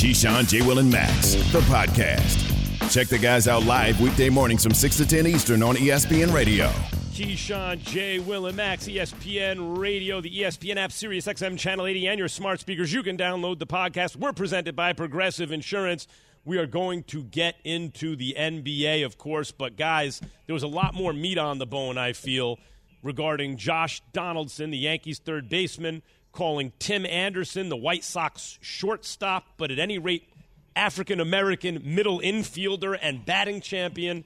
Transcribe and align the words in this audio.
Keyshawn, 0.00 0.48
J. 0.48 0.62
Will, 0.62 0.78
and 0.78 0.90
Max, 0.90 1.34
the 1.52 1.60
podcast. 1.68 2.90
Check 2.90 3.08
the 3.08 3.18
guys 3.18 3.46
out 3.46 3.64
live 3.64 4.00
weekday 4.00 4.30
mornings 4.30 4.62
from 4.62 4.72
6 4.72 4.96
to 4.96 5.06
10 5.06 5.26
Eastern 5.26 5.62
on 5.62 5.76
ESPN 5.76 6.32
Radio. 6.32 6.68
Keyshawn, 7.12 7.82
J. 7.82 8.18
Will, 8.18 8.46
and 8.46 8.56
Max, 8.56 8.88
ESPN 8.88 9.76
Radio, 9.76 10.22
the 10.22 10.34
ESPN 10.34 10.76
app, 10.78 10.90
Sirius 10.90 11.26
XM 11.26 11.58
Channel 11.58 11.86
80, 11.86 12.08
and 12.08 12.18
your 12.18 12.28
smart 12.28 12.60
speakers. 12.60 12.94
You 12.94 13.02
can 13.02 13.18
download 13.18 13.58
the 13.58 13.66
podcast. 13.66 14.16
We're 14.16 14.32
presented 14.32 14.74
by 14.74 14.94
Progressive 14.94 15.52
Insurance. 15.52 16.06
We 16.46 16.56
are 16.56 16.66
going 16.66 17.02
to 17.02 17.22
get 17.22 17.56
into 17.62 18.16
the 18.16 18.34
NBA, 18.38 19.04
of 19.04 19.18
course, 19.18 19.52
but 19.52 19.76
guys, 19.76 20.22
there 20.46 20.54
was 20.54 20.62
a 20.62 20.66
lot 20.66 20.94
more 20.94 21.12
meat 21.12 21.36
on 21.36 21.58
the 21.58 21.66
bone, 21.66 21.98
I 21.98 22.14
feel, 22.14 22.58
regarding 23.02 23.58
Josh 23.58 24.00
Donaldson, 24.14 24.70
the 24.70 24.78
Yankees' 24.78 25.18
third 25.18 25.50
baseman, 25.50 26.00
calling 26.32 26.72
Tim 26.78 27.04
Anderson 27.06 27.68
the 27.68 27.76
White 27.76 28.04
Sox 28.04 28.58
shortstop, 28.60 29.44
but 29.56 29.70
at 29.70 29.78
any 29.78 29.98
rate, 29.98 30.28
African 30.76 31.20
American 31.20 31.82
middle 31.84 32.20
infielder 32.20 32.98
and 33.00 33.24
batting 33.24 33.60
champion. 33.60 34.24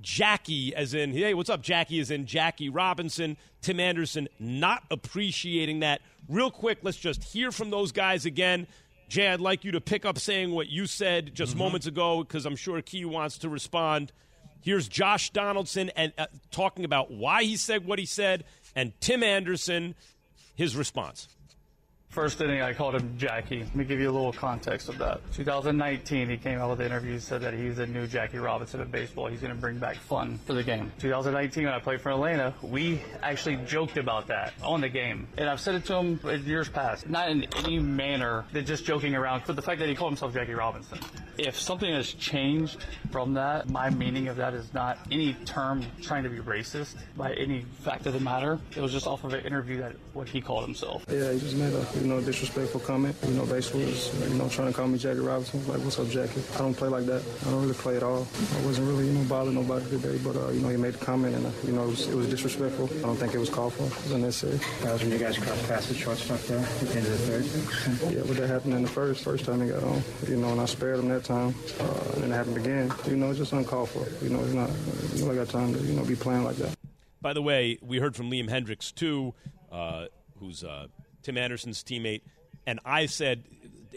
Jackie, 0.00 0.74
as 0.74 0.94
in, 0.94 1.12
hey, 1.12 1.34
what's 1.34 1.50
up, 1.50 1.60
Jackie, 1.60 1.98
as 1.98 2.10
in 2.10 2.26
Jackie 2.26 2.68
Robinson. 2.68 3.36
Tim 3.60 3.80
Anderson 3.80 4.28
not 4.38 4.84
appreciating 4.90 5.80
that. 5.80 6.00
Real 6.28 6.50
quick, 6.50 6.78
let's 6.82 6.96
just 6.96 7.24
hear 7.24 7.50
from 7.50 7.70
those 7.70 7.90
guys 7.90 8.24
again. 8.24 8.66
Jay, 9.08 9.28
I'd 9.28 9.40
like 9.40 9.64
you 9.64 9.72
to 9.72 9.80
pick 9.80 10.04
up 10.04 10.18
saying 10.18 10.52
what 10.52 10.68
you 10.68 10.86
said 10.86 11.34
just 11.34 11.52
mm-hmm. 11.52 11.60
moments 11.60 11.86
ago 11.86 12.22
because 12.22 12.46
I'm 12.46 12.56
sure 12.56 12.80
Key 12.82 13.06
wants 13.06 13.38
to 13.38 13.48
respond. 13.48 14.12
Here's 14.60 14.86
Josh 14.86 15.30
Donaldson 15.30 15.90
and 15.96 16.12
uh, 16.18 16.26
talking 16.50 16.84
about 16.84 17.10
why 17.10 17.44
he 17.44 17.56
said 17.56 17.86
what 17.86 17.98
he 17.98 18.06
said, 18.06 18.44
and 18.76 18.92
Tim 19.00 19.22
Anderson, 19.22 19.94
his 20.54 20.76
response. 20.76 21.28
First 22.10 22.40
inning, 22.40 22.62
I 22.62 22.72
called 22.72 22.94
him 22.94 23.16
Jackie. 23.18 23.60
Let 23.60 23.76
me 23.76 23.84
give 23.84 24.00
you 24.00 24.10
a 24.10 24.10
little 24.10 24.32
context 24.32 24.88
of 24.88 24.96
that. 24.98 25.20
2019, 25.34 26.30
he 26.30 26.38
came 26.38 26.58
out 26.58 26.70
with 26.70 26.80
an 26.80 26.86
interview, 26.86 27.18
said 27.20 27.42
that 27.42 27.52
he's 27.52 27.78
a 27.78 27.86
new 27.86 28.06
Jackie 28.06 28.38
Robinson 28.38 28.80
of 28.80 28.90
baseball. 28.90 29.26
He's 29.26 29.40
going 29.40 29.54
to 29.54 29.60
bring 29.60 29.78
back 29.78 29.96
fun 29.96 30.40
for 30.46 30.54
the 30.54 30.62
game. 30.62 30.90
2019, 30.98 31.64
when 31.64 31.72
I 31.74 31.78
played 31.78 32.00
for 32.00 32.10
Atlanta, 32.10 32.54
we 32.62 33.02
actually 33.22 33.56
joked 33.66 33.98
about 33.98 34.26
that 34.28 34.54
on 34.62 34.80
the 34.80 34.88
game. 34.88 35.28
And 35.36 35.50
I've 35.50 35.60
said 35.60 35.74
it 35.74 35.84
to 35.84 35.96
him 35.96 36.20
in 36.28 36.44
years 36.44 36.68
past, 36.70 37.08
not 37.08 37.30
in 37.30 37.44
any 37.58 37.78
manner 37.78 38.46
than 38.52 38.64
just 38.64 38.86
joking 38.86 39.14
around, 39.14 39.42
but 39.46 39.54
the 39.54 39.62
fact 39.62 39.78
that 39.80 39.88
he 39.88 39.94
called 39.94 40.12
himself 40.12 40.32
Jackie 40.32 40.54
Robinson. 40.54 40.98
If 41.36 41.60
something 41.60 41.92
has 41.92 42.14
changed 42.14 42.84
from 43.12 43.34
that, 43.34 43.68
my 43.68 43.90
meaning 43.90 44.26
of 44.26 44.36
that 44.38 44.54
is 44.54 44.72
not 44.74 44.98
any 45.12 45.34
term 45.44 45.84
trying 46.02 46.24
to 46.24 46.30
be 46.30 46.38
racist 46.38 46.96
by 47.16 47.34
any 47.34 47.66
fact 47.82 48.06
of 48.06 48.14
the 48.14 48.20
matter. 48.20 48.58
It 48.74 48.80
was 48.80 48.92
just 48.92 49.06
off 49.06 49.22
of 49.22 49.34
an 49.34 49.44
interview 49.44 49.78
that 49.82 49.94
what 50.14 50.28
he 50.28 50.40
called 50.40 50.64
himself. 50.64 51.04
Yeah, 51.08 51.32
he 51.32 51.38
just 51.38 51.54
made 51.54 51.72
a 51.74 51.84
you 52.00 52.06
know, 52.06 52.20
disrespectful 52.20 52.80
comment. 52.80 53.16
You 53.26 53.34
know, 53.34 53.46
basically 53.46 53.84
was, 53.84 54.30
you 54.30 54.34
know, 54.36 54.48
trying 54.48 54.68
to 54.68 54.74
call 54.74 54.86
me 54.86 54.98
Jackie 54.98 55.20
Robinson. 55.20 55.66
Like, 55.66 55.80
what's 55.80 55.98
up, 55.98 56.08
Jackie? 56.08 56.42
I 56.54 56.58
don't 56.58 56.74
play 56.74 56.88
like 56.88 57.06
that. 57.06 57.22
I 57.46 57.50
don't 57.50 57.62
really 57.62 57.74
play 57.74 57.96
at 57.96 58.02
all. 58.02 58.26
I 58.56 58.66
wasn't 58.66 58.88
really, 58.88 59.06
you 59.06 59.12
know, 59.12 59.24
bothering 59.24 59.54
nobody 59.54 59.88
today, 59.90 60.18
but, 60.22 60.36
uh, 60.36 60.50
you 60.50 60.60
know, 60.60 60.68
he 60.68 60.76
made 60.76 60.94
a 60.94 60.98
comment 60.98 61.34
and, 61.34 61.46
uh, 61.46 61.50
you 61.64 61.72
know, 61.72 61.84
it 61.84 61.88
was, 61.88 62.08
it 62.08 62.14
was, 62.14 62.28
disrespectful. 62.28 62.88
I 62.98 63.02
don't 63.02 63.16
think 63.16 63.34
it 63.34 63.38
was 63.38 63.48
called 63.48 63.72
for. 63.72 63.84
It 63.84 64.02
was 64.02 64.12
unnecessary. 64.12 64.58
That 64.82 64.92
was 64.92 65.02
when 65.02 65.12
you 65.12 65.18
guys 65.18 65.38
crossed 65.38 65.68
paths 65.68 65.88
with 65.88 65.96
shortstop 65.96 66.40
there 66.40 66.58
at 66.58 66.80
the 66.80 66.96
end 66.96 67.06
of 67.06 67.12
the 67.12 67.42
third? 67.42 68.14
yeah, 68.14 68.22
but 68.26 68.36
that 68.36 68.48
happened 68.48 68.74
in 68.74 68.82
the 68.82 68.88
first, 68.88 69.24
first 69.24 69.44
time 69.44 69.62
he 69.62 69.68
got 69.68 69.82
on. 69.82 70.02
You 70.28 70.36
know, 70.36 70.48
and 70.48 70.60
I 70.60 70.66
spared 70.66 70.98
him 70.98 71.08
that 71.08 71.24
time. 71.24 71.54
Uh, 71.80 72.12
and 72.14 72.22
then 72.24 72.32
it 72.32 72.34
happened 72.34 72.56
again. 72.58 72.92
You 73.06 73.16
know, 73.16 73.30
it's 73.30 73.38
just 73.38 73.52
uncalled 73.52 73.88
for. 73.88 74.06
You 74.24 74.30
know, 74.30 74.40
it's 74.44 74.52
not, 74.52 74.70
you 75.14 75.24
know, 75.24 75.32
I 75.32 75.34
got 75.34 75.48
time 75.48 75.72
to, 75.72 75.80
you 75.80 75.94
know, 75.94 76.04
be 76.04 76.16
playing 76.16 76.44
like 76.44 76.56
that. 76.56 76.74
By 77.20 77.32
the 77.32 77.42
way, 77.42 77.78
we 77.82 77.98
heard 77.98 78.14
from 78.14 78.30
Liam 78.30 78.48
Hendriks, 78.48 78.94
too, 78.94 79.34
uh, 79.72 80.06
who's 80.38 80.62
uh, 80.62 80.86
Tim 81.28 81.36
Anderson's 81.36 81.84
teammate 81.84 82.22
and 82.66 82.80
I 82.84 83.06
said 83.06 83.44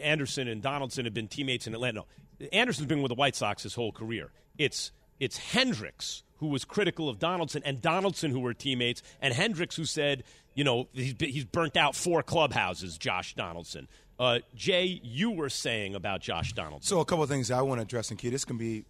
Anderson 0.02 0.48
and 0.48 0.62
Donaldson 0.62 1.06
have 1.06 1.14
been 1.14 1.28
teammates 1.28 1.66
in 1.66 1.74
Atlanta. 1.74 2.04
No, 2.40 2.48
Anderson's 2.54 2.88
been 2.88 3.02
with 3.02 3.10
the 3.10 3.16
White 3.16 3.36
Sox 3.36 3.64
his 3.64 3.74
whole 3.74 3.92
career. 3.92 4.32
It's 4.58 4.92
it's 5.20 5.40
Hendriks 5.40 6.24
who 6.38 6.48
was 6.48 6.66
critical 6.66 7.08
of 7.08 7.20
Donaldson 7.20 7.62
and 7.66 7.82
Donaldson 7.82 8.32
who 8.32 8.40
were 8.40 8.54
teammates, 8.54 9.03
and 9.22 9.34
Hendriks 9.34 9.75
who 9.75 9.86
said, 9.86 10.24
you 10.56 10.64
know, 10.64 10.88
he's, 10.94 11.16
he's 11.19 11.46
burnt 11.46 11.78
out 11.78 11.96
four 11.96 12.24
clubhouses. 12.24 12.97
Josh 12.97 13.36
Donaldson. 13.36 13.88
Uh, 14.19 14.40
Jay, 14.56 15.00
you 15.03 15.31
were 15.31 15.50
saying 15.50 15.96
about 15.96 16.22
Josh 16.22 16.53
Donaldson. 16.53 16.88
So 16.88 17.00
a 17.00 17.06
couple 17.06 17.24
of 17.24 17.30
things 17.30 17.52
I 17.52 17.62
want 17.62 17.80
to 17.80 17.84
address, 17.84 18.09
and 18.09 18.19
key. 18.19 18.30
This 18.30 18.46
can 18.46 18.58
be 18.58 18.86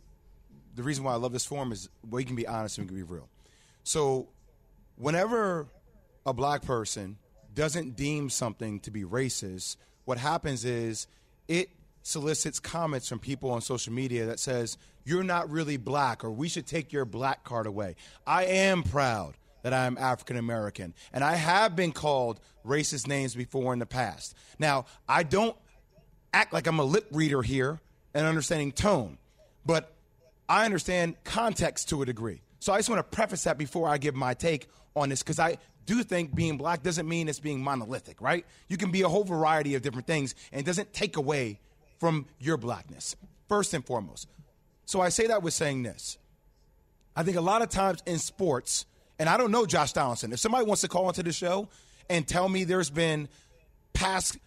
the 0.75 0.83
reason 0.83 1.03
why 1.03 1.13
I 1.13 1.17
love 1.17 1.33
this 1.33 1.45
forum 1.45 1.71
is 1.71 1.89
we 2.09 2.23
can 2.23 2.35
be 2.35 2.47
honest 2.47 2.77
and 2.77 2.85
we 2.85 2.95
can 2.95 3.05
be 3.05 3.13
real. 3.13 3.29
So 3.83 4.29
whenever 4.95 5.67
a 6.25 6.33
black 6.33 6.61
person 6.61 7.17
doesn't 7.53 7.95
deem 7.95 8.29
something 8.29 8.79
to 8.81 8.91
be 8.91 9.03
racist, 9.03 9.77
what 10.05 10.17
happens 10.17 10.65
is 10.65 11.07
it 11.47 11.69
solicits 12.03 12.59
comments 12.59 13.07
from 13.07 13.19
people 13.19 13.51
on 13.51 13.61
social 13.61 13.93
media 13.93 14.25
that 14.25 14.39
says 14.39 14.77
you're 15.03 15.23
not 15.23 15.49
really 15.49 15.77
black 15.77 16.23
or 16.23 16.31
we 16.31 16.47
should 16.47 16.65
take 16.65 16.91
your 16.91 17.05
black 17.05 17.43
card 17.43 17.67
away. 17.67 17.95
I 18.25 18.45
am 18.45 18.83
proud 18.83 19.37
that 19.63 19.73
I 19.73 19.85
am 19.85 19.97
African 19.97 20.37
American 20.37 20.93
and 21.13 21.23
I 21.23 21.35
have 21.35 21.75
been 21.75 21.91
called 21.91 22.39
racist 22.65 23.07
names 23.07 23.35
before 23.35 23.73
in 23.73 23.79
the 23.79 23.85
past. 23.85 24.35
Now, 24.57 24.85
I 25.07 25.23
don't 25.23 25.55
act 26.33 26.53
like 26.53 26.67
I'm 26.67 26.79
a 26.79 26.83
lip 26.83 27.07
reader 27.11 27.41
here 27.41 27.79
and 28.13 28.25
understanding 28.25 28.71
tone, 28.71 29.17
but 29.65 29.93
I 30.49 30.65
understand 30.65 31.15
context 31.23 31.89
to 31.89 32.01
a 32.01 32.05
degree. 32.05 32.41
So 32.61 32.71
I 32.71 32.77
just 32.77 32.89
want 32.89 32.99
to 32.99 33.15
preface 33.15 33.43
that 33.45 33.57
before 33.57 33.89
I 33.89 33.97
give 33.97 34.13
my 34.13 34.35
take 34.35 34.67
on 34.95 35.09
this 35.09 35.23
because 35.23 35.39
I 35.39 35.57
do 35.87 36.03
think 36.03 36.35
being 36.35 36.57
black 36.57 36.83
doesn't 36.83 37.09
mean 37.09 37.27
it's 37.27 37.39
being 37.39 37.61
monolithic, 37.61 38.21
right? 38.21 38.45
You 38.69 38.77
can 38.77 38.91
be 38.91 39.01
a 39.01 39.09
whole 39.09 39.23
variety 39.23 39.73
of 39.73 39.81
different 39.81 40.05
things 40.05 40.35
and 40.51 40.61
it 40.61 40.65
doesn't 40.65 40.93
take 40.93 41.17
away 41.17 41.59
from 41.99 42.27
your 42.39 42.57
blackness, 42.57 43.15
first 43.49 43.73
and 43.73 43.83
foremost. 43.83 44.27
So 44.85 45.01
I 45.01 45.09
say 45.09 45.25
that 45.25 45.41
with 45.41 45.55
saying 45.55 45.81
this. 45.81 46.19
I 47.15 47.23
think 47.23 47.35
a 47.35 47.41
lot 47.41 47.63
of 47.63 47.69
times 47.69 48.03
in 48.05 48.19
sports, 48.19 48.85
and 49.17 49.27
I 49.27 49.37
don't 49.37 49.49
know 49.49 49.65
Josh 49.65 49.93
Donaldson, 49.93 50.31
if 50.31 50.39
somebody 50.39 50.63
wants 50.63 50.81
to 50.81 50.87
call 50.87 51.07
into 51.07 51.23
the 51.23 51.33
show 51.33 51.67
and 52.11 52.27
tell 52.27 52.47
me 52.47 52.63
there's 52.63 52.91
been 52.91 53.27
past 53.93 54.37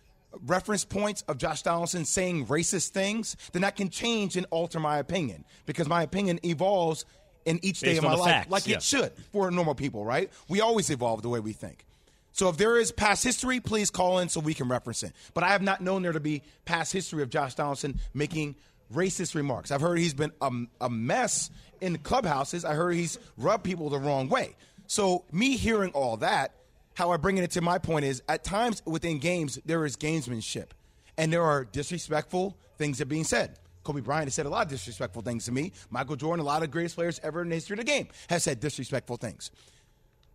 reference 0.47 0.85
points 0.85 1.23
of 1.23 1.37
Josh 1.37 1.63
Donaldson 1.63 2.05
saying 2.05 2.47
racist 2.47 2.91
things, 2.91 3.37
then 3.53 3.63
that 3.63 3.75
can 3.75 3.91
change 3.91 4.37
and 4.37 4.47
alter 4.51 4.79
my 4.79 4.99
opinion 4.99 5.45
because 5.67 5.89
my 5.89 6.05
opinion 6.05 6.39
evolves 6.45 7.05
in 7.45 7.59
each 7.63 7.81
Based 7.81 7.85
day 7.85 7.97
of 7.97 8.05
my 8.05 8.15
life, 8.15 8.31
facts, 8.31 8.51
like 8.51 8.67
yeah. 8.67 8.77
it 8.77 8.83
should 8.83 9.13
for 9.33 9.51
normal 9.51 9.75
people, 9.75 10.05
right? 10.05 10.31
We 10.49 10.61
always 10.61 10.91
evolve 10.91 11.23
the 11.23 11.29
way 11.29 11.41
we 11.41 11.53
think. 11.53 11.85
So 12.33 12.49
if 12.49 12.57
there 12.57 12.77
is 12.77 12.91
past 12.91 13.23
history, 13.23 13.61
please 13.61 13.91
call 13.91 14.19
in 14.19 14.29
so 14.29 14.41
we 14.41 14.55
can 14.55 14.69
reference 14.69 15.05
it. 15.05 15.13
But 15.35 15.45
I 15.45 15.51
have 15.51 15.63
not 15.63 15.81
known 15.81 16.03
there 16.03 16.13
to 16.13 16.21
be 16.21 16.43
past 16.65 16.93
history 16.93 17.23
of 17.23 17.31
Josh 17.31 17.55
Donaldson 17.55 18.01
making 18.13 18.57
racist 18.93 19.35
remarks. 19.35 19.71
I've 19.71 19.81
heard 19.81 19.99
he's 19.99 20.15
been 20.15 20.33
a, 20.41 20.51
a 20.81 20.91
mess 20.91 21.51
in 21.81 21.99
clubhouses. 21.99 22.65
I 22.65 22.75
heard 22.75 22.93
he's 22.93 23.19
rubbed 23.37 23.63
people 23.63 23.89
the 23.89 23.99
wrong 23.99 24.29
way. 24.29 24.57
So 24.87 25.25
me 25.31 25.57
hearing 25.57 25.93
all 25.93 26.17
that, 26.19 26.55
how 26.95 27.11
I 27.13 27.17
bring 27.19 27.39
it 27.39 27.51
to 27.53 27.61
my 27.61 27.79
point 27.79 28.05
is 28.05 28.23
at 28.29 28.45
times 28.45 28.83
within 28.85 29.19
games 29.19 29.59
there 29.65 29.85
is 29.85 29.97
gamesmanship, 29.97 30.71
and 31.17 31.33
there 31.33 31.43
are 31.43 31.65
disrespectful 31.65 32.57
things 32.79 32.99
that 32.99 33.05
are 33.05 33.07
being 33.07 33.25
said. 33.25 33.59
Kobe 33.85 34.01
Bryant 34.01 34.27
has 34.27 34.35
said 34.35 34.47
a 34.47 34.49
lot 34.51 34.65
of 34.67 34.71
disrespectful 34.71 35.23
things 35.23 35.45
to 35.45 35.53
me. 35.53 35.73
Michael 35.91 36.17
Jordan, 36.17 36.43
a 36.43 36.47
lot 36.47 36.63
of 36.63 36.71
greatest 36.71 36.97
players 36.97 37.21
ever 37.23 37.43
in 37.43 37.51
the 37.51 37.55
history 37.55 37.75
of 37.75 37.79
the 37.79 37.85
game, 37.85 38.09
has 38.29 38.43
said 38.43 38.59
disrespectful 38.61 39.17
things. 39.19 39.51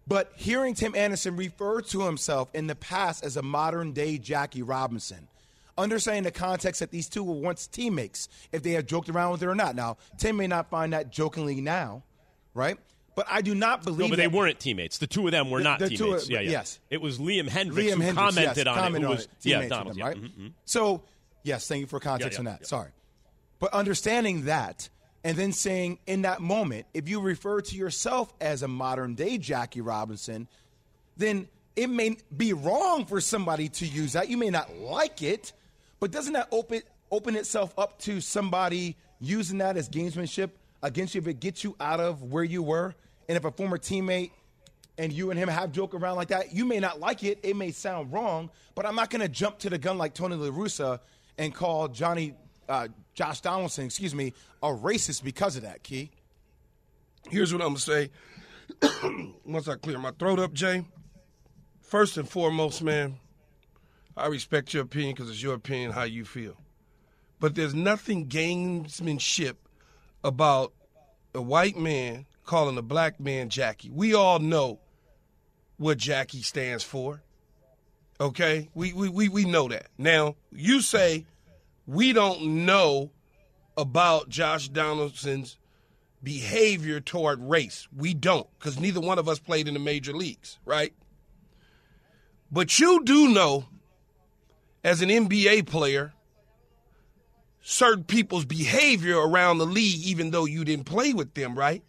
But 0.08 0.32
hearing 0.36 0.74
Tim 0.74 0.96
Anderson 0.96 1.36
refer 1.36 1.82
to 1.82 2.02
himself 2.04 2.50
in 2.54 2.68
the 2.68 2.76
past 2.76 3.24
as 3.24 3.38
a 3.38 3.42
modern 3.42 3.92
day 3.92 4.18
Jackie 4.18 4.64
Robinson, 4.64 5.28
understanding 5.78 6.24
the 6.24 6.32
context 6.32 6.80
that 6.80 6.90
these 6.92 7.08
two 7.08 7.24
were 7.24 7.34
once 7.36 7.68
teammates, 7.68 8.28
if 8.52 8.64
they 8.64 8.72
have 8.72 8.86
joked 8.88 9.10
around 9.10 9.34
with 9.34 9.44
it 9.44 9.48
or 9.48 9.56
not. 9.56 9.76
Now, 9.76 9.98
Tim 10.18 10.38
may 10.38 10.48
not 10.48 10.70
find 10.70 10.94
that 10.94 11.12
jokingly 11.12 11.62
now, 11.62 12.04
right? 12.54 12.78
But 13.16 13.28
I 13.30 13.42
do 13.42 13.54
not 13.54 13.84
believe. 13.84 14.00
No, 14.00 14.08
but 14.10 14.16
they 14.18 14.28
weren't 14.28 14.60
teammates. 14.60 14.98
The 14.98 15.06
two 15.08 15.26
of 15.28 15.32
them 15.32 15.50
were 15.52 15.60
The- 15.60 15.64
not 15.66 15.80
the 15.80 15.90
teammates. 15.90 16.24
of- 16.24 16.30
yeah, 16.32 16.40
yeah. 16.40 16.52
yes. 16.52 16.80
It 16.90 17.02
was 17.02 17.18
Liam 17.20 17.48
Hendriks 17.50 17.74
Liam 17.74 17.96
who 17.96 18.02
Hendriks, 18.04 18.16
commented 18.16 18.58
yes, 18.58 18.68
on 18.68 18.76
commented 18.76 19.02
it. 19.02 19.04
Who 19.04 19.10
on 19.12 19.16
was, 19.18 19.24
it. 19.26 19.30
yeah, 19.44 19.68
Donald. 19.68 19.88
them, 19.96 19.98
yeah. 20.00 20.06
right? 20.08 20.18
Mhm, 20.18 20.30
mhm. 20.40 20.54
So, 20.66 21.04
yes, 21.44 21.68
thank 21.68 21.82
you 21.82 21.88
for 21.88 22.00
context 22.00 22.34
Yeah, 22.36 22.40
on 22.40 22.46
that. 22.46 22.66
Sorry. 22.66 22.90
But 23.60 23.74
understanding 23.74 24.46
that 24.46 24.90
and 25.24 25.38
then 25.38 25.52
saying 25.52 26.00
in 26.08 26.22
that 26.22 26.42
moment, 26.42 26.86
if 26.94 27.10
you 27.10 27.20
refer 27.20 27.62
to 27.62 27.76
yourself 27.76 28.34
as 28.40 28.64
a 28.64 28.68
modern 28.68 29.16
day 29.16 29.38
Jackie 29.38 29.82
Robinson, 29.82 30.48
then 31.18 31.48
it 31.76 31.90
may 31.90 32.18
be 32.36 32.54
wrong 32.54 33.06
for 33.06 33.22
somebody 33.22 33.70
to 33.70 33.86
use 33.86 34.14
that. 34.14 34.30
You 34.30 34.38
may 34.38 34.50
not 34.50 34.76
like 34.78 35.22
it, 35.22 35.54
but 36.00 36.12
doesn't 36.12 36.34
that 36.34 36.48
open 36.52 36.82
open 37.12 37.36
itself 37.36 37.74
up 37.78 38.00
to 38.00 38.22
somebody 38.22 38.96
using 39.20 39.58
that 39.58 39.76
as 39.78 39.90
gamesmanship 39.90 40.52
against 40.84 41.16
you 41.16 41.22
if 41.22 41.28
it 41.28 41.40
gets 41.40 41.64
you 41.64 41.76
out 41.80 42.00
of 42.00 42.24
where 42.24 42.44
you 42.44 42.64
were? 42.64 42.96
And 43.28 43.38
if 43.38 43.46
a 43.46 43.52
former 43.52 43.78
teammate 43.78 44.32
and 44.98 45.12
you 45.14 45.32
and 45.32 45.40
him 45.40 45.50
have 45.50 45.72
joke 45.72 45.94
around 45.94 46.18
like 46.18 46.30
that, 46.30 46.54
you 46.54 46.66
may 46.66 46.80
not 46.80 47.00
like 47.00 47.24
it. 47.24 47.40
It 47.44 47.56
may 47.56 47.72
sound 47.72 48.12
wrong, 48.12 48.50
but 48.76 48.86
I'm 48.86 48.96
not 48.96 49.10
going 49.10 49.22
to 49.22 49.30
jump 49.30 49.60
to 49.60 49.70
the 49.70 49.78
gun 49.78 49.98
like 49.98 50.14
Tony 50.14 50.36
La 50.36 50.50
Russa 50.50 51.00
and 51.38 51.54
call 51.54 51.88
Johnny, 51.88 52.36
uh, 52.70 52.88
Josh 53.16 53.42
Donaldson, 53.42 53.86
excuse 53.86 54.16
me, 54.16 54.34
a 54.64 54.68
racist 54.68 55.24
because 55.24 55.56
of 55.56 55.64
that. 55.64 55.84
Key. 55.84 56.12
Here's 57.30 57.52
what 57.52 57.62
I'm 57.62 57.70
gonna 57.70 57.80
say. 57.80 58.12
Once 59.46 59.68
I 59.68 59.76
clear 59.76 59.98
my 59.98 60.12
throat 60.12 60.40
up, 60.40 60.54
Jay. 60.54 60.86
First 61.82 62.18
and 62.18 62.30
foremost, 62.30 62.84
man, 62.84 63.18
I 64.16 64.28
respect 64.28 64.74
your 64.74 64.84
opinion 64.84 65.16
because 65.16 65.30
it's 65.30 65.42
your 65.42 65.56
opinion 65.56 65.92
how 65.92 66.04
you 66.04 66.24
feel. 66.24 66.56
but 67.40 67.56
there's 67.56 67.74
nothing 67.74 68.28
gamesmanship 68.28 69.56
about 70.24 70.74
a 71.34 71.42
white 71.42 71.78
man 71.78 72.26
calling 72.46 72.78
a 72.78 72.82
black 72.82 73.20
man 73.20 73.50
Jackie. 73.50 73.90
We 73.90 74.14
all 74.14 74.40
know 74.40 74.80
what 75.78 75.98
Jackie 75.98 76.42
stands 76.42 76.84
for. 76.84 77.22
Okay? 78.20 78.70
We, 78.74 78.92
we, 78.92 79.08
we, 79.10 79.30
we 79.30 79.46
know 79.46 79.70
that. 79.70 79.88
Now, 79.98 80.36
you 80.52 80.82
say 80.82 81.26
we 81.90 82.14
don't 82.14 82.66
know 82.66 83.10
about 83.76 84.30
Josh 84.30 84.70
Donaldson's 84.70 85.58
behavior 86.22 87.00
toward 87.00 87.42
race. 87.42 87.88
We 87.96 88.14
don't, 88.14 88.48
because 88.60 88.80
neither 88.80 89.02
one 89.02 89.18
of 89.18 89.28
us 89.28 89.40
played 89.40 89.68
in 89.68 89.74
the 89.74 89.80
major 89.80 90.14
leagues, 90.14 90.60
right? 90.66 90.94
But 92.52 92.78
you 92.78 93.04
do 93.04 93.30
know, 93.30 93.66
as 94.84 95.02
an 95.02 95.10
NBA 95.10 95.66
player, 95.66 96.14
certain 97.64 98.04
people's 98.04 98.46
behavior 98.46 99.18
around 99.18 99.58
the 99.58 99.66
league, 99.66 100.06
even 100.06 100.30
though 100.30 100.46
you 100.46 100.64
didn't 100.64 100.86
play 100.86 101.14
with 101.14 101.34
them, 101.34 101.58
right? 101.58 101.82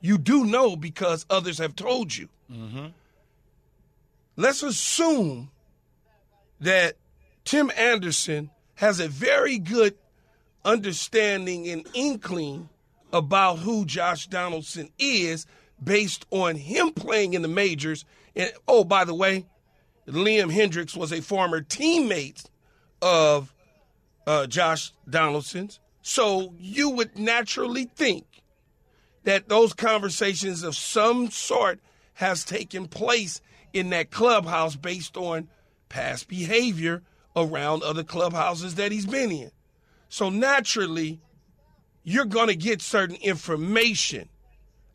You 0.00 0.18
do 0.18 0.44
know 0.44 0.76
because 0.76 1.26
others 1.28 1.58
have 1.58 1.74
told 1.74 2.14
you. 2.14 2.28
Mm-hmm. 2.48 2.86
Let's 4.36 4.62
assume 4.62 5.50
that 6.60 6.94
Tim 7.44 7.72
Anderson 7.76 8.50
has 8.78 9.00
a 9.00 9.08
very 9.08 9.58
good 9.58 9.92
understanding 10.64 11.68
and 11.68 11.84
inkling 11.94 12.68
about 13.12 13.58
who 13.58 13.84
Josh 13.84 14.28
Donaldson 14.28 14.88
is 15.00 15.46
based 15.82 16.24
on 16.30 16.54
him 16.54 16.92
playing 16.92 17.34
in 17.34 17.42
the 17.42 17.48
majors. 17.48 18.04
And 18.36 18.52
oh, 18.68 18.84
by 18.84 19.04
the 19.04 19.14
way, 19.14 19.46
Liam 20.06 20.52
Hendriks 20.52 20.96
was 20.96 21.12
a 21.12 21.20
former 21.20 21.60
teammate 21.60 22.44
of 23.02 23.52
uh, 24.28 24.46
Josh 24.46 24.92
Donaldson's. 25.10 25.80
So 26.02 26.54
you 26.56 26.90
would 26.90 27.18
naturally 27.18 27.86
think 27.86 28.26
that 29.24 29.48
those 29.48 29.72
conversations 29.72 30.62
of 30.62 30.76
some 30.76 31.32
sort 31.32 31.80
has 32.14 32.44
taken 32.44 32.86
place 32.86 33.40
in 33.72 33.90
that 33.90 34.12
clubhouse 34.12 34.76
based 34.76 35.16
on 35.16 35.48
past 35.88 36.28
behavior 36.28 37.02
around 37.36 37.82
other 37.82 38.02
clubhouses 38.02 38.74
that 38.76 38.92
he's 38.92 39.06
been 39.06 39.30
in. 39.30 39.50
So 40.08 40.30
naturally, 40.30 41.20
you're 42.02 42.24
going 42.24 42.48
to 42.48 42.56
get 42.56 42.80
certain 42.80 43.16
information 43.16 44.28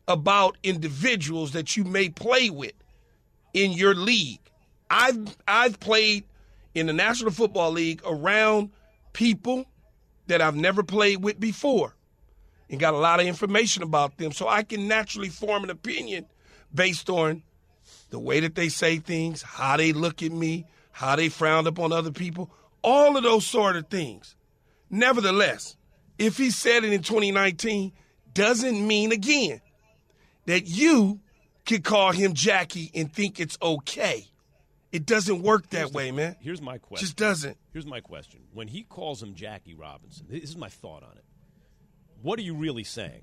about 0.06 0.56
individuals 0.62 1.52
that 1.52 1.76
you 1.76 1.84
may 1.84 2.08
play 2.08 2.50
with 2.50 2.74
in 3.52 3.72
your 3.72 3.94
league. 3.94 4.40
I've 4.90 5.36
I've 5.48 5.80
played 5.80 6.24
in 6.74 6.86
the 6.86 6.92
National 6.92 7.30
Football 7.30 7.70
League 7.70 8.02
around 8.04 8.70
people 9.12 9.64
that 10.26 10.42
I've 10.42 10.56
never 10.56 10.82
played 10.82 11.22
with 11.22 11.38
before 11.38 11.94
and 12.68 12.80
got 12.80 12.94
a 12.94 12.98
lot 12.98 13.20
of 13.20 13.26
information 13.26 13.82
about 13.82 14.18
them 14.18 14.32
so 14.32 14.48
I 14.48 14.62
can 14.62 14.88
naturally 14.88 15.28
form 15.28 15.64
an 15.64 15.70
opinion 15.70 16.26
based 16.74 17.08
on 17.08 17.42
the 18.10 18.18
way 18.18 18.40
that 18.40 18.54
they 18.54 18.68
say 18.68 18.98
things, 18.98 19.42
how 19.42 19.76
they 19.76 19.92
look 19.92 20.22
at 20.22 20.32
me, 20.32 20.66
how 20.94 21.16
they 21.16 21.28
frown 21.28 21.66
upon 21.66 21.92
other 21.92 22.12
people, 22.12 22.48
all 22.80 23.16
of 23.16 23.24
those 23.24 23.44
sort 23.44 23.74
of 23.74 23.88
things. 23.88 24.36
Nevertheless, 24.88 25.76
if 26.18 26.38
he 26.38 26.50
said 26.52 26.84
it 26.84 26.92
in 26.92 27.02
2019, 27.02 27.92
doesn't 28.32 28.86
mean 28.86 29.10
again 29.10 29.60
that 30.46 30.68
you 30.68 31.18
could 31.66 31.82
call 31.82 32.12
him 32.12 32.32
Jackie 32.32 32.92
and 32.94 33.12
think 33.12 33.40
it's 33.40 33.58
okay. 33.60 34.28
It 34.92 35.04
doesn't 35.04 35.42
work 35.42 35.68
that 35.70 35.88
the- 35.90 35.96
way, 35.96 36.12
man. 36.12 36.36
Here's 36.40 36.62
my 36.62 36.78
question. 36.78 37.04
Just 37.04 37.16
doesn't. 37.16 37.56
Here's 37.72 37.86
my 37.86 38.00
question. 38.00 38.42
When 38.52 38.68
he 38.68 38.84
calls 38.84 39.20
him 39.20 39.34
Jackie 39.34 39.74
Robinson, 39.74 40.26
this 40.28 40.44
is 40.44 40.56
my 40.56 40.68
thought 40.68 41.02
on 41.02 41.16
it. 41.16 41.24
What 42.22 42.38
are 42.38 42.42
you 42.42 42.54
really 42.54 42.84
saying? 42.84 43.22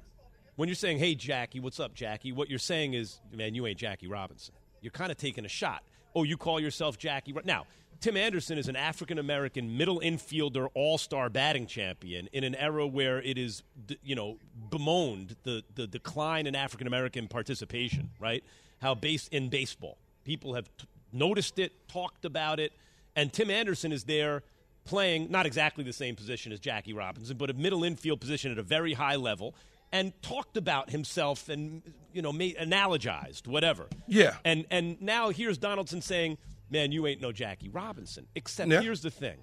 When 0.57 0.67
you're 0.67 0.75
saying, 0.75 0.97
hey, 0.99 1.15
Jackie, 1.15 1.61
what's 1.61 1.79
up, 1.79 1.93
Jackie? 1.93 2.33
What 2.33 2.49
you're 2.49 2.59
saying 2.59 2.95
is, 2.95 3.21
man, 3.31 3.55
you 3.55 3.65
ain't 3.65 3.79
Jackie 3.79 4.07
Robinson. 4.07 4.55
You're 4.81 4.91
kind 4.91 5.09
of 5.09 5.17
taking 5.17 5.45
a 5.45 5.49
shot. 5.49 5.83
Oh, 6.13 6.23
you 6.23 6.37
call 6.37 6.59
yourself 6.59 6.97
Jackie. 6.97 7.33
Now, 7.45 7.65
Tim 8.01 8.17
Anderson 8.17 8.57
is 8.57 8.67
an 8.67 8.75
African 8.75 9.19
American 9.19 9.77
middle 9.77 9.99
infielder, 9.99 10.67
all 10.73 10.97
star 10.97 11.29
batting 11.29 11.67
champion 11.67 12.27
in 12.33 12.43
an 12.43 12.55
era 12.55 12.87
where 12.87 13.21
it 13.21 13.37
is, 13.37 13.61
you 14.03 14.15
know, 14.15 14.37
bemoaned 14.71 15.35
the, 15.43 15.63
the 15.75 15.85
decline 15.85 16.47
in 16.47 16.55
African 16.55 16.87
American 16.87 17.27
participation, 17.27 18.09
right? 18.19 18.43
How 18.81 18.95
base 18.95 19.27
in 19.27 19.49
baseball. 19.49 19.97
People 20.23 20.55
have 20.55 20.65
t- 20.77 20.87
noticed 21.13 21.59
it, 21.59 21.87
talked 21.87 22.25
about 22.25 22.59
it, 22.59 22.73
and 23.15 23.31
Tim 23.31 23.51
Anderson 23.51 23.91
is 23.91 24.03
there 24.05 24.41
playing 24.83 25.29
not 25.29 25.45
exactly 25.45 25.83
the 25.83 25.93
same 25.93 26.15
position 26.15 26.51
as 26.51 26.59
Jackie 26.59 26.93
Robinson, 26.93 27.37
but 27.37 27.51
a 27.51 27.53
middle 27.53 27.83
infield 27.83 28.19
position 28.19 28.51
at 28.51 28.57
a 28.57 28.63
very 28.63 28.93
high 28.93 29.15
level, 29.15 29.53
and 29.91 30.13
talked 30.21 30.57
about 30.57 30.89
himself 30.89 31.49
and 31.49 31.81
you 32.13 32.21
know 32.21 32.31
made, 32.31 32.57
analogized 32.57 33.47
whatever. 33.47 33.87
Yeah. 34.07 34.35
And 34.45 34.65
and 34.71 35.01
now 35.01 35.29
here's 35.29 35.57
Donaldson 35.57 36.01
saying, 36.01 36.37
"Man, 36.69 36.91
you 36.91 37.07
ain't 37.07 37.21
no 37.21 37.31
Jackie 37.31 37.69
Robinson." 37.69 38.27
Except 38.35 38.69
Yeah. 38.69 38.81
here's 38.81 39.01
the 39.01 39.11
thing, 39.11 39.37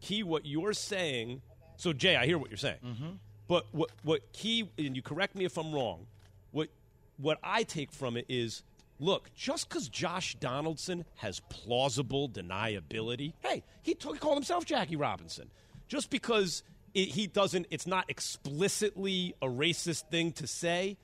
Key, 0.00 0.22
what 0.22 0.46
you're 0.46 0.72
saying. 0.72 1.42
So 1.76 1.92
Jay, 1.92 2.16
I 2.16 2.26
hear 2.26 2.38
what 2.38 2.50
you're 2.50 2.56
saying, 2.58 2.78
mm-hmm. 2.84 3.10
but 3.48 3.66
what 3.72 3.90
what 4.02 4.32
Key, 4.32 4.70
and 4.78 4.94
you 4.94 5.02
correct 5.02 5.34
me 5.34 5.44
if 5.44 5.56
I'm 5.56 5.72
wrong. 5.72 6.06
What 6.50 6.68
what 7.16 7.38
I 7.42 7.62
take 7.62 7.92
from 7.92 8.16
it 8.16 8.26
is, 8.28 8.62
look, 8.98 9.30
just 9.34 9.68
because 9.68 9.88
Josh 9.88 10.34
Donaldson 10.36 11.04
has 11.16 11.40
plausible 11.48 12.28
deniability, 12.28 13.34
hey, 13.40 13.62
he, 13.82 13.94
t- 13.94 14.10
he 14.12 14.18
called 14.18 14.36
himself 14.36 14.64
Jackie 14.64 14.96
Robinson. 14.96 15.50
Just 15.88 16.10
because 16.10 16.62
it, 16.94 17.08
he 17.08 17.26
doesn't, 17.26 17.66
it's 17.70 17.86
not 17.86 18.08
explicitly 18.08 19.34
a 19.40 19.46
racist 19.46 20.10
thing 20.10 20.32
to 20.32 20.46
say. 20.46 20.96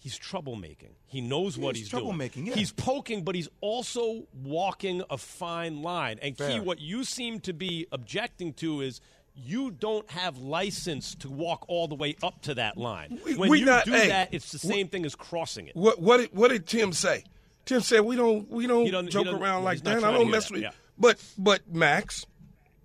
He's 0.00 0.16
troublemaking. 0.18 0.92
He 1.06 1.20
knows 1.20 1.58
what 1.58 1.74
He's 1.74 1.90
he's 1.90 2.00
doing. 2.00 2.04
troublemaking, 2.14 2.46
yeah. 2.46 2.54
He's 2.54 2.70
poking, 2.72 3.24
but 3.24 3.34
he's 3.34 3.48
also 3.60 4.28
walking 4.44 5.02
a 5.10 5.18
fine 5.18 5.82
line. 5.82 6.20
And 6.22 6.36
Key, 6.36 6.60
what 6.60 6.80
you 6.80 7.02
seem 7.02 7.40
to 7.40 7.52
be 7.52 7.86
objecting 7.90 8.52
to 8.54 8.80
is 8.80 9.00
you 9.34 9.72
don't 9.72 10.08
have 10.10 10.38
license 10.38 11.14
to 11.16 11.28
walk 11.28 11.64
all 11.68 11.88
the 11.88 11.96
way 11.96 12.14
up 12.22 12.42
to 12.42 12.54
that 12.54 12.76
line. 12.76 13.18
When 13.36 13.50
we 13.50 13.60
you 13.60 13.64
not- 13.66 13.84
do 13.86 13.92
hey, 13.92 14.08
that, 14.08 14.32
it's 14.32 14.52
the 14.52 14.58
same 14.58 14.86
thing 14.88 15.04
as 15.04 15.14
crossing 15.16 15.66
it. 15.66 15.74
What 15.76 16.00
what 16.00 16.18
did, 16.18 16.30
what 16.32 16.48
did 16.50 16.66
Tim 16.66 16.92
say? 16.92 17.24
Tim 17.64 17.80
said 17.80 18.00
we 18.00 18.14
don't 18.16 18.48
we 18.48 18.66
don't, 18.66 19.08
joke 19.10 19.26
around 19.26 19.64
like 19.64 19.82
that. 19.82 20.02
I 20.02 20.12
don't 20.12 20.30
mess 20.30 20.46
that, 20.46 20.52
with. 20.54 20.62
yeah. 20.62 20.70
But 20.96 21.22
but 21.36 21.68
Max 21.72 22.24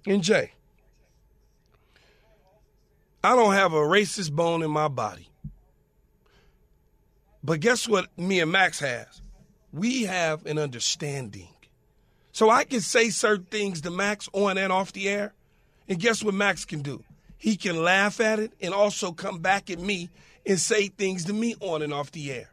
and 0.06 0.22
Jay, 0.24 0.52
I 3.24 3.36
don't 3.36 3.54
have 3.54 3.74
a 3.74 3.78
racist 3.78 4.34
bone 4.34 4.64
in 4.64 4.72
my 4.72 4.90
body. 4.90 5.30
But 7.44 7.60
guess 7.62 7.88
what? 7.88 8.08
Me 8.18 8.40
and 8.40 8.52
Max 8.52 8.80
has. 8.80 9.22
We 9.72 10.04
have 10.04 10.46
an 10.46 10.58
understanding. 10.58 11.50
So 12.32 12.50
I 12.50 12.64
can 12.64 12.82
say 12.82 13.10
certain 13.10 13.46
things 13.46 13.82
to 13.82 13.92
Max 13.92 14.28
on 14.34 14.58
and 14.58 14.74
off 14.74 14.92
the 14.92 15.08
air. 15.08 15.34
And 15.88 16.00
guess 16.00 16.24
what 16.24 16.34
Max 16.34 16.66
can 16.66 16.82
do? 16.82 17.04
He 17.38 17.58
can 17.58 17.84
laugh 17.84 18.20
at 18.20 18.40
it 18.40 18.54
and 18.62 18.74
also 18.74 19.12
come 19.12 19.40
back 19.40 19.70
at 19.70 19.80
me 19.80 20.10
and 20.46 20.60
say 20.60 20.88
things 20.88 21.26
to 21.26 21.34
me 21.34 21.56
on 21.60 21.82
and 21.82 21.94
off 21.94 22.12
the 22.12 22.32
air. 22.32 22.50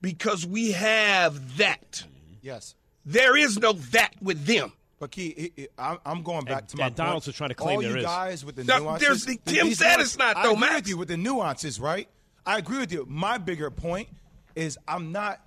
Because 0.00 0.46
we 0.46 0.72
have 0.72 1.58
that. 1.58 2.04
Yes. 2.40 2.74
There 3.04 3.36
is 3.36 3.58
no 3.58 3.72
that 3.72 4.14
with 4.20 4.46
them. 4.46 4.72
But 5.00 5.10
Key, 5.12 5.28
it- 5.28 5.52
it- 5.56 5.72
I'm 5.78 5.98
I'm 6.04 6.22
going 6.22 6.44
back 6.44 6.60
And- 6.62 6.68
to 6.70 6.76
my 6.78 6.86
and 6.86 6.96
Donald's 6.96 7.26
point. 7.26 7.36
trying 7.36 7.48
to 7.50 7.54
claim 7.54 7.76
All 7.76 7.82
there 7.82 7.90
you 7.92 7.96
is. 7.98 8.04
guys 8.04 8.44
with 8.44 8.56
the 8.56 8.64
Now, 8.64 8.78
nuances. 8.78 9.24
the- 9.26 9.36
Tim 9.46 9.66
these 9.68 9.78
said 9.78 9.84
nuances- 9.92 10.06
it's 10.08 10.18
not, 10.18 10.36
I 10.36 10.42
though, 10.42 10.50
agree 10.54 10.60
Max. 10.60 10.74
with 10.76 10.88
you 10.88 10.96
with 10.98 11.08
the 11.08 11.16
nuances, 11.16 11.78
right? 11.80 12.08
I 12.44 12.58
agree 12.58 12.78
with 12.78 12.90
you. 12.92 13.06
My 13.08 13.38
bigger 13.38 13.70
point 13.70 14.08
is 14.56 14.76
I'm 14.88 15.12
not 15.12 15.40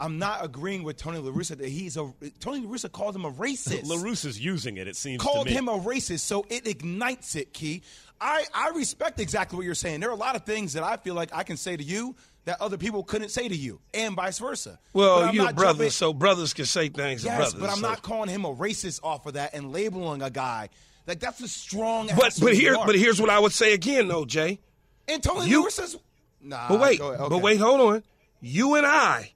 I'm 0.00 0.18
not 0.20 0.44
agreeing 0.44 0.84
with 0.84 0.96
Tony 0.96 1.18
La 1.18 1.32
Russa 1.32 1.58
that 1.58 1.68
he's 1.68 1.96
a 1.96 2.12
Tony 2.38 2.60
La 2.60 2.70
Russa 2.70 2.92
called 2.92 3.16
him 3.16 3.24
a 3.24 3.32
racist. 3.32 3.84
La 3.86 3.96
Russa's 3.96 4.38
using 4.38 4.76
it, 4.76 4.86
it 4.86 4.94
seems 4.94 5.20
called 5.20 5.48
to 5.48 5.52
me. 5.52 5.58
him 5.58 5.68
a 5.68 5.76
racist, 5.78 6.20
so 6.20 6.46
it 6.48 6.68
ignites 6.68 7.34
it, 7.34 7.52
Key. 7.52 7.82
I, 8.20 8.44
I 8.54 8.68
respect 8.70 9.18
exactly 9.20 9.56
what 9.56 9.64
you're 9.64 9.74
saying. 9.74 9.98
There 10.00 10.08
are 10.10 10.12
a 10.12 10.16
lot 10.16 10.36
of 10.36 10.44
things 10.44 10.74
that 10.74 10.82
I 10.84 10.98
feel 10.98 11.14
like 11.14 11.30
I 11.34 11.42
can 11.42 11.56
say 11.56 11.76
to 11.76 11.82
you 11.82 12.14
that 12.48 12.60
other 12.60 12.76
people 12.78 13.04
couldn't 13.04 13.28
say 13.30 13.46
to 13.48 13.54
you, 13.56 13.80
and 13.94 14.14
vice 14.16 14.38
versa. 14.38 14.78
Well, 14.92 15.34
you're 15.34 15.52
brothers, 15.52 15.64
jumping- 15.76 15.90
so 15.90 16.12
brothers 16.12 16.52
can 16.54 16.64
say 16.64 16.88
things 16.88 17.22
to 17.22 17.28
Yes, 17.28 17.36
brothers. 17.38 17.60
but 17.60 17.70
I'm 17.70 17.76
so- 17.76 17.88
not 17.88 18.02
calling 18.02 18.28
him 18.30 18.44
a 18.44 18.54
racist 18.54 19.00
off 19.02 19.26
of 19.26 19.34
that 19.34 19.54
and 19.54 19.72
labeling 19.72 20.22
a 20.22 20.30
guy 20.30 20.68
like 21.06 21.20
that's 21.20 21.40
a 21.40 21.48
strong. 21.48 22.08
But 22.16 22.36
but 22.40 22.54
here 22.54 22.74
but 22.84 22.94
here's 22.94 23.20
what 23.20 23.30
I 23.30 23.38
would 23.38 23.52
say 23.52 23.72
again 23.72 24.08
though, 24.08 24.24
Jay. 24.24 24.58
and 25.06 25.22
Tony 25.22 25.48
you- 25.48 25.60
Lewis 25.62 25.74
says, 25.76 25.96
"Nah." 26.40 26.68
But 26.68 26.80
wait, 26.80 27.00
ahead. 27.00 27.28
but 27.30 27.38
wait, 27.38 27.58
hold 27.60 27.80
on. 27.80 28.02
You 28.40 28.74
and 28.76 28.86
I 28.86 29.32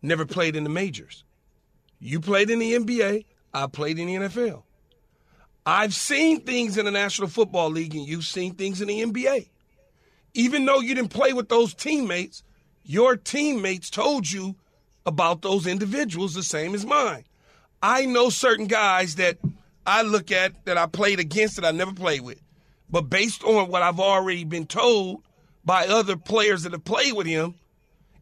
never 0.00 0.24
played 0.26 0.56
in 0.56 0.64
the 0.64 0.70
majors. 0.70 1.24
You 2.00 2.20
played 2.20 2.50
in 2.50 2.58
the 2.58 2.74
NBA. 2.74 3.24
I 3.54 3.66
played 3.68 3.98
in 3.98 4.06
the 4.06 4.14
NFL. 4.14 4.64
I've 5.64 5.94
seen 5.94 6.40
things 6.40 6.76
in 6.76 6.84
the 6.86 6.90
National 6.90 7.28
Football 7.28 7.70
League, 7.70 7.94
and 7.94 8.04
you've 8.06 8.24
seen 8.24 8.54
things 8.54 8.80
in 8.80 8.88
the 8.88 9.00
NBA. 9.02 9.48
Even 10.34 10.64
though 10.64 10.80
you 10.80 10.94
didn't 10.94 11.10
play 11.10 11.32
with 11.32 11.48
those 11.48 11.74
teammates, 11.74 12.42
your 12.84 13.16
teammates 13.16 13.90
told 13.90 14.30
you 14.30 14.56
about 15.04 15.42
those 15.42 15.66
individuals 15.66 16.34
the 16.34 16.42
same 16.42 16.74
as 16.74 16.86
mine. 16.86 17.24
I 17.82 18.06
know 18.06 18.30
certain 18.30 18.66
guys 18.66 19.16
that 19.16 19.38
I 19.86 20.02
look 20.02 20.30
at 20.30 20.64
that 20.64 20.78
I 20.78 20.86
played 20.86 21.18
against 21.18 21.56
that 21.56 21.64
I 21.64 21.72
never 21.72 21.92
played 21.92 22.22
with. 22.22 22.40
But 22.90 23.02
based 23.02 23.42
on 23.42 23.68
what 23.68 23.82
I've 23.82 24.00
already 24.00 24.44
been 24.44 24.66
told 24.66 25.22
by 25.64 25.86
other 25.86 26.16
players 26.16 26.62
that 26.62 26.72
have 26.72 26.84
played 26.84 27.14
with 27.14 27.26
him 27.26 27.54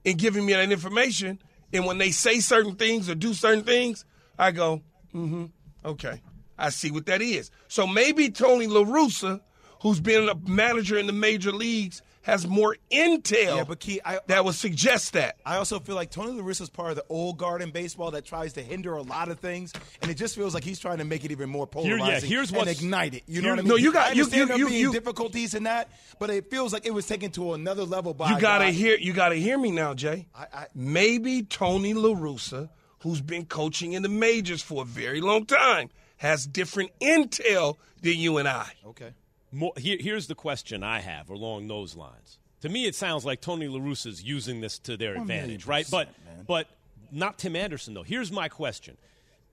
and 0.04 0.18
giving 0.18 0.46
me 0.46 0.52
that 0.54 0.72
information, 0.72 1.40
and 1.72 1.84
when 1.84 1.98
they 1.98 2.10
say 2.10 2.40
certain 2.40 2.76
things 2.76 3.08
or 3.08 3.14
do 3.14 3.34
certain 3.34 3.64
things, 3.64 4.04
I 4.38 4.52
go, 4.52 4.82
mm-hmm, 5.14 5.46
okay. 5.84 6.22
I 6.58 6.68
see 6.70 6.90
what 6.90 7.06
that 7.06 7.22
is. 7.22 7.50
So 7.68 7.86
maybe 7.86 8.30
Tony 8.30 8.66
La 8.66 8.84
Russa, 8.84 9.40
who's 9.80 10.00
been 10.00 10.28
a 10.28 10.34
manager 10.48 10.96
in 10.98 11.06
the 11.06 11.12
major 11.12 11.52
leagues, 11.52 12.02
has 12.22 12.46
more 12.46 12.76
intel 12.92 13.56
Yeah, 13.56 13.64
but 13.64 13.80
Key, 13.80 13.98
I, 14.04 14.18
that 14.26 14.44
would 14.44 14.54
suggest 14.54 15.14
that. 15.14 15.36
I 15.46 15.56
also 15.56 15.80
feel 15.80 15.94
like 15.94 16.10
Tony 16.10 16.32
La 16.32 16.42
Russa 16.44 16.60
is 16.60 16.68
part 16.68 16.90
of 16.90 16.96
the 16.96 17.04
old 17.08 17.38
guard 17.38 17.62
in 17.62 17.70
baseball 17.70 18.10
that 18.10 18.26
tries 18.26 18.52
to 18.52 18.62
hinder 18.62 18.92
a 18.94 19.00
lot 19.00 19.30
of 19.30 19.40
things, 19.40 19.72
and 20.02 20.10
it 20.10 20.14
just 20.18 20.34
feels 20.36 20.52
like 20.52 20.62
he's 20.62 20.78
trying 20.78 20.98
to 20.98 21.04
make 21.04 21.24
it 21.24 21.30
even 21.30 21.48
more 21.48 21.66
Here- 21.72 21.96
polarizing 21.96 22.28
yeah, 22.30 22.36
here's 22.36 22.50
and 22.50 22.58
what's- 22.58 22.78
ignite 22.78 23.14
it. 23.14 23.22
You 23.26 23.40
know 23.40 23.50
what 23.50 23.58
I 23.60 23.62
mean? 23.62 23.68
No, 23.70 23.76
you 23.76 23.90
got- 23.90 24.08
I 24.08 24.12
you- 24.12 24.22
understand 24.24 24.40
you- 24.40 24.46
there 24.48 24.58
you- 24.58 24.68
being 24.68 24.80
you- 24.80 24.92
difficulties 24.92 25.54
in 25.54 25.62
that, 25.62 25.88
but 26.18 26.28
it 26.28 26.50
feels 26.50 26.74
like 26.74 26.84
it 26.84 26.92
was 26.92 27.06
taken 27.06 27.30
to 27.32 27.54
another 27.54 27.84
level 27.84 28.12
by 28.12 28.30
You 28.32 28.36
a 28.36 28.40
gotta 28.40 28.66
guy- 28.66 28.72
hear. 28.72 28.98
You 28.98 29.14
gotta 29.14 29.36
hear 29.36 29.56
me 29.56 29.70
now, 29.70 29.94
Jay. 29.94 30.26
I- 30.34 30.46
I- 30.52 30.66
Maybe 30.74 31.42
Tony 31.42 31.94
La 31.94 32.10
Russa, 32.14 32.68
who's 32.98 33.22
been 33.22 33.46
coaching 33.46 33.94
in 33.94 34.02
the 34.02 34.10
majors 34.10 34.60
for 34.62 34.82
a 34.82 34.84
very 34.84 35.22
long 35.22 35.46
time, 35.46 35.88
has 36.18 36.46
different 36.46 36.90
intel 37.00 37.76
than 38.02 38.18
you 38.18 38.36
and 38.36 38.46
I. 38.46 38.66
Okay. 38.88 39.12
More, 39.52 39.72
here, 39.76 39.96
here's 39.98 40.26
the 40.26 40.34
question 40.34 40.82
I 40.82 41.00
have 41.00 41.28
along 41.28 41.68
those 41.68 41.96
lines. 41.96 42.38
To 42.62 42.68
me, 42.68 42.86
it 42.86 42.94
sounds 42.94 43.24
like 43.24 43.40
Tony 43.40 43.68
La 43.68 43.80
Russa's 43.80 44.22
using 44.22 44.60
this 44.60 44.78
to 44.80 44.96
their 44.96 45.16
advantage, 45.16 45.66
right? 45.66 45.86
But 45.90 46.08
but 46.46 46.68
not 47.10 47.38
Tim 47.38 47.56
Anderson 47.56 47.94
though. 47.94 48.02
Here's 48.02 48.30
my 48.30 48.48
question: 48.48 48.96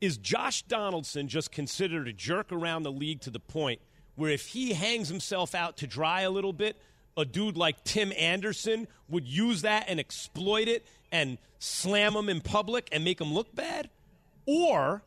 Is 0.02 0.18
Josh 0.18 0.64
Donaldson 0.64 1.28
just 1.28 1.52
considered 1.52 2.08
a 2.08 2.14
jerk 2.14 2.52
around 2.52 2.84
the 2.84 2.92
league 2.92 3.22
to 3.22 3.30
the 3.30 3.40
point 3.40 3.80
where 4.16 4.32
if 4.32 4.48
he 4.48 4.74
hangs 4.74 5.08
himself 5.08 5.56
out 5.56 5.78
to 5.78 5.88
dry 5.88 6.22
a 6.22 6.30
little 6.30 6.54
bit, 6.54 6.76
a 7.16 7.24
dude 7.24 7.56
like 7.56 7.84
Tim 7.84 8.12
Anderson 8.18 8.88
would 9.08 9.28
use 9.28 9.62
that 9.62 9.86
and 9.88 10.00
exploit 10.00 10.68
it 10.68 10.86
and 11.12 11.38
slam 11.60 12.14
him 12.14 12.28
in 12.30 12.42
public 12.42 12.90
and 12.92 13.04
make 13.04 13.22
him 13.22 13.34
look 13.34 13.56
bad? 13.56 13.90
Or 14.46 15.02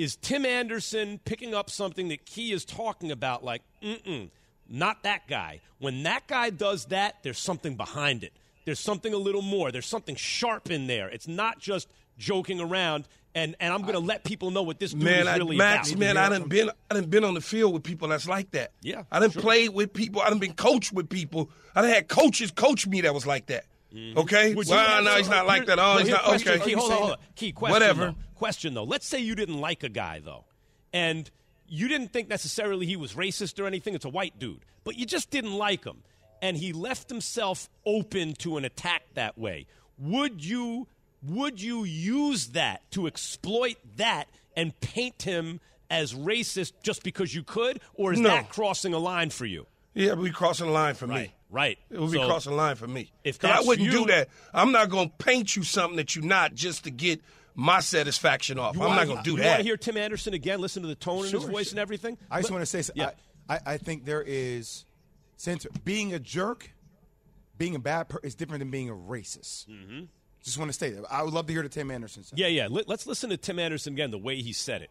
is 0.00 0.16
Tim 0.16 0.46
Anderson 0.46 1.20
picking 1.26 1.54
up 1.54 1.68
something 1.68 2.08
that 2.08 2.24
Key 2.24 2.52
is 2.52 2.64
talking 2.64 3.10
about, 3.10 3.44
like, 3.44 3.60
mm-mm, 3.82 4.30
not 4.66 5.02
that 5.02 5.28
guy. 5.28 5.60
When 5.78 6.04
that 6.04 6.26
guy 6.26 6.48
does 6.48 6.86
that, 6.86 7.16
there's 7.22 7.38
something 7.38 7.76
behind 7.76 8.24
it. 8.24 8.32
There's 8.64 8.80
something 8.80 9.12
a 9.12 9.18
little 9.18 9.42
more. 9.42 9.70
There's 9.70 9.84
something 9.84 10.16
sharp 10.16 10.70
in 10.70 10.86
there. 10.86 11.10
It's 11.10 11.28
not 11.28 11.58
just 11.58 11.86
joking 12.16 12.62
around, 12.62 13.08
and, 13.34 13.54
and 13.60 13.74
I'm 13.74 13.82
going 13.82 13.92
to 13.92 14.00
let 14.00 14.24
people 14.24 14.50
know 14.50 14.62
what 14.62 14.78
this 14.78 14.92
dude 14.92 15.02
Man, 15.02 15.20
is 15.20 15.28
I, 15.28 15.36
really 15.36 15.58
Max, 15.58 15.90
about. 15.90 16.00
man, 16.00 16.16
I 16.16 16.30
done 16.30 16.48
been, 16.48 16.70
I 16.90 16.94
done 16.94 17.10
been 17.10 17.24
on 17.24 17.34
the 17.34 17.42
field 17.42 17.74
with 17.74 17.82
people 17.82 18.08
that's 18.08 18.26
like 18.26 18.52
that. 18.52 18.72
Yeah, 18.80 19.02
I 19.12 19.20
done 19.20 19.32
sure. 19.32 19.42
played 19.42 19.74
with 19.74 19.92
people. 19.92 20.22
I 20.22 20.30
done 20.30 20.38
been 20.38 20.54
coached 20.54 20.94
with 20.94 21.10
people. 21.10 21.50
I 21.76 21.82
done 21.82 21.90
had 21.90 22.08
coaches 22.08 22.50
coach 22.52 22.86
me 22.86 23.02
that 23.02 23.12
was 23.12 23.26
like 23.26 23.46
that. 23.46 23.66
Okay, 23.92 24.50
Mm-hmm. 24.50 24.56
Would 24.56 24.68
well, 24.68 24.86
have- 24.88 25.04
no, 25.04 25.16
he's 25.16 25.28
not 25.28 25.46
like 25.46 25.66
that. 25.66 25.78
Oh, 25.78 25.82
Well, 25.82 25.98
he's 25.98 26.08
not 26.10 26.22
question, 26.22 26.52
okay. 26.52 26.64
Key, 26.64 26.72
hold 26.72 26.92
on, 26.92 26.98
hold 26.98 27.10
on. 27.12 27.16
Key, 27.34 27.52
question, 27.52 27.72
Whatever. 27.72 28.06
Though. 28.06 28.14
Question 28.36 28.74
though. 28.74 28.84
Let's 28.84 29.06
say 29.06 29.18
you 29.18 29.34
didn't 29.34 29.60
like 29.60 29.82
a 29.82 29.88
guy 29.88 30.20
though, 30.24 30.44
and 30.92 31.30
you 31.68 31.88
didn't 31.88 32.12
think 32.12 32.28
necessarily 32.28 32.86
he 32.86 32.96
was 32.96 33.14
racist 33.14 33.58
or 33.62 33.66
anything. 33.66 33.94
It's 33.94 34.04
a 34.04 34.08
white 34.10 34.38
dude, 34.38 34.64
but 34.84 34.96
you 34.96 35.04
just 35.06 35.30
didn't 35.30 35.54
like 35.54 35.84
him, 35.84 36.02
and 36.40 36.56
he 36.56 36.72
left 36.72 37.10
himself 37.10 37.68
open 37.84 38.34
to 38.34 38.56
an 38.56 38.64
attack 38.64 39.02
that 39.14 39.36
way. 39.36 39.66
Would 39.98 40.44
you? 40.44 40.86
Would 41.22 41.60
you 41.60 41.84
use 41.84 42.46
that 42.48 42.90
to 42.92 43.06
exploit 43.06 43.76
that 43.96 44.24
and 44.56 44.78
paint 44.80 45.20
him 45.22 45.60
as 45.90 46.14
racist 46.14 46.72
just 46.82 47.02
because 47.02 47.34
you 47.34 47.42
could, 47.42 47.80
or 47.92 48.14
is 48.14 48.20
No. 48.20 48.30
that 48.30 48.48
crossing 48.48 48.94
a 48.94 48.98
line 48.98 49.28
for 49.28 49.44
you? 49.44 49.66
Yeah, 49.92 50.14
we 50.14 50.30
crossing 50.30 50.68
a 50.68 50.72
line 50.72 50.94
for 50.94 51.06
me. 51.06 51.34
Right, 51.50 51.78
right. 51.78 51.78
It 51.90 52.00
would 52.00 52.10
be 52.12 52.18
So- 52.18 52.26
crossing 52.26 52.52
the 52.52 52.56
line 52.56 52.76
for 52.76 52.86
me. 52.86 53.10
If 53.24 53.38
'Cause 53.38 53.50
I 53.50 53.60
wouldn't 53.66 53.84
you- 53.86 53.90
do 53.92 54.06
that. 54.06 54.28
I'm 54.54 54.72
not 54.72 54.88
going 54.90 55.10
to 55.10 55.16
paint 55.16 55.56
you 55.56 55.62
something 55.62 55.96
that 55.96 56.14
you're 56.14 56.24
not 56.24 56.54
just 56.54 56.84
to 56.84 56.90
get 56.90 57.20
my 57.54 57.80
satisfaction 57.80 58.58
off. 58.58 58.76
I'm 58.78 58.94
not 58.96 59.06
going 59.06 59.18
to 59.18 59.22
do 59.24 59.32
you 59.32 59.36
that. 59.38 59.46
want 59.46 59.58
to 59.58 59.64
hear 59.64 59.76
Tim 59.76 59.96
Anderson 59.96 60.34
again? 60.34 60.60
Listen 60.60 60.82
to 60.82 60.88
the 60.88 60.94
tone 60.94 61.26
in 61.26 61.32
his 61.32 61.44
voice 61.44 61.66
sure. 61.68 61.72
and 61.72 61.78
everything. 61.78 62.16
I 62.30 62.38
just 62.40 62.50
Let- 62.50 62.56
want 62.56 62.62
to 62.62 62.66
say, 62.66 62.82
so- 62.82 62.92
Yeah. 62.96 63.10
I, 63.48 63.56
I, 63.56 63.60
I 63.66 63.76
think 63.78 64.04
there 64.04 64.22
is, 64.26 64.84
since 65.36 65.66
being 65.84 66.14
a 66.14 66.18
jerk, 66.18 66.70
being 67.58 67.74
a 67.74 67.78
bad 67.80 68.08
person 68.08 68.26
is 68.26 68.34
different 68.34 68.60
than 68.60 68.70
being 68.70 68.88
a 68.88 68.94
racist. 68.94 69.68
Mm-hmm. 69.68 70.04
Just 70.42 70.56
want 70.56 70.70
to 70.70 70.72
state 70.72 70.94
that. 70.96 71.04
I 71.12 71.22
would 71.22 71.34
love 71.34 71.46
to 71.48 71.52
hear 71.52 71.62
the 71.62 71.68
Tim 71.68 71.90
Anderson. 71.90 72.24
Side. 72.24 72.38
Yeah, 72.38 72.46
yeah. 72.46 72.68
Let, 72.70 72.88
us 72.88 73.06
listen 73.06 73.28
to 73.30 73.36
Tim 73.36 73.58
Anderson 73.58 73.92
again, 73.92 74.10
the 74.10 74.16
way 74.18 74.40
he 74.40 74.52
said 74.54 74.80
it. 74.82 74.90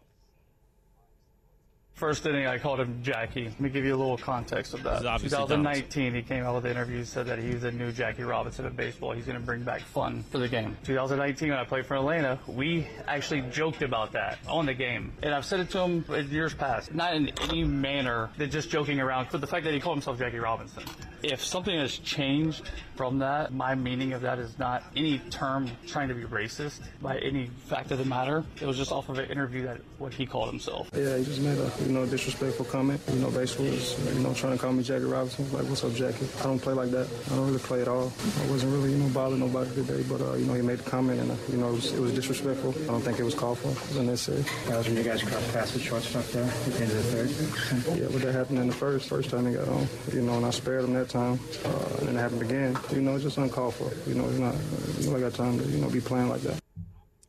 First 2.00 2.24
inning, 2.24 2.46
I 2.46 2.56
called 2.56 2.80
him 2.80 3.02
Jackie. 3.02 3.44
Let 3.44 3.60
me 3.60 3.68
give 3.68 3.84
you 3.84 3.94
a 3.94 4.00
little 4.00 4.16
context 4.16 4.72
of 4.72 4.82
that. 4.84 5.04
obviously 5.04 5.36
2019, 5.36 6.14
he 6.14 6.22
came 6.22 6.44
out 6.44 6.54
with 6.54 6.64
an 6.64 6.70
interview, 6.70 7.04
said 7.04 7.26
that 7.26 7.38
he's 7.38 7.62
a 7.62 7.70
new 7.70 7.92
Jackie 7.92 8.22
Robinson 8.22 8.64
of 8.64 8.74
baseball. 8.74 9.12
He's 9.12 9.26
going 9.26 9.38
to 9.38 9.44
bring 9.44 9.64
back 9.64 9.82
fun 9.82 10.24
for 10.30 10.38
the 10.38 10.48
game. 10.48 10.78
2019, 10.84 11.50
when 11.50 11.58
I 11.58 11.64
played 11.64 11.84
for 11.84 11.96
Atlanta, 11.96 12.38
we 12.46 12.88
actually 13.06 13.42
joked 13.52 13.82
about 13.82 14.12
that 14.12 14.38
on 14.48 14.64
the 14.64 14.72
game. 14.72 15.12
And 15.22 15.34
I've 15.34 15.44
said 15.44 15.60
it 15.60 15.68
to 15.72 15.80
him 15.80 16.06
in 16.08 16.30
years 16.30 16.54
past, 16.54 16.94
not 16.94 17.14
in 17.14 17.28
any 17.42 17.64
manner 17.64 18.30
than 18.38 18.50
just 18.50 18.70
joking 18.70 18.98
around, 18.98 19.28
but 19.30 19.42
the 19.42 19.46
fact 19.46 19.64
that 19.66 19.74
he 19.74 19.80
called 19.80 19.98
himself 19.98 20.18
Jackie 20.18 20.38
Robinson. 20.38 20.84
If 21.22 21.44
something 21.44 21.78
has 21.78 21.98
changed 21.98 22.62
from 22.96 23.18
that, 23.18 23.52
my 23.52 23.74
meaning 23.74 24.14
of 24.14 24.22
that 24.22 24.38
is 24.38 24.58
not 24.58 24.84
any 24.96 25.18
term 25.30 25.70
trying 25.86 26.08
to 26.08 26.14
be 26.14 26.24
racist 26.24 26.80
by 27.02 27.18
any 27.18 27.50
fact 27.66 27.90
of 27.90 27.98
the 27.98 28.06
matter. 28.06 28.42
It 28.58 28.66
was 28.66 28.78
just 28.78 28.90
off 28.90 29.10
of 29.10 29.18
an 29.18 29.30
interview 29.30 29.64
that 29.64 29.82
what 29.98 30.14
he 30.14 30.24
called 30.24 30.48
himself. 30.48 30.88
Yeah, 30.94 31.18
he 31.18 31.24
just 31.24 31.42
made 31.42 31.58
a 31.58 31.70
you 31.90 31.96
know 31.96 32.06
disrespectful 32.06 32.64
comment. 32.66 33.00
You 33.12 33.18
know, 33.18 33.30
basically 33.30 33.70
was 33.70 33.98
you 34.14 34.22
know 34.22 34.32
trying 34.32 34.52
to 34.52 34.58
call 34.62 34.72
me 34.72 34.84
Jackie 34.84 35.04
Robinson. 35.04 35.50
Like, 35.52 35.64
what's 35.64 35.82
up, 35.82 35.92
Jackie? 35.94 36.28
I 36.38 36.44
don't 36.44 36.60
play 36.60 36.72
like 36.72 36.92
that. 36.92 37.08
I 37.26 37.34
don't 37.34 37.46
really 37.46 37.58
play 37.58 37.82
at 37.82 37.88
all. 37.88 38.12
I 38.42 38.46
wasn't 38.50 38.72
really 38.72 38.92
you 38.92 38.98
know 38.98 39.08
bothering 39.08 39.40
nobody 39.40 39.74
today, 39.74 40.04
but 40.08 40.20
uh, 40.20 40.34
you 40.34 40.46
know 40.46 40.54
he 40.54 40.62
made 40.62 40.78
the 40.78 40.88
comment 40.88 41.18
and 41.18 41.32
uh, 41.32 41.34
you 41.50 41.58
know 41.58 41.70
it 41.70 41.72
was, 41.72 41.92
it 41.92 42.00
was 42.00 42.14
disrespectful. 42.14 42.72
I 42.84 42.86
don't 42.86 43.00
think 43.00 43.18
it 43.18 43.24
was 43.24 43.34
called 43.34 43.58
for. 43.58 43.70
It 43.70 43.88
was 43.88 43.96
unnecessary. 43.96 44.44
That 44.68 44.78
was 44.78 44.86
when 44.86 44.96
you 44.98 45.02
guys 45.02 45.22
crossed 45.22 45.52
paths 45.52 45.74
with 45.74 45.82
shortstop 45.82 46.24
there 46.26 46.44
at 46.44 46.64
the 46.64 46.80
end 46.80 46.90
of 46.92 46.96
the 46.96 47.02
third. 47.02 47.98
Yeah, 47.98 48.06
but 48.12 48.22
that 48.22 48.32
happened 48.32 48.58
in 48.60 48.68
the 48.68 48.74
first 48.74 49.08
first 49.08 49.30
time 49.30 49.46
he 49.46 49.54
got 49.54 49.68
on. 49.68 49.88
You 50.12 50.22
know, 50.22 50.34
and 50.34 50.46
I 50.46 50.50
spared 50.50 50.84
him 50.84 50.92
that 50.94 51.08
time, 51.08 51.40
uh, 51.64 51.96
and 51.98 52.08
then 52.08 52.16
it 52.16 52.20
happened 52.20 52.42
again. 52.42 52.78
You 52.92 53.00
know, 53.00 53.16
it's 53.16 53.24
just 53.24 53.38
uncalled 53.38 53.74
for. 53.74 53.90
You 54.08 54.14
know, 54.14 54.28
it's 54.28 54.38
not. 54.38 54.54
You 55.00 55.10
know, 55.10 55.16
I 55.16 55.20
got 55.20 55.34
time 55.34 55.58
to 55.58 55.64
you 55.64 55.78
know 55.78 55.90
be 55.90 56.00
playing 56.00 56.28
like 56.28 56.42
that. 56.42 56.60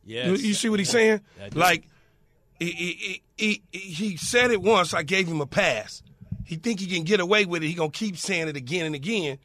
Yeah. 0.04 0.26
You, 0.26 0.34
you 0.34 0.54
see 0.54 0.68
what 0.68 0.78
he's 0.78 0.90
saying? 0.90 1.20
Like, 1.54 1.84
he, 2.70 3.22
he, 3.36 3.62
he, 3.70 4.16
said 4.16 4.50
it 4.50 4.62
once. 4.62 4.94
I 4.94 5.02
gave 5.02 5.26
him 5.26 5.40
a 5.40 5.46
pass. 5.46 6.02
He 6.44 6.56
think 6.56 6.80
he 6.80 6.86
can 6.86 7.04
get 7.04 7.20
away 7.20 7.44
with 7.44 7.62
it. 7.62 7.66
He 7.66 7.74
gonna 7.74 7.90
keep 7.90 8.16
saying 8.16 8.48
it 8.48 8.56
again 8.56 8.86
and 8.86 8.94
again 8.94 9.38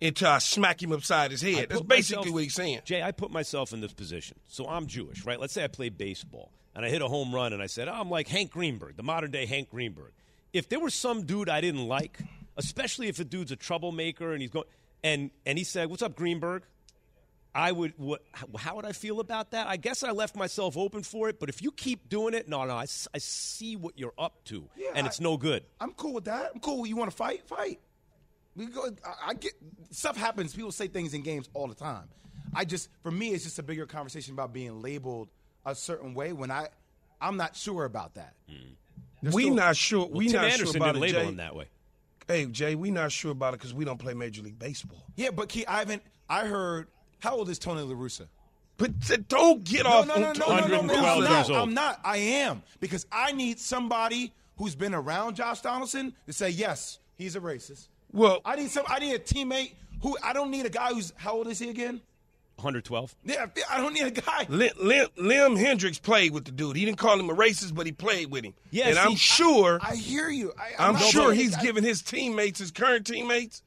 until 0.00 0.28
I 0.28 0.38
smack 0.38 0.82
him 0.82 0.92
upside 0.92 1.30
his 1.30 1.42
head. 1.42 1.68
That's 1.68 1.80
basically 1.80 2.16
myself- 2.16 2.34
what 2.34 2.42
he's 2.42 2.54
saying. 2.54 2.80
Jay, 2.84 3.02
I 3.02 3.12
put 3.12 3.30
myself 3.30 3.72
in 3.72 3.80
this 3.80 3.92
position. 3.92 4.38
So 4.48 4.68
I'm 4.68 4.86
Jewish, 4.86 5.24
right? 5.24 5.40
Let's 5.40 5.52
say 5.52 5.64
I 5.64 5.68
play 5.68 5.88
baseball 5.88 6.52
and 6.74 6.84
I 6.84 6.88
hit 6.88 7.02
a 7.02 7.08
home 7.08 7.34
run 7.34 7.52
and 7.52 7.62
I 7.62 7.66
said, 7.66 7.88
oh, 7.88 7.92
I'm 7.92 8.10
like 8.10 8.28
Hank 8.28 8.50
Greenberg, 8.50 8.96
the 8.96 9.02
modern 9.02 9.30
day 9.30 9.46
Hank 9.46 9.70
Greenberg. 9.70 10.12
If 10.52 10.68
there 10.68 10.80
was 10.80 10.94
some 10.94 11.24
dude 11.24 11.48
I 11.48 11.60
didn't 11.60 11.86
like, 11.86 12.18
especially 12.56 13.08
if 13.08 13.18
a 13.18 13.24
dude's 13.24 13.52
a 13.52 13.56
troublemaker 13.56 14.32
and 14.32 14.40
he's 14.42 14.50
going, 14.50 14.66
and, 15.02 15.30
and 15.46 15.58
he 15.58 15.64
said, 15.64 15.90
What's 15.90 16.02
up, 16.02 16.16
Greenberg? 16.16 16.64
I 17.54 17.70
would, 17.70 17.92
what, 17.96 18.22
how 18.56 18.74
would 18.76 18.84
I 18.84 18.90
feel 18.92 19.20
about 19.20 19.52
that? 19.52 19.68
I 19.68 19.76
guess 19.76 20.02
I 20.02 20.10
left 20.10 20.34
myself 20.34 20.76
open 20.76 21.02
for 21.04 21.28
it, 21.28 21.38
but 21.38 21.48
if 21.48 21.62
you 21.62 21.70
keep 21.70 22.08
doing 22.08 22.34
it, 22.34 22.48
no, 22.48 22.64
no, 22.64 22.74
I 22.74 22.86
see 22.86 23.76
what 23.76 23.96
you're 23.96 24.12
up 24.18 24.42
to, 24.46 24.68
Yeah, 24.76 24.88
and 24.94 25.06
I- 25.06 25.08
it's 25.08 25.20
no 25.20 25.36
good. 25.36 25.64
I'm 25.80 25.92
cool 25.92 26.14
with 26.14 26.24
that. 26.24 26.50
I'm 26.54 26.60
cool. 26.60 26.84
You 26.84 26.96
want 26.96 27.10
to 27.12 27.16
fight? 27.16 27.46
Fight. 27.46 27.78
We 28.56 28.66
go. 28.66 28.86
I, 29.04 29.30
I 29.30 29.34
get 29.34 29.52
stuff 29.90 30.16
happens. 30.16 30.54
People 30.54 30.72
say 30.72 30.88
things 30.88 31.14
in 31.14 31.22
games 31.22 31.48
all 31.54 31.66
the 31.68 31.74
time. 31.74 32.08
I 32.54 32.64
just, 32.64 32.88
for 33.02 33.10
me, 33.10 33.28
it's 33.30 33.44
just 33.44 33.58
a 33.58 33.62
bigger 33.64 33.86
conversation 33.86 34.32
about 34.34 34.52
being 34.52 34.80
labeled 34.82 35.28
a 35.66 35.74
certain 35.74 36.14
way 36.14 36.32
when 36.32 36.50
I, 36.50 36.68
I'm 37.20 37.36
not 37.36 37.56
sure 37.56 37.84
about 37.84 38.14
that. 38.14 38.34
Hmm. 38.48 38.54
There's 39.22 39.34
We 39.34 39.42
still- 39.44 39.54
not 39.54 39.76
sure. 39.76 40.06
we 40.06 40.26
Tim 40.26 40.34
not 40.42 40.44
Anderson 40.44 40.66
sure 40.66 40.76
about 40.76 40.94
didn't 40.94 40.96
it, 40.96 41.00
label 41.06 41.20
Jay. 41.20 41.28
him 41.28 41.36
that 41.36 41.54
way. 41.56 41.66
Hey, 42.28 42.46
Jay, 42.46 42.74
we 42.74 42.90
not 42.90 43.12
sure 43.12 43.32
about 43.32 43.54
it 43.54 43.60
because 43.60 43.74
we 43.74 43.84
don't 43.84 43.98
play 43.98 44.14
Major 44.14 44.42
League 44.42 44.58
Baseball. 44.58 45.04
Yeah, 45.16 45.30
but 45.30 45.48
Key, 45.48 45.66
I 45.66 45.78
haven't. 45.80 46.02
I 46.28 46.46
heard. 46.46 46.88
How 47.24 47.36
old 47.36 47.48
is 47.48 47.58
Tony 47.58 47.80
La 47.80 47.94
Russa? 47.94 48.26
But 48.76 49.00
t- 49.02 49.16
don't 49.28 49.64
get 49.64 49.84
No, 49.84 49.90
off 49.90 50.06
no, 50.08 50.14
on 50.14 50.20
no, 50.20 50.32
no, 50.32 50.32
no, 50.32 50.66
no, 50.66 50.66
no, 50.66 50.76
112 50.82 51.04
I'm 51.04 51.18
years 51.18 51.28
not. 51.30 51.50
old. 51.50 51.68
I'm 51.68 51.74
not. 51.74 52.00
I 52.04 52.16
am 52.18 52.62
because 52.80 53.06
I 53.10 53.32
need 53.32 53.58
somebody 53.58 54.32
who's 54.58 54.74
been 54.74 54.94
around 54.94 55.36
Josh 55.36 55.60
Donaldson 55.62 56.14
to 56.26 56.32
say 56.34 56.50
yes, 56.50 56.98
he's 57.16 57.34
a 57.34 57.40
racist. 57.40 57.88
Well, 58.12 58.42
I 58.44 58.56
need 58.56 58.70
some. 58.70 58.84
I 58.88 58.98
need 58.98 59.14
a 59.14 59.18
teammate 59.18 59.72
who. 60.02 60.18
I 60.22 60.32
don't 60.34 60.50
need 60.50 60.66
a 60.66 60.70
guy 60.70 60.90
who's. 60.92 61.12
How 61.16 61.32
old 61.32 61.46
is 61.48 61.58
he 61.58 61.70
again? 61.70 62.02
112? 62.56 63.16
Yeah, 63.24 63.46
I 63.68 63.78
don't 63.78 63.94
need 63.94 64.06
a 64.06 64.10
guy. 64.12 64.46
Lim, 64.48 64.70
Lim, 64.80 65.08
Lim 65.16 65.56
Hendriks 65.56 66.00
played 66.00 66.32
with 66.32 66.44
the 66.44 66.52
dude. 66.52 66.76
He 66.76 66.84
didn't 66.84 66.98
call 66.98 67.18
him 67.18 67.28
a 67.28 67.34
racist, 67.34 67.74
but 67.74 67.84
he 67.86 67.90
played 67.90 68.30
with 68.30 68.44
him. 68.44 68.54
Yeah, 68.70 68.86
and 68.88 68.94
see, 68.94 69.00
I'm 69.00 69.16
sure, 69.16 69.80
I 69.82 69.96
hear 69.96 70.28
you. 70.28 70.52
I, 70.56 70.86
I'm 70.86 70.92
not 70.92 71.02
sure 71.02 71.32
he's 71.32 71.56
I- 71.56 71.62
giving 71.62 71.82
his 71.82 72.00
teammates, 72.02 72.60
his 72.60 72.70
current 72.70 73.06
teammates, 73.06 73.62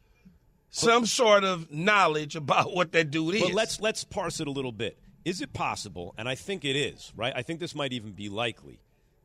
some 0.70 1.06
sort 1.06 1.44
of 1.44 1.72
knowledge 1.72 2.36
about 2.36 2.74
what 2.74 2.92
that 2.92 3.12
dude 3.12 3.36
is. 3.36 3.42
But 3.42 3.54
let's 3.54 3.80
let's 3.80 4.04
parse 4.04 4.40
it 4.40 4.48
a 4.48 4.52
little 4.52 4.72
bit. 4.72 4.98
Is 5.26 5.42
it 5.42 5.54
possible, 5.54 6.14
and 6.18 6.30
I 6.30 6.36
think 6.36 6.64
it 6.64 6.76
is, 6.76 7.12
right? 7.16 7.34
I 7.36 7.42
think 7.42 7.60
this 7.60 7.76
might 7.76 7.92
even 7.92 8.12
be 8.12 8.30
likely, 8.30 8.80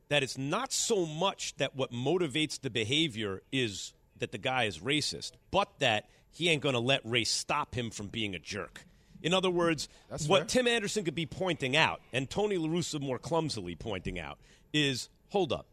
that 0.09 0.21
it's 0.21 0.37
not 0.37 0.73
so 0.73 1.05
much 1.05 1.55
that 1.57 1.75
what 1.75 1.91
motivates 1.91 2.59
the 2.59 2.69
behavior 2.69 3.41
is 3.51 3.93
that 4.19 4.31
the 4.31 4.37
guy 4.37 4.65
is 4.65 4.79
racist, 4.79 5.31
but 5.49 5.69
that 5.79 6.09
he 6.29 6.49
ain't 6.49 6.61
going 6.61 6.73
to 6.73 6.79
let 6.79 7.01
race 7.05 7.31
stop 7.31 7.73
him 7.73 7.89
from 7.89 8.07
being 8.07 8.35
a 8.35 8.39
jerk. 8.39 8.85
In 9.21 9.33
other 9.33 9.49
words, 9.49 9.87
That's 10.09 10.27
what 10.27 10.39
fair. 10.51 10.63
Tim 10.63 10.67
Anderson 10.67 11.05
could 11.05 11.15
be 11.15 11.25
pointing 11.25 11.77
out, 11.77 12.01
and 12.11 12.29
Tony 12.29 12.57
La 12.57 12.67
Russa 12.67 12.99
more 12.99 13.17
clumsily 13.17 13.75
pointing 13.75 14.19
out, 14.19 14.37
is 14.73 15.07
hold 15.29 15.53
up. 15.53 15.67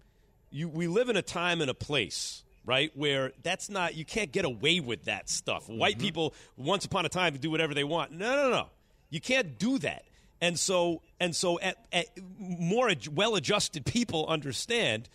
You, 0.51 0.69
we 0.69 0.87
live 0.87 1.09
in 1.09 1.17
a 1.17 1.23
time 1.23 1.61
and 1.61 1.69
a 1.71 1.75
place, 1.75 2.45
right, 2.65 2.91
where 2.95 3.33
that's 3.43 3.69
not, 3.69 3.95
you 3.95 4.05
can't 4.05 4.33
get 4.33 4.45
away 4.45 4.81
with 4.81 5.05
that 5.05 5.29
stuff. 5.29 5.69
White 5.69 5.97
Mm-hmm. 5.97 6.05
people, 6.05 6.35
once 6.57 6.85
upon 6.85 7.07
a 7.07 7.09
time, 7.09 7.37
do 7.37 7.51
whatever 7.51 7.75
they 7.75 7.85
want. 7.85 8.13
No, 8.13 8.37
no, 8.37 8.51
no. 8.51 8.67
You 9.11 9.21
can't 9.21 9.59
do 9.59 9.79
that. 9.79 10.05
And 10.41 10.59
so, 10.59 11.03
and 11.19 11.37
so, 11.37 11.61
at, 11.61 11.77
at 11.93 12.07
more 12.39 12.89
ad- 12.89 13.09
well-adjusted 13.09 13.85
people 13.85 14.27
understand. 14.27 15.09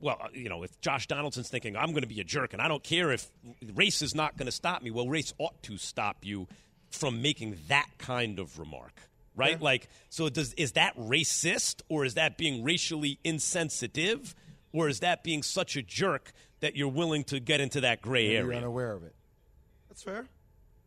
Well, 0.00 0.18
uh, 0.20 0.28
you 0.32 0.48
know, 0.48 0.64
if 0.64 0.80
Josh 0.80 1.06
Donaldson's 1.06 1.48
thinking 1.48 1.76
I'm 1.76 1.90
going 1.90 2.02
to 2.02 2.08
be 2.08 2.20
a 2.20 2.24
jerk, 2.24 2.52
and 2.52 2.60
I 2.60 2.66
don't 2.66 2.82
care 2.82 3.12
if 3.12 3.30
race 3.74 4.02
is 4.02 4.16
not 4.16 4.36
going 4.36 4.46
to 4.46 4.52
stop 4.52 4.82
me. 4.82 4.90
Well, 4.90 5.08
race 5.08 5.32
ought 5.38 5.62
to 5.64 5.76
stop 5.76 6.24
you 6.24 6.48
from 6.90 7.22
making 7.22 7.56
that 7.68 7.88
kind 7.98 8.40
of 8.40 8.58
remark, 8.58 9.00
right? 9.36 9.62
Like, 9.62 9.88
so 10.08 10.28
does 10.28 10.54
is 10.54 10.72
that 10.72 10.96
racist, 10.96 11.82
or 11.88 12.04
is 12.04 12.14
that 12.14 12.36
being 12.36 12.64
racially 12.64 13.20
insensitive, 13.22 14.34
or 14.72 14.88
is 14.88 15.00
that 15.00 15.22
being 15.22 15.42
such 15.42 15.76
a 15.76 15.82
jerk 15.82 16.32
that 16.60 16.76
you're 16.76 16.88
willing 16.88 17.24
to 17.24 17.40
get 17.40 17.60
into 17.60 17.80
that 17.82 18.00
gray 18.02 18.30
You're 18.32 18.44
area? 18.44 18.58
unaware 18.58 18.92
of 18.92 19.02
it. 19.04 19.14
That's 19.88 20.02
fair. 20.02 20.26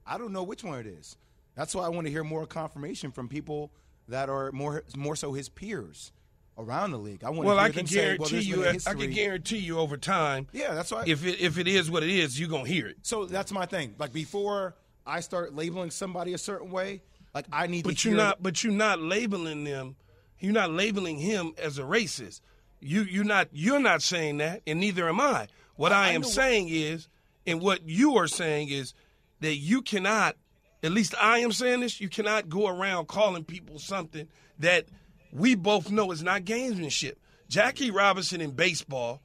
I 0.05 0.17
don't 0.17 0.31
know 0.33 0.43
which 0.43 0.63
one 0.63 0.79
it 0.79 0.87
is. 0.87 1.17
That's 1.55 1.73
why 1.75 1.85
I 1.85 1.89
want 1.89 2.05
to 2.07 2.11
hear 2.11 2.23
more 2.23 2.45
confirmation 2.45 3.11
from 3.11 3.27
people 3.29 3.71
that 4.07 4.29
are 4.29 4.51
more 4.51 4.83
more 4.95 5.15
so 5.15 5.33
his 5.33 5.49
peers 5.49 6.11
around 6.57 6.91
the 6.91 6.97
league. 6.99 7.23
I 7.23 7.29
want 7.29 7.45
Well, 7.45 7.55
to 7.55 7.61
hear 7.61 7.69
I 7.69 7.71
can 7.71 7.77
them 7.79 7.87
say, 7.87 8.17
well, 8.17 8.29
guarantee 8.29 8.47
you. 8.49 8.55
been 8.57 8.75
a 8.75 8.89
I 8.89 8.93
can 8.93 9.11
guarantee 9.11 9.57
you 9.57 9.79
over 9.79 9.97
time. 9.97 10.47
Yeah, 10.53 10.73
that's 10.73 10.91
why. 10.91 11.03
If 11.07 11.25
it 11.25 11.39
if 11.39 11.57
it 11.57 11.67
is 11.67 11.89
what 11.89 12.03
it 12.03 12.09
is, 12.09 12.39
you're 12.39 12.49
gonna 12.49 12.67
hear 12.67 12.87
it. 12.87 12.97
so 13.03 13.25
that's 13.25 13.51
my 13.51 13.65
thing. 13.65 13.95
Like 13.97 14.13
before 14.13 14.75
I 15.07 15.19
start 15.21 15.53
labeling 15.55 15.91
somebody 15.91 16.33
a 16.33 16.37
certain 16.37 16.71
way, 16.71 17.01
like 17.33 17.45
I 17.51 17.67
need 17.67 17.83
But 17.85 17.97
to 17.99 18.09
you're 18.09 18.17
hear. 18.17 18.25
not. 18.25 18.43
But 18.43 18.63
you're 18.63 18.73
not 18.73 18.99
labeling 18.99 19.63
them. 19.63 19.95
You're 20.39 20.53
not 20.53 20.71
labeling 20.71 21.17
him 21.17 21.53
as 21.57 21.77
a 21.79 21.83
racist. 21.83 22.41
You 22.79 23.03
you're 23.03 23.23
not. 23.23 23.49
You're 23.51 23.79
not 23.79 24.01
saying 24.01 24.37
that, 24.37 24.61
and 24.67 24.79
neither 24.79 25.07
am 25.09 25.19
I. 25.19 25.47
What 25.75 25.91
I, 25.91 26.09
I 26.09 26.11
am 26.11 26.23
saying 26.23 26.69
is, 26.69 27.09
and 27.45 27.61
what 27.61 27.87
you 27.87 28.15
are 28.17 28.27
saying 28.27 28.69
is 28.69 28.93
that 29.41 29.55
you 29.55 29.81
cannot. 29.81 30.35
At 30.83 30.91
least 30.91 31.15
I 31.19 31.39
am 31.39 31.51
saying 31.51 31.79
this. 31.79 31.99
You 31.99 32.09
cannot 32.09 32.49
go 32.49 32.67
around 32.67 33.07
calling 33.07 33.43
people 33.43 33.79
something 33.79 34.27
that 34.59 34.85
we 35.31 35.55
both 35.55 35.91
know 35.91 36.11
is 36.11 36.23
not 36.23 36.43
gamesmanship. 36.43 37.15
Jackie 37.49 37.91
Robinson 37.91 38.41
in 38.41 38.51
baseball. 38.51 39.21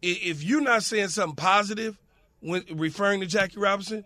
If 0.00 0.42
you're 0.42 0.60
not 0.60 0.82
saying 0.82 1.08
something 1.08 1.36
positive 1.36 1.96
when 2.40 2.64
referring 2.72 3.20
to 3.20 3.26
Jackie 3.26 3.60
Robinson, 3.60 4.04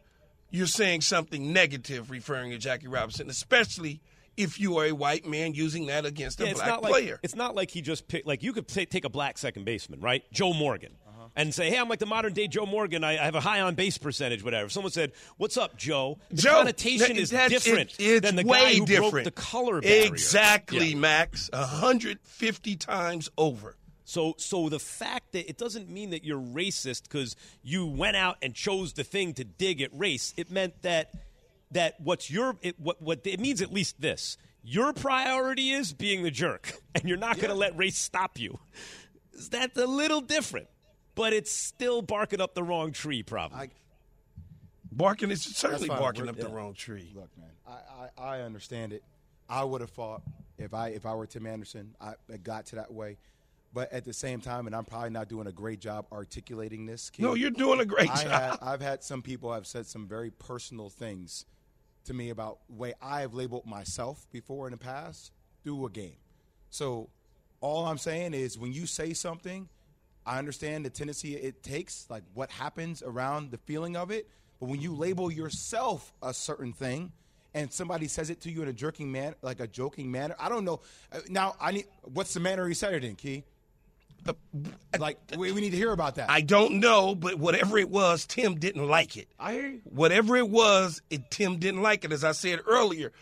you're 0.51 0.67
saying 0.67 1.01
something 1.01 1.53
negative 1.53 2.11
referring 2.11 2.51
to 2.51 2.59
Jackie 2.59 2.87
Robinson, 2.87 3.31
especially 3.31 4.01
if 4.37 4.61
you 4.61 4.77
are 4.79 4.87
a 4.87 4.93
white 4.93 5.27
man 5.27 5.55
using 5.55 5.87
that 5.87 6.05
against 6.07 6.41
a 6.41 6.45
Yeah, 6.45 6.51
it's 6.51 6.59
black 6.61 6.69
not 6.71 6.83
like 6.83 6.93
player. 6.93 7.21
it's 7.23 7.35
not 7.35 7.55
like 7.55 7.71
he 7.71 7.81
just 7.83 8.09
picked. 8.09 8.27
Like 8.27 8.43
you 8.43 8.53
could 8.53 8.71
say, 8.71 8.85
take 8.85 9.05
a 9.05 9.09
black 9.11 9.39
second 9.39 9.65
baseman, 9.65 10.01
right? 10.01 10.23
Joe 10.33 10.53
Morgan, 10.53 10.97
Uh-huh. 11.07 11.29
and 11.37 11.55
say, 11.55 11.71
"Hey, 11.71 11.79
I'm 11.79 11.89
like 11.89 11.99
the 12.01 12.07
modern 12.07 12.33
day 12.35 12.47
Joe 12.49 12.67
Morgan. 12.67 13.03
I, 13.05 13.13
I 13.13 13.25
have 13.25 13.35
a 13.35 13.41
high 13.41 13.61
on 13.61 13.75
base 13.75 13.97
percentage, 13.99 14.43
whatever." 14.43 14.67
If 14.67 14.73
someone 14.73 14.93
said, 14.93 15.13
"What's 15.39 15.57
up, 15.57 15.77
Joe?" 15.79 16.19
The 16.31 16.43
Joe, 16.43 16.51
connotation 16.59 17.17
that- 17.17 17.23
is 17.23 17.31
that's- 17.31 17.65
different 17.65 17.93
it- 17.99 18.03
it's 18.05 18.27
than 18.27 18.37
the 18.37 18.45
way 18.45 18.61
guy 18.75 18.79
who 18.79 18.87
different. 18.87 19.13
broke 19.13 19.25
the 19.25 19.31
color 19.31 19.81
barrier. 19.81 20.05
Exactly, 20.07 20.89
Yeah. 20.91 20.97
Max. 20.97 21.49
150 21.53 22.77
times 22.77 23.29
over. 23.39 23.77
So, 24.09 24.35
so 24.39 24.69
the 24.69 24.79
fact 24.79 25.33
that 25.33 25.49
it 25.49 25.59
doesn't 25.59 25.89
mean 25.91 26.11
that 26.11 26.23
you're 26.25 26.39
racist 26.41 27.03
because 27.05 27.35
you 27.65 27.87
went 27.87 28.17
out 28.17 28.37
and 28.41 28.55
chose 28.55 28.93
the 28.93 29.03
thing 29.03 29.35
to 29.35 29.43
dig 29.45 29.81
at 29.81 29.91
race. 29.93 30.33
It 30.37 30.49
meant 30.49 30.81
that 30.83 31.11
that 31.73 32.01
what's 32.01 32.31
your 32.31 32.57
it, 32.63 32.79
what 32.79 33.01
what 33.03 33.21
it 33.27 33.41
means 33.41 33.61
at 33.63 33.73
least 33.73 34.01
this: 34.01 34.37
your 34.63 34.93
priority 34.93 35.71
is 35.71 35.93
being 35.93 36.23
the 36.23 36.31
jerk, 36.31 36.73
and 36.95 37.05
you're 37.05 37.17
not 37.19 37.37
going 37.37 37.49
to 37.51 37.55
let 37.55 37.77
race 37.77 37.99
stop 37.99 38.39
you. 38.39 38.59
That's 39.51 39.77
a 39.79 39.87
little 39.87 40.21
different, 40.21 40.69
but 41.15 41.33
it's 41.33 41.53
still 41.53 42.01
barking 42.03 42.41
up 42.41 42.55
the 42.55 42.63
wrong 42.63 42.93
tree, 42.93 43.23
probably. 43.23 43.59
I, 43.59 43.69
Barking 44.93 45.31
is 45.31 45.43
certainly 45.43 45.89
barking 45.89 46.23
We're- 46.23 46.31
up 46.31 46.37
the 46.39 46.49
wrong 46.49 46.73
tree. 46.73 47.13
Look, 47.15 47.29
man, 47.37 47.51
I, 47.69 48.09
I, 48.23 48.37
I 48.39 48.41
understand 48.43 48.95
it. 48.95 49.03
I 49.49 49.63
would 49.63 49.81
have 49.83 49.91
fought 49.91 50.23
if 50.59 50.73
I 50.73 50.89
if 50.89 51.05
I 51.05 51.15
were 51.15 51.27
Tim 51.27 51.47
Anderson. 51.47 51.95
I 52.01 52.15
it 52.31 52.43
got 52.43 52.65
to 52.67 52.77
that 52.77 52.91
way, 52.93 53.19
but 53.75 53.93
at 53.93 54.05
the 54.07 54.15
same 54.15 54.41
time, 54.41 54.67
and 54.67 54.75
I'm 54.75 54.85
probably 54.87 55.11
not 55.11 55.29
doing 55.29 55.47
a 55.49 55.53
great 55.53 55.81
job 55.81 56.07
articulating 56.11 56.87
this. 56.87 57.11
Keith, 57.11 57.23
No, 57.25 57.35
you're 57.35 57.51
doing 57.51 57.81
a 57.81 57.85
great 57.85 58.11
I 58.11 58.23
job. 58.23 58.31
had, 58.31 58.57
I've 58.63 58.81
had 58.81 59.05
some 59.05 59.21
people 59.21 59.53
have 59.53 59.67
said 59.67 59.87
some 59.87 60.07
very 60.09 60.31
personal 60.31 60.89
things 60.89 61.45
to 62.07 62.15
me 62.15 62.31
about 62.31 62.59
the 62.69 62.75
way 62.75 62.95
I 63.01 63.21
have 63.21 63.35
labeled 63.35 63.67
myself 63.67 64.27
before 64.33 64.67
in 64.67 64.73
the 64.73 64.79
past 64.79 65.33
through 65.63 65.87
a 65.87 65.91
game. 65.91 66.17
So 66.71 67.09
all 67.61 67.87
I'm 67.87 67.99
saying 67.99 68.35
is 68.35 68.59
when 68.59 68.73
you 68.73 68.87
say 68.87 69.13
something, 69.13 69.69
I 70.25 70.39
understand 70.39 70.85
the 70.85 70.91
tendency 70.91 71.37
it 71.37 71.63
takes, 71.63 72.07
like 72.11 72.25
what 72.35 72.51
happens 72.51 73.03
around 73.03 73.51
the 73.51 73.59
feeling 73.59 73.97
of 73.97 74.11
it. 74.11 74.29
But 74.59 74.69
when 74.69 74.81
you 74.81 74.95
label 74.95 75.31
yourself 75.31 76.13
a 76.23 76.33
certain 76.35 76.73
thing, 76.73 77.13
and 77.55 77.73
somebody 77.73 78.07
says 78.07 78.29
it 78.29 78.43
to 78.43 78.51
you 78.51 78.63
in 78.63 78.69
a 78.69 78.73
jerking 78.73 79.11
man, 79.11 79.35
like 79.41 79.61
a 79.61 79.67
joking 79.67 80.11
manner, 80.11 80.35
I 80.39 80.51
don't 80.51 80.65
know. 80.65 80.81
Uh, 81.11 81.21
Now 81.31 81.55
I 81.59 81.73
need. 81.73 81.87
What's 82.03 82.35
the 82.35 82.41
manner 82.41 82.69
he 82.69 82.75
said 82.75 82.93
it 82.93 83.03
in, 83.03 83.17
Key? 83.17 83.45
Like 84.99 85.19
we, 85.37 85.53
we 85.53 85.61
need 85.61 85.71
to 85.71 85.77
hear 85.77 85.93
about 85.93 86.17
that. 86.17 86.31
I 86.31 86.41
don't 86.41 86.81
know, 86.81 87.15
but 87.15 87.37
whatever 87.37 87.79
it 87.79 87.91
was, 87.91 88.27
Tim 88.27 88.57
didn't 88.57 88.87
like 88.87 89.17
it. 89.17 89.29
I 89.39 89.53
hear 89.53 89.69
you. 89.69 89.81
Whatever 89.85 90.37
it 90.37 90.49
was, 90.49 91.03
it, 91.11 91.31
Tim 91.31 91.59
didn't 91.59 91.83
like 91.83 92.05
it. 92.05 92.13
As 92.13 92.25
I 92.25 92.33
said 92.33 92.61
earlier, 92.67 93.13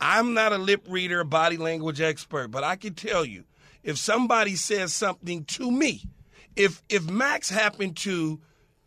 I'm 0.00 0.34
not 0.34 0.52
a 0.52 0.58
lip 0.58 0.86
reader, 0.88 1.24
body 1.24 1.56
language 1.56 2.00
expert, 2.00 2.48
but 2.48 2.64
I 2.64 2.76
can 2.76 2.94
tell 2.94 3.24
you 3.24 3.44
if 3.82 3.98
somebody 3.98 4.56
says 4.56 4.92
something 4.92 5.44
to 5.44 5.70
me, 5.70 6.02
if 6.56 6.82
if 6.88 7.08
Max 7.08 7.50
happened 7.50 7.96
to 7.98 8.40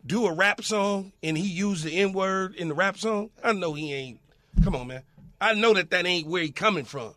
do 0.04 0.26
a 0.26 0.32
rap 0.32 0.62
song 0.62 1.12
and 1.22 1.36
he 1.36 1.46
used 1.46 1.84
the 1.84 1.92
N 1.98 2.12
word 2.12 2.54
in 2.54 2.68
the 2.68 2.74
rap 2.74 2.96
song, 2.98 3.30
I 3.42 3.52
know 3.52 3.74
he 3.74 3.92
ain't. 3.92 4.20
Come 4.62 4.74
on, 4.74 4.86
man. 4.88 5.02
I 5.40 5.54
know 5.54 5.74
that 5.74 5.90
that 5.90 6.06
ain't 6.06 6.26
where 6.26 6.42
he 6.42 6.50
coming 6.50 6.84
from. 6.84 7.14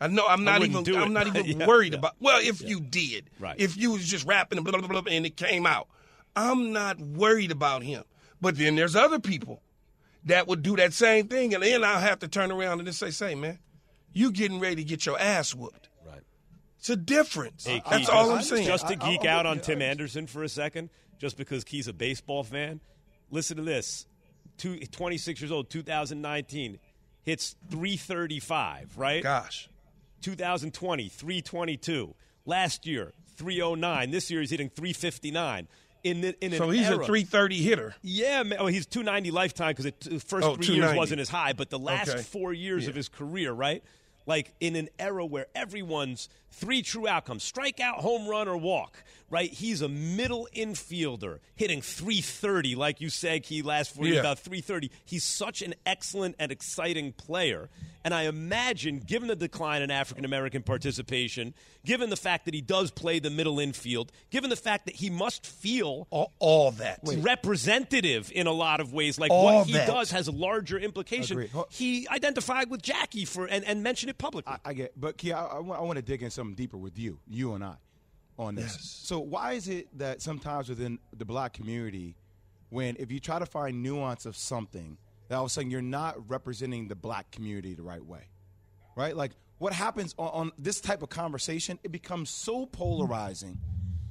I 0.00 0.06
know 0.08 0.26
I'm 0.26 0.44
not 0.44 0.62
even 0.62 0.96
I'm 0.96 1.12
not 1.12 1.26
even 1.36 1.44
Yeah, 1.60 1.66
worried 1.66 1.92
yeah. 1.92 1.98
about. 1.98 2.14
Well, 2.20 2.40
if 2.42 2.62
you 2.62 2.80
did, 2.80 3.30
Right. 3.40 3.56
If 3.58 3.76
you 3.76 3.92
was 3.92 4.06
just 4.08 4.26
rapping 4.26 4.58
and 4.58 4.64
blah, 4.66 4.78
blah, 4.78 4.86
blah, 4.88 5.00
blah, 5.00 5.12
and 5.12 5.26
it 5.26 5.36
came 5.36 5.66
out, 5.66 5.88
I'm 6.36 6.72
not 6.72 6.98
worried 7.00 7.50
about 7.50 7.82
him. 7.82 8.04
But 8.40 8.56
then 8.56 8.76
there's 8.76 8.94
other 8.94 9.18
people 9.18 9.60
that 10.24 10.46
would 10.46 10.62
do 10.62 10.76
that 10.76 10.92
same 10.92 11.26
thing, 11.28 11.54
and 11.54 11.62
then 11.62 11.82
I'll 11.82 11.98
have 12.00 12.20
to 12.20 12.28
turn 12.28 12.52
around 12.52 12.78
and 12.78 12.86
just 12.86 12.98
say, 13.00 13.10
"Say, 13.10 13.34
man, 13.34 13.58
you 14.12 14.30
getting 14.30 14.60
ready 14.60 14.76
to 14.76 14.84
get 14.84 15.04
your 15.06 15.18
ass 15.18 15.54
whooped." 15.54 15.88
Right. 16.06 16.20
It's 16.78 16.90
a 16.90 16.96
difference. 16.96 17.66
Hey, 17.66 17.82
That's 17.90 18.06
Key, 18.08 18.12
all 18.12 18.26
just, 18.36 18.52
I'm 18.52 18.56
saying. 18.56 18.66
Just 18.68 18.86
to 18.88 18.94
I- 18.94 19.04
I- 19.04 19.10
geek 19.10 19.20
I'm 19.22 19.26
out 19.28 19.46
on 19.46 19.56
you. 19.56 19.62
Tim 19.62 19.82
Anderson 19.82 20.26
for 20.28 20.44
a 20.44 20.48
second, 20.48 20.90
just 21.18 21.36
because 21.36 21.64
Key's 21.64 21.88
a 21.88 21.92
baseball 21.92 22.44
fan, 22.44 22.80
listen 23.30 23.56
to 23.56 23.64
this. 23.64 24.06
Two, 24.58 24.78
26 24.78 25.40
years 25.40 25.50
old, 25.52 25.70
2019, 25.70 26.78
hits 27.24 27.56
335, 27.70 28.96
right? 28.98 29.22
Gosh, 29.22 29.68
2020, 30.22 31.08
322. 31.08 32.14
Last 32.44 32.86
year, 32.86 33.12
309. 33.36 34.10
This 34.10 34.30
year, 34.30 34.40
he's 34.40 34.50
hitting 34.50 34.70
359. 34.70 35.68
In, 36.04 36.20
the, 36.20 36.44
in 36.44 36.52
so 36.52 36.70
he's 36.70 36.86
era, 36.86 37.02
a 37.02 37.06
330 37.06 37.56
hitter. 37.62 37.94
yeah, 38.02 38.42
man. 38.44 38.58
Oh, 38.60 38.66
he's 38.66 38.86
290 38.86 39.30
lifetime 39.32 39.74
because 39.76 39.92
the 40.00 40.20
first 40.20 40.46
Oh, 40.46 40.54
three 40.54 40.76
years 40.76 40.94
wasn't 40.96 41.20
as 41.20 41.28
high, 41.28 41.52
but 41.52 41.70
the 41.70 41.78
last 41.78 42.08
Okay. 42.10 42.22
four 42.22 42.52
years 42.52 42.86
of 42.86 42.94
his 42.94 43.08
career, 43.08 43.52
right? 43.52 43.82
Like 44.24 44.54
in 44.60 44.76
an 44.76 44.88
era 44.98 45.26
where 45.26 45.46
everyone's 45.56 46.28
three 46.50 46.82
true 46.82 47.06
outcomes 47.06 47.50
strikeout, 47.50 47.96
home 48.00 48.26
run, 48.28 48.48
or 48.48 48.56
walk, 48.56 49.02
right? 49.30 49.50
He's 49.50 49.80
a 49.82 49.88
middle 49.88 50.48
infielder 50.54 51.38
hitting 51.54 51.80
330, 51.82 52.74
like 52.74 53.00
you 53.00 53.10
said, 53.10 53.44
he 53.46 53.62
last 53.62 53.94
four 53.94 54.04
years, 54.06 54.14
Yeah. 54.16 54.20
about 54.20 54.38
330. 54.40 54.90
He's 55.04 55.24
such 55.24 55.62
an 55.62 55.74
excellent 55.86 56.36
and 56.38 56.50
exciting 56.50 57.12
player. 57.12 57.68
And 58.04 58.14
I 58.14 58.22
imagine, 58.22 59.00
given 59.00 59.28
the 59.28 59.36
decline 59.36 59.82
in 59.82 59.90
African 59.90 60.24
American 60.24 60.62
participation, 60.62 61.52
given 61.84 62.08
the 62.10 62.16
fact 62.16 62.46
that 62.46 62.54
he 62.54 62.60
does 62.62 62.90
play 62.90 63.18
the 63.18 63.28
middle 63.28 63.58
infield, 63.58 64.12
given 64.30 64.48
the 64.50 64.56
fact 64.56 64.86
that 64.86 64.94
he 64.96 65.10
must 65.10 65.44
feel 65.44 66.06
All, 66.10 66.32
all 66.38 66.70
that. 66.72 67.00
representative 67.58 68.30
in 68.34 68.46
a 68.46 68.52
lot 68.52 68.80
of 68.80 68.92
ways. 68.92 69.18
Like 69.18 69.30
All 69.30 69.44
what 69.58 69.66
he 69.66 69.72
that. 69.74 69.86
does 69.86 70.10
has 70.12 70.28
a 70.28 70.32
larger 70.32 70.78
implication. 70.78 71.38
Agreed. 71.40 71.64
He 71.70 72.06
identified 72.08 72.70
with 72.70 72.82
Jackie 72.82 73.24
for 73.24 73.46
and, 73.46 73.64
and 73.64 73.82
mentioned 73.82 74.10
it 74.10 74.18
publicly. 74.18 74.52
I, 74.64 74.70
I 74.70 74.72
get, 74.74 74.98
but 74.98 75.16
Kia, 75.18 75.34
I, 75.36 75.58
want 75.60 75.96
to 75.96 76.02
dig 76.02 76.22
in 76.22 76.30
something 76.38 76.54
deeper 76.54 76.76
with 76.76 76.98
you, 76.98 77.18
you 77.26 77.54
and 77.54 77.64
I, 77.64 77.74
on 78.38 78.54
this. 78.54 78.78
So 78.80 79.18
why 79.18 79.54
is 79.54 79.68
it 79.68 79.88
that 79.98 80.22
sometimes 80.22 80.68
within 80.68 80.98
the 81.16 81.24
black 81.24 81.52
community, 81.52 82.16
when 82.70 82.96
if 82.98 83.10
you 83.10 83.18
try 83.18 83.38
to 83.38 83.46
find 83.46 83.82
nuance 83.82 84.24
of 84.24 84.36
something, 84.36 84.98
that 85.28 85.34
all 85.34 85.44
of 85.44 85.48
a 85.48 85.50
sudden 85.50 85.70
you're 85.70 85.82
not 85.82 86.30
representing 86.30 86.86
the 86.88 86.94
black 86.94 87.32
community 87.32 87.74
the 87.74 87.82
right 87.82 88.04
way, 88.04 88.28
right? 88.96 89.16
Like 89.16 89.32
what 89.58 89.72
happens 89.72 90.14
on, 90.16 90.28
on 90.28 90.52
this 90.56 90.80
type 90.80 91.02
of 91.02 91.08
conversation, 91.08 91.80
it 91.82 91.90
becomes 91.90 92.30
so 92.30 92.66
polarizing 92.66 93.58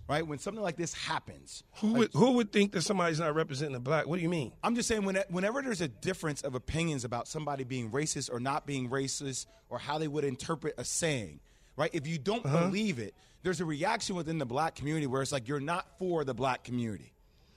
right? 0.08 0.26
When 0.26 0.40
something 0.40 0.64
like 0.64 0.78
this 0.78 0.94
happens, 0.94 1.64
Who 1.80 1.94
would, 1.94 2.14
who 2.14 2.32
would 2.34 2.52
think 2.52 2.72
that 2.72 2.84
somebody's 2.84 3.20
not 3.20 3.36
representing 3.36 3.74
the 3.74 3.80
black? 3.80 4.08
What 4.08 4.16
do 4.16 4.22
you 4.22 4.30
mean? 4.30 4.54
I'm 4.64 4.76
just 4.76 4.88
saying, 4.88 5.04
when, 5.04 5.18
whenever 5.30 5.62
there's 5.62 5.82
a 5.82 5.88
difference 5.88 6.42
of 6.42 6.56
opinions 6.56 7.04
about 7.04 7.28
somebody 7.28 7.64
being 7.64 7.92
racist 7.92 8.32
or 8.32 8.40
not 8.40 8.66
being 8.66 8.90
racist, 8.90 9.48
or 9.70 9.80
how 9.80 9.98
they 9.98 10.08
would 10.08 10.24
interpret 10.24 10.76
a 10.78 10.86
saying, 10.86 11.42
right? 11.78 11.90
If 11.94 12.06
you 12.08 12.18
don't 12.18 12.46
Uh-huh. 12.46 12.66
believe 12.66 13.00
it, 13.00 13.14
there's 13.44 13.62
a 13.62 13.66
reaction 13.66 14.16
within 14.18 14.38
the 14.40 14.46
black 14.46 14.76
community 14.76 15.08
where 15.08 15.22
it's 15.22 15.32
like 15.32 15.48
you're 15.48 15.60
not 15.62 15.98
for 15.98 16.26
the 16.26 16.34
black 16.34 16.64
community, 16.66 17.14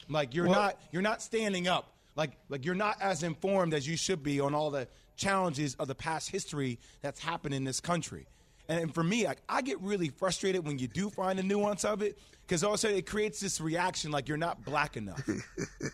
like 0.09 0.35
you're 0.35 0.46
Well- 0.46 0.61
not 0.61 0.80
you're 0.92 1.02
not 1.02 1.20
standing 1.22 1.66
up, 1.66 1.92
like 2.14 2.33
like 2.48 2.64
you're 2.64 2.74
not 2.76 3.00
as 3.00 3.22
informed 3.24 3.74
as 3.74 3.88
you 3.88 3.96
should 3.96 4.22
be 4.22 4.38
on 4.38 4.54
all 4.54 4.70
the 4.70 4.87
challenges 5.16 5.74
of 5.76 5.88
the 5.88 5.94
past 5.94 6.30
history 6.30 6.78
that's 7.02 7.20
happened 7.20 7.54
in 7.54 7.64
this 7.64 7.80
country. 7.80 8.26
And, 8.68 8.80
and 8.85 8.94
for 8.94 9.02
me, 9.02 9.26
like, 9.26 9.42
I 9.48 9.62
get 9.62 9.80
really 9.80 10.09
frustrated 10.11 10.64
when 10.64 10.78
you 10.78 10.87
do 10.87 11.11
find 11.11 11.38
the 11.38 11.42
nuance 11.42 11.85
of 11.85 12.02
it 12.02 12.18
because 12.50 12.64
all 12.64 12.70
of 12.70 12.74
a 12.74 12.78
sudden 12.78 12.96
it 12.96 13.06
creates 13.06 13.38
this 13.38 13.60
reaction 13.60 14.10
like 14.10 14.26
you're 14.26 14.36
not 14.36 14.64
black 14.64 14.96
enough. 14.96 15.22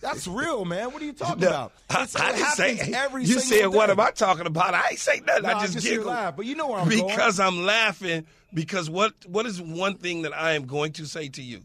That's 0.01 0.27
real, 0.27 0.65
man. 0.65 0.91
What 0.91 1.03
are 1.03 1.05
you 1.05 1.13
talking 1.13 1.45
about? 1.45 1.73
It's, 1.91 2.15
it 2.15 2.19
didn't 2.19 2.39
happens 2.39 2.95
every 2.97 3.25
you 3.25 3.41
said, 3.41 3.67
what 3.67 3.91
am 3.91 4.01
I 4.01 4.11
talking 4.11 4.47
about? 4.47 4.73
I 4.73 4.89
ain't 4.93 4.99
say 4.99 5.21
nothing. 5.21 5.43
No, 5.43 5.49
I 5.51 5.53
I 5.59 5.61
just, 5.61 5.75
just 5.75 5.87
hear 5.87 6.03
laugh, 6.03 6.35
but 6.35 6.47
you 6.47 6.55
know 6.55 6.69
where 6.69 6.79
I'm 6.79 6.89
going. 6.89 7.09
because 7.09 7.39
I'm 7.39 7.67
laughing. 7.67 8.25
Because 8.55 8.89
what 8.89 9.13
what 9.27 9.45
is 9.45 9.61
one 9.61 9.97
thing 9.99 10.23
that 10.23 10.35
I 10.35 10.53
am 10.53 10.65
going 10.67 10.93
to 10.95 11.05
say 11.05 11.29
to 11.29 11.43
you? 11.43 11.61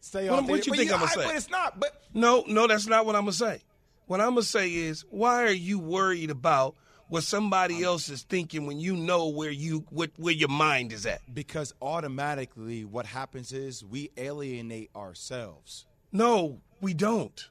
Stay 0.00 0.28
What- 0.28 0.46
what 0.46 0.66
you 0.66 0.72
But 0.72 0.78
think 0.80 0.92
I'ma 0.92 1.06
say? 1.06 1.24
But 1.24 1.36
it's 1.36 1.48
not. 1.48 1.78
But 1.78 2.02
No, 2.12 2.42
no, 2.48 2.66
that's 2.66 2.88
not 2.88 3.06
what 3.06 3.14
I'm 3.14 3.22
gonna 3.22 3.34
say. 3.34 3.60
What 4.06 4.20
I'm 4.20 4.30
gonna 4.30 4.42
say 4.42 4.68
is, 4.74 5.04
why 5.10 5.44
are 5.44 5.50
you 5.52 5.78
worried 5.78 6.30
about 6.30 6.74
what 7.08 7.22
somebody 7.22 7.76
um, 7.76 7.84
else 7.84 8.08
is 8.08 8.22
thinking 8.22 8.66
when 8.66 8.78
you 8.78 8.96
know 8.96 9.28
where 9.28 9.50
you 9.50 9.84
what, 9.90 10.10
where 10.16 10.34
your 10.34 10.48
mind 10.48 10.92
is 10.92 11.06
at? 11.06 11.20
because 11.32 11.74
automatically, 11.80 12.84
what 12.84 13.06
happens 13.06 13.52
is 13.52 13.84
we 13.84 14.10
alienate 14.16 14.90
ourselves. 14.96 15.86
No, 16.12 16.60
we 16.80 16.94
don't. 16.94 17.48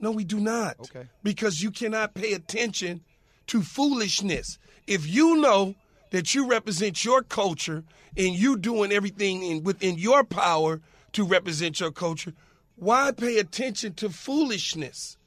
No, 0.00 0.10
we 0.12 0.24
do 0.24 0.38
not. 0.38 0.78
Okay. 0.80 1.08
Because 1.22 1.62
you 1.62 1.70
cannot 1.70 2.14
pay 2.14 2.32
attention 2.32 3.02
to 3.48 3.62
foolishness. 3.62 4.58
If 4.86 5.06
you 5.06 5.36
know 5.36 5.74
that 6.10 6.34
you 6.34 6.48
represent 6.48 7.04
your 7.04 7.22
culture 7.22 7.84
and 8.16 8.34
you 8.34 8.56
doing 8.56 8.92
everything 8.92 9.42
in, 9.42 9.64
within 9.64 9.98
your 9.98 10.24
power 10.24 10.80
to 11.12 11.24
represent 11.24 11.80
your 11.80 11.90
culture, 11.90 12.32
why 12.76 13.10
pay 13.10 13.38
attention 13.38 13.94
to 13.94 14.10
foolishness? 14.10 15.17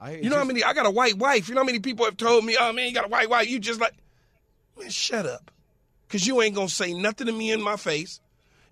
I, 0.00 0.16
You 0.16 0.30
know 0.30 0.36
how 0.36 0.44
many? 0.44 0.62
I 0.64 0.72
got 0.72 0.86
a 0.86 0.90
white 0.90 1.16
wife. 1.16 1.48
You 1.48 1.54
know 1.54 1.60
how 1.62 1.66
many 1.66 1.78
people 1.78 2.04
have 2.04 2.16
told 2.16 2.44
me, 2.44 2.56
"Oh 2.58 2.72
man, 2.72 2.88
you 2.88 2.94
got 2.94 3.04
a 3.06 3.08
white 3.08 3.30
wife." 3.30 3.48
You 3.48 3.58
just 3.58 3.80
like, 3.80 3.94
man, 4.78 4.90
shut 4.90 5.26
up, 5.26 5.50
because 6.06 6.26
you 6.26 6.42
ain't 6.42 6.54
gonna 6.54 6.68
say 6.68 6.92
nothing 6.92 7.26
to 7.26 7.32
me 7.32 7.50
in 7.52 7.62
my 7.62 7.76
face, 7.76 8.20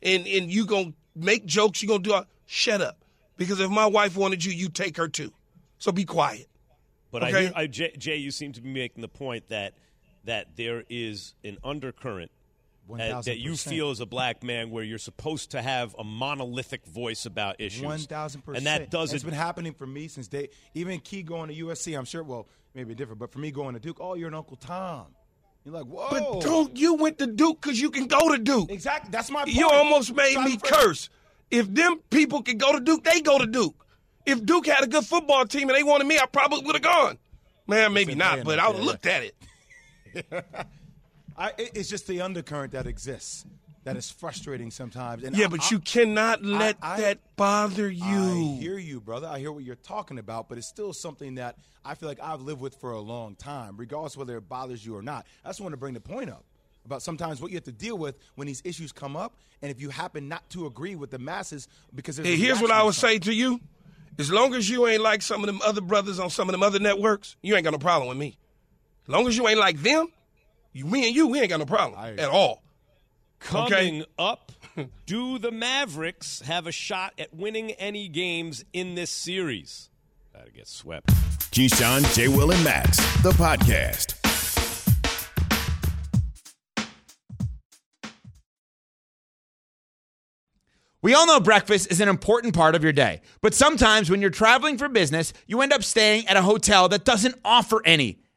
and 0.03 0.27
and 0.27 0.51
you 0.51 0.67
gonna 0.67 0.93
make 1.15 1.47
jokes. 1.47 1.81
You 1.83 1.89
gonna 1.89 2.03
do 2.03 2.13
all, 2.13 2.27
shut 2.47 2.81
up, 2.81 2.99
because 3.37 3.61
if 3.61 3.71
my 3.71 3.87
wife 3.87 4.17
wanted 4.17 4.45
you, 4.45 4.53
you 4.53 4.69
take 4.69 4.97
her 4.97 5.09
too. 5.09 5.33
So 5.79 5.93
be 5.93 6.05
quiet. 6.05 6.49
But 7.11 7.23
Okay. 7.25 7.37
I, 7.37 7.41
hear, 7.43 7.53
I 7.57 7.67
Jay, 7.67 7.95
Jay, 7.99 8.17
you 8.17 8.31
seem 8.31 8.53
to 8.53 8.61
be 8.61 8.71
making 8.71 9.03
the 9.03 9.09
point 9.09 9.49
that 9.49 9.75
that 10.25 10.57
there 10.57 10.85
is 10.89 11.35
an 11.45 11.59
undercurrent 11.65 12.31
uh, 12.91 13.23
that 13.23 13.39
you 13.39 13.57
feel 13.57 13.91
as 13.91 14.01
a 14.01 14.07
black 14.07 14.43
man 14.43 14.71
where 14.71 14.85
you're 14.85 14.99
supposed 14.99 15.53
to 15.53 15.63
have 15.63 15.95
a 15.99 16.05
monolithic 16.05 16.85
voice 16.87 17.27
about 17.27 17.61
issues. 17.61 17.83
One 17.83 17.99
thousand 17.99 18.43
percent, 18.43 18.59
and 18.59 18.67
that 18.67 18.91
doesn't. 18.91 19.15
It's 19.15 19.25
been 19.25 19.35
happening 19.35 19.73
for 19.75 19.87
me 19.87 20.09
since 20.09 20.29
day. 20.29 20.49
Even 20.75 21.01
Key 21.01 21.23
going 21.23 21.49
to 21.49 21.55
USC, 21.55 21.97
I'm 21.97 22.05
sure. 22.05 22.23
Well, 22.23 22.49
maybe 22.75 22.95
different, 22.95 23.19
but 23.19 23.33
for 23.33 23.39
me 23.39 23.51
going 23.51 23.75
to 23.75 23.81
Duke, 23.81 23.99
oh, 24.01 24.15
you're 24.15 24.29
an 24.29 24.35
Uncle 24.35 24.57
Tom. 24.57 25.07
You're 25.65 25.75
like, 25.75 25.87
whoa. 25.87 26.09
But 26.11 26.41
don't 26.41 26.77
you 26.77 26.95
went 26.95 27.19
to 27.19 27.27
Duke 27.27 27.61
because 27.61 27.81
you 27.81 27.91
can 27.91 28.07
go 28.07 28.33
to 28.33 28.39
Duke. 28.39 28.71
exactly. 28.71 29.11
That's 29.13 29.31
my. 29.31 29.45
Point. 29.45 29.57
You 29.57 29.69
almost 29.69 30.15
made 30.15 30.35
So 30.35 30.43
me 30.43 30.53
I'm 30.55 30.61
curse. 30.61 31.09
If 31.51 31.73
them 31.73 32.01
people 32.11 32.43
could 32.43 32.59
go 32.59 32.73
to 32.73 32.81
Duke, 32.81 33.05
they 33.05 33.21
go 33.21 33.39
to 33.39 33.47
Duke. 33.47 33.87
If 34.27 34.45
Duke 34.45 34.67
had 34.67 34.85
a 34.85 34.87
good 34.87 35.05
football 35.05 35.47
team 35.47 35.69
and 35.69 35.77
they 35.77 35.83
wanted 35.83 36.07
me, 36.07 36.19
I 36.19 36.27
probably 36.27 36.63
would 36.63 36.75
have 36.75 36.83
gone. 36.83 37.19
Man, 37.67 37.93
maybe 37.93 38.15
not, 38.15 38.43
but 38.45 38.59
I 38.59 38.69
would 38.69 38.77
have 38.77 38.85
looked 38.85 39.07
at 39.07 39.23
it. 39.25 39.35
I, 41.43 41.53
it's 41.59 41.89
just 41.89 42.07
the 42.07 42.21
undercurrent 42.21 42.73
that 42.73 42.87
exists 42.87 43.45
that 43.85 43.97
is 43.97 44.11
frustrating 44.11 44.71
sometimes. 44.71 45.25
And 45.25 45.37
Yeah, 45.37 45.47
I- 45.47 45.49
but 45.49 45.61
I- 45.65 45.69
you 45.71 45.81
cannot 45.81 46.45
let 46.45 46.77
I- 46.81 47.01
that 47.01 47.19
bother 47.37 47.91
you. 47.91 48.05
I 48.05 48.57
hear 48.61 48.79
you, 48.79 49.01
brother. 49.01 49.27
I 49.27 49.41
hear 49.41 49.51
what 49.51 49.65
you're 49.65 49.75
talking 49.75 50.19
about, 50.21 50.49
but 50.49 50.57
it's 50.57 50.69
still 50.69 50.93
something 50.93 51.35
that 51.35 51.57
I 51.85 51.97
feel 51.97 52.09
like 52.09 52.21
I've 52.21 52.43
lived 52.43 52.61
with 52.61 52.77
for 52.77 52.93
a 52.93 53.01
long 53.01 53.35
time, 53.35 53.77
regardless 53.77 54.17
whether 54.17 54.37
it 54.37 54.49
bothers 54.49 54.87
you 54.87 54.95
or 54.97 55.03
not. 55.03 55.27
I 55.45 55.49
just 55.49 55.61
want 55.61 55.73
to 55.73 55.77
bring 55.77 55.95
the 55.95 56.01
point 56.01 56.31
up 56.31 56.45
about 56.85 57.03
sometimes 57.03 57.41
what 57.41 57.51
you 57.51 57.57
have 57.57 57.65
to 57.65 57.73
deal 57.73 57.99
with 57.99 58.17
when 58.37 58.47
these 58.47 58.63
issues 58.65 58.93
come 58.93 59.17
up, 59.17 59.35
and 59.63 59.71
if 59.71 59.81
you 59.81 59.89
happen 59.91 60.29
not 60.29 60.49
to 60.51 60.67
agree 60.67 60.95
with 60.95 61.11
the 61.11 61.19
masses 61.19 61.67
because 61.93 62.17
there's 62.17 62.29
Hey, 62.29 62.37
here's 62.37 62.61
what 62.61 62.71
I 62.71 62.85
would 62.85 62.95
say 62.95 63.19
to 63.19 63.33
you. 63.35 63.61
As 64.19 64.31
long 64.31 64.55
as 64.55 64.69
you 64.71 64.87
ain't 64.87 65.03
like 65.03 65.23
some 65.23 65.41
of 65.43 65.47
them 65.47 65.61
other 65.65 65.81
brothers 65.81 66.21
on 66.21 66.31
some 66.31 66.49
of 66.49 66.53
them 66.53 66.63
other 66.63 66.79
networks, 66.79 67.35
you 67.43 67.57
ain't 67.57 67.65
got 67.65 67.73
no 67.73 67.79
problem 67.79 68.09
with 68.09 68.19
me. 68.19 68.37
As 69.07 69.13
long 69.13 69.27
as 69.27 69.37
you 69.37 69.49
ain't 69.49 69.59
like 69.59 69.81
them, 69.83 70.07
you, 70.73 70.85
me 70.87 71.07
and 71.07 71.15
you, 71.15 71.27
we 71.29 71.41
ain't 71.41 71.49
got 71.51 71.59
no 71.59 71.67
problem 71.67 71.99
I- 71.99 72.13
at 72.13 72.29
all. 72.29 72.63
Coming 73.41 74.05
up, 74.21 74.53
do 75.07 75.37
the 75.39 75.51
Mavericks 75.51 76.43
have 76.43 76.69
a 76.69 76.73
shot 76.73 77.13
at 77.19 77.35
winning 77.35 77.73
any 77.73 78.07
games 78.07 78.65
in 78.73 78.95
this 78.95 79.11
series? 79.11 79.91
Gotta 80.33 80.53
get 80.53 80.69
swept. 80.69 81.09
Keyshawn, 81.51 82.15
J. 82.15 82.29
Will, 82.29 82.53
and 82.53 82.63
Max, 82.63 82.99
the 83.23 83.33
podcast. 83.33 84.19
We 91.03 91.15
all 91.15 91.27
know 91.27 91.41
breakfast 91.41 91.91
is 91.91 92.01
an 92.01 92.09
important 92.09 92.55
part 92.55 92.77
of 92.77 92.85
your 92.85 92.93
day, 92.93 93.23
but 93.41 93.55
sometimes 93.55 94.09
when 94.09 94.21
you're 94.21 94.31
traveling 94.31 94.79
for 94.79 94.89
business, 94.89 95.33
you 95.49 95.61
end 95.61 95.73
up 95.73 95.83
staying 95.83 96.29
at 96.29 96.37
a 96.37 96.43
hotel 96.43 96.89
that 96.91 97.05
doesn't 97.05 97.35
offer 97.45 97.83
any. 97.85 98.22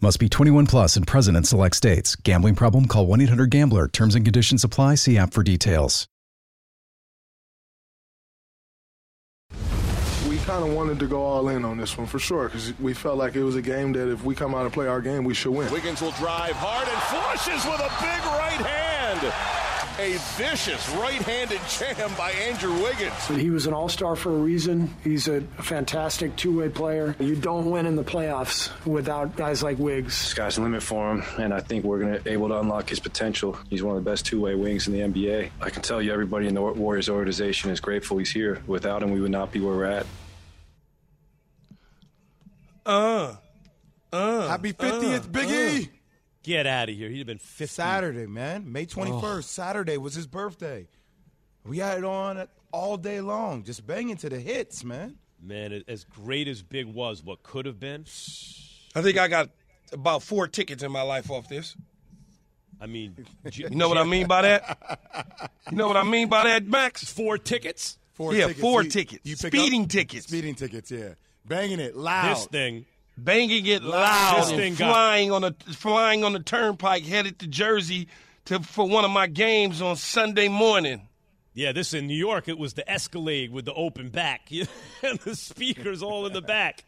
Must 0.00 0.18
be 0.18 0.28
21 0.28 0.66
plus 0.66 0.96
and 0.96 1.06
present 1.06 1.36
in 1.36 1.44
select 1.44 1.76
states. 1.76 2.14
Gambling 2.16 2.56
problem? 2.56 2.86
Call 2.86 3.06
1 3.06 3.20
800 3.22 3.50
Gambler. 3.50 3.88
Terms 3.88 4.14
and 4.14 4.24
conditions 4.24 4.64
apply. 4.64 4.96
See 4.96 5.16
app 5.16 5.32
for 5.32 5.42
details. 5.42 6.06
We 10.28 10.38
kind 10.38 10.64
of 10.64 10.74
wanted 10.74 10.98
to 10.98 11.06
go 11.06 11.22
all 11.22 11.48
in 11.48 11.64
on 11.64 11.78
this 11.78 11.96
one 11.96 12.06
for 12.06 12.18
sure 12.18 12.46
because 12.46 12.78
we 12.80 12.92
felt 12.92 13.18
like 13.18 13.36
it 13.36 13.44
was 13.44 13.56
a 13.56 13.62
game 13.62 13.92
that 13.92 14.10
if 14.10 14.24
we 14.24 14.34
come 14.34 14.54
out 14.54 14.64
and 14.64 14.72
play 14.72 14.88
our 14.88 15.00
game, 15.00 15.24
we 15.24 15.32
should 15.32 15.52
win. 15.52 15.70
Wiggins 15.72 16.02
will 16.02 16.10
drive 16.12 16.54
hard 16.56 16.88
and 16.88 17.02
flushes 17.04 17.64
with 17.64 17.80
a 17.80 17.90
big 18.00 18.24
right 18.26 18.66
hand. 18.66 19.63
A 19.96 20.16
vicious 20.36 20.88
right-handed 20.96 21.60
jam 21.68 22.12
by 22.18 22.32
Andrew 22.32 22.82
Wiggins. 22.82 23.28
He 23.28 23.50
was 23.50 23.68
an 23.68 23.74
all-star 23.74 24.16
for 24.16 24.30
a 24.30 24.38
reason. 24.38 24.92
He's 25.04 25.28
a 25.28 25.42
fantastic 25.62 26.34
two-way 26.34 26.68
player. 26.68 27.14
You 27.20 27.36
don't 27.36 27.70
win 27.70 27.86
in 27.86 27.94
the 27.94 28.02
playoffs 28.02 28.72
without 28.84 29.36
guys 29.36 29.62
like 29.62 29.78
Wiggs. 29.78 30.14
Sky's 30.14 30.56
the 30.56 30.62
limit 30.62 30.82
for 30.82 31.12
him, 31.12 31.22
and 31.38 31.54
I 31.54 31.60
think 31.60 31.84
we're 31.84 32.00
going 32.00 32.12
to 32.12 32.20
be 32.20 32.30
able 32.30 32.48
to 32.48 32.58
unlock 32.58 32.88
his 32.88 32.98
potential. 32.98 33.56
He's 33.70 33.84
one 33.84 33.96
of 33.96 34.02
the 34.02 34.10
best 34.10 34.26
two-way 34.26 34.56
wings 34.56 34.88
in 34.88 34.94
the 34.94 34.98
NBA. 34.98 35.50
I 35.60 35.70
can 35.70 35.82
tell 35.82 36.02
you, 36.02 36.12
everybody 36.12 36.48
in 36.48 36.54
the 36.54 36.62
Warriors 36.62 37.08
organization 37.08 37.70
is 37.70 37.78
grateful 37.78 38.18
he's 38.18 38.32
here. 38.32 38.64
Without 38.66 39.00
him, 39.00 39.12
we 39.12 39.20
would 39.20 39.30
not 39.30 39.52
be 39.52 39.60
where 39.60 39.76
we're 39.76 39.84
at. 39.84 40.06
Uh, 42.84 43.36
uh. 44.12 44.48
Happy 44.48 44.72
50th, 44.72 45.30
Big 45.30 45.50
E. 45.50 45.88
Get 46.44 46.66
out 46.66 46.88
of 46.88 46.94
here. 46.94 47.08
He'd 47.08 47.18
have 47.18 47.26
been 47.26 47.38
50. 47.38 47.66
Saturday, 47.74 48.26
man. 48.26 48.70
May 48.70 48.86
21st. 48.86 49.44
Saturday 49.44 49.96
was 49.98 50.14
his 50.14 50.26
birthday. 50.28 50.86
We 51.64 51.78
had 51.78 51.98
it 51.98 52.04
on 52.04 52.46
all 52.70 52.96
day 52.96 53.20
long, 53.20 53.64
just 53.64 53.86
banging 53.86 54.16
to 54.18 54.28
the 54.28 54.38
hits, 54.38 54.84
man. 54.84 55.16
Man, 55.42 55.82
as 55.88 56.04
great 56.04 56.46
as 56.46 56.62
Big 56.62 56.86
was, 56.86 57.22
what 57.22 57.42
could 57.42 57.66
have 57.66 57.80
been. 57.80 58.02
I 58.94 59.02
think 59.02 59.18
I 59.18 59.28
got 59.28 59.50
about 59.92 60.22
four 60.22 60.46
tickets 60.46 60.82
in 60.82 60.92
my 60.92 61.02
life 61.02 61.30
off 61.30 61.48
this. 61.48 61.76
I 62.80 62.86
mean, 62.86 63.16
You 63.52 63.70
know 63.70 63.88
what 63.88 63.96
I 63.98 64.04
mean 64.04 64.26
by 64.26 64.42
that? 64.42 65.50
You 65.70 65.78
know 65.78 65.86
what 65.88 65.96
I 65.96 66.02
mean 66.02 66.28
by 66.28 66.44
that, 66.44 66.66
Max? 66.66 67.10
Four 67.10 67.38
tickets. 67.38 67.96
Four 68.12 68.34
yeah, 68.34 68.48
tickets. 68.48 68.60
four 68.60 68.82
You- 68.82 68.90
tickets. 68.90 69.20
you 69.24 69.34
Speeding 69.34 69.84
up- 69.84 69.88
tickets. 69.88 70.26
Speeding 70.26 70.54
tickets. 70.54 70.90
Yeah, 70.90 71.14
banging 71.46 71.80
it 71.80 71.96
loud. 71.96 72.36
This 72.36 72.44
thing. 72.46 72.84
Banging 73.16 73.66
it 73.66 73.82
loud 73.82 74.38
This 74.42 74.48
and 74.50 74.58
thing 74.58 74.74
got- 74.74 74.92
flying 74.92 75.30
on 75.32 75.44
a 75.44 75.52
flying 75.72 76.24
on 76.24 76.32
the 76.32 76.40
turnpike 76.40 77.04
headed 77.04 77.38
to 77.40 77.46
Jersey 77.46 78.08
to 78.46 78.60
for 78.60 78.88
one 78.88 79.04
of 79.04 79.10
my 79.10 79.26
games 79.28 79.80
on 79.80 79.96
Sunday 79.96 80.48
morning. 80.48 81.08
Yeah, 81.56 81.70
this 81.70 81.94
in 81.94 82.08
New 82.08 82.16
York, 82.16 82.48
it 82.48 82.58
was 82.58 82.74
the 82.74 82.90
Escalade 82.90 83.52
with 83.52 83.64
the 83.64 83.72
open 83.74 84.08
back 84.08 84.48
and 85.02 85.18
the 85.20 85.36
speakers 85.36 86.02
all 86.02 86.26
in 86.26 86.32
the 86.32 86.42
back. 86.42 86.84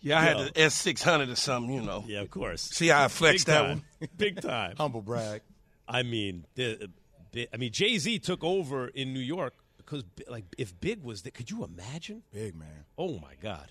Yeah, 0.00 0.18
I 0.18 0.30
Yo. 0.32 0.38
had 0.38 0.54
the 0.54 0.60
S 0.62 0.74
six 0.74 1.02
hundred 1.02 1.28
or 1.28 1.36
something, 1.36 1.72
you 1.74 1.82
know. 1.82 2.02
Yeah, 2.06 2.22
of 2.22 2.30
course. 2.30 2.62
See 2.62 2.88
how 2.88 3.04
I 3.04 3.08
flexed 3.08 3.46
that 3.46 3.68
one? 3.68 3.82
Big 4.16 4.40
time. 4.40 4.74
Humble 4.76 5.02
brag. 5.02 5.42
I 5.86 6.02
mean, 6.02 6.46
the, 6.56 6.90
the- 7.32 7.48
I 7.54 7.56
mean, 7.58 7.70
Jay 7.70 7.96
Z 7.98 8.18
took 8.18 8.42
over 8.42 8.88
in 8.88 9.12
New 9.14 9.20
York 9.20 9.54
because, 9.76 10.02
like, 10.28 10.44
if 10.58 10.78
Big 10.80 11.04
was 11.04 11.22
there, 11.22 11.30
could 11.30 11.50
you 11.50 11.64
imagine? 11.64 12.22
Big 12.32 12.56
man. 12.56 12.84
Oh 12.98 13.18
my 13.20 13.34
God. 13.40 13.66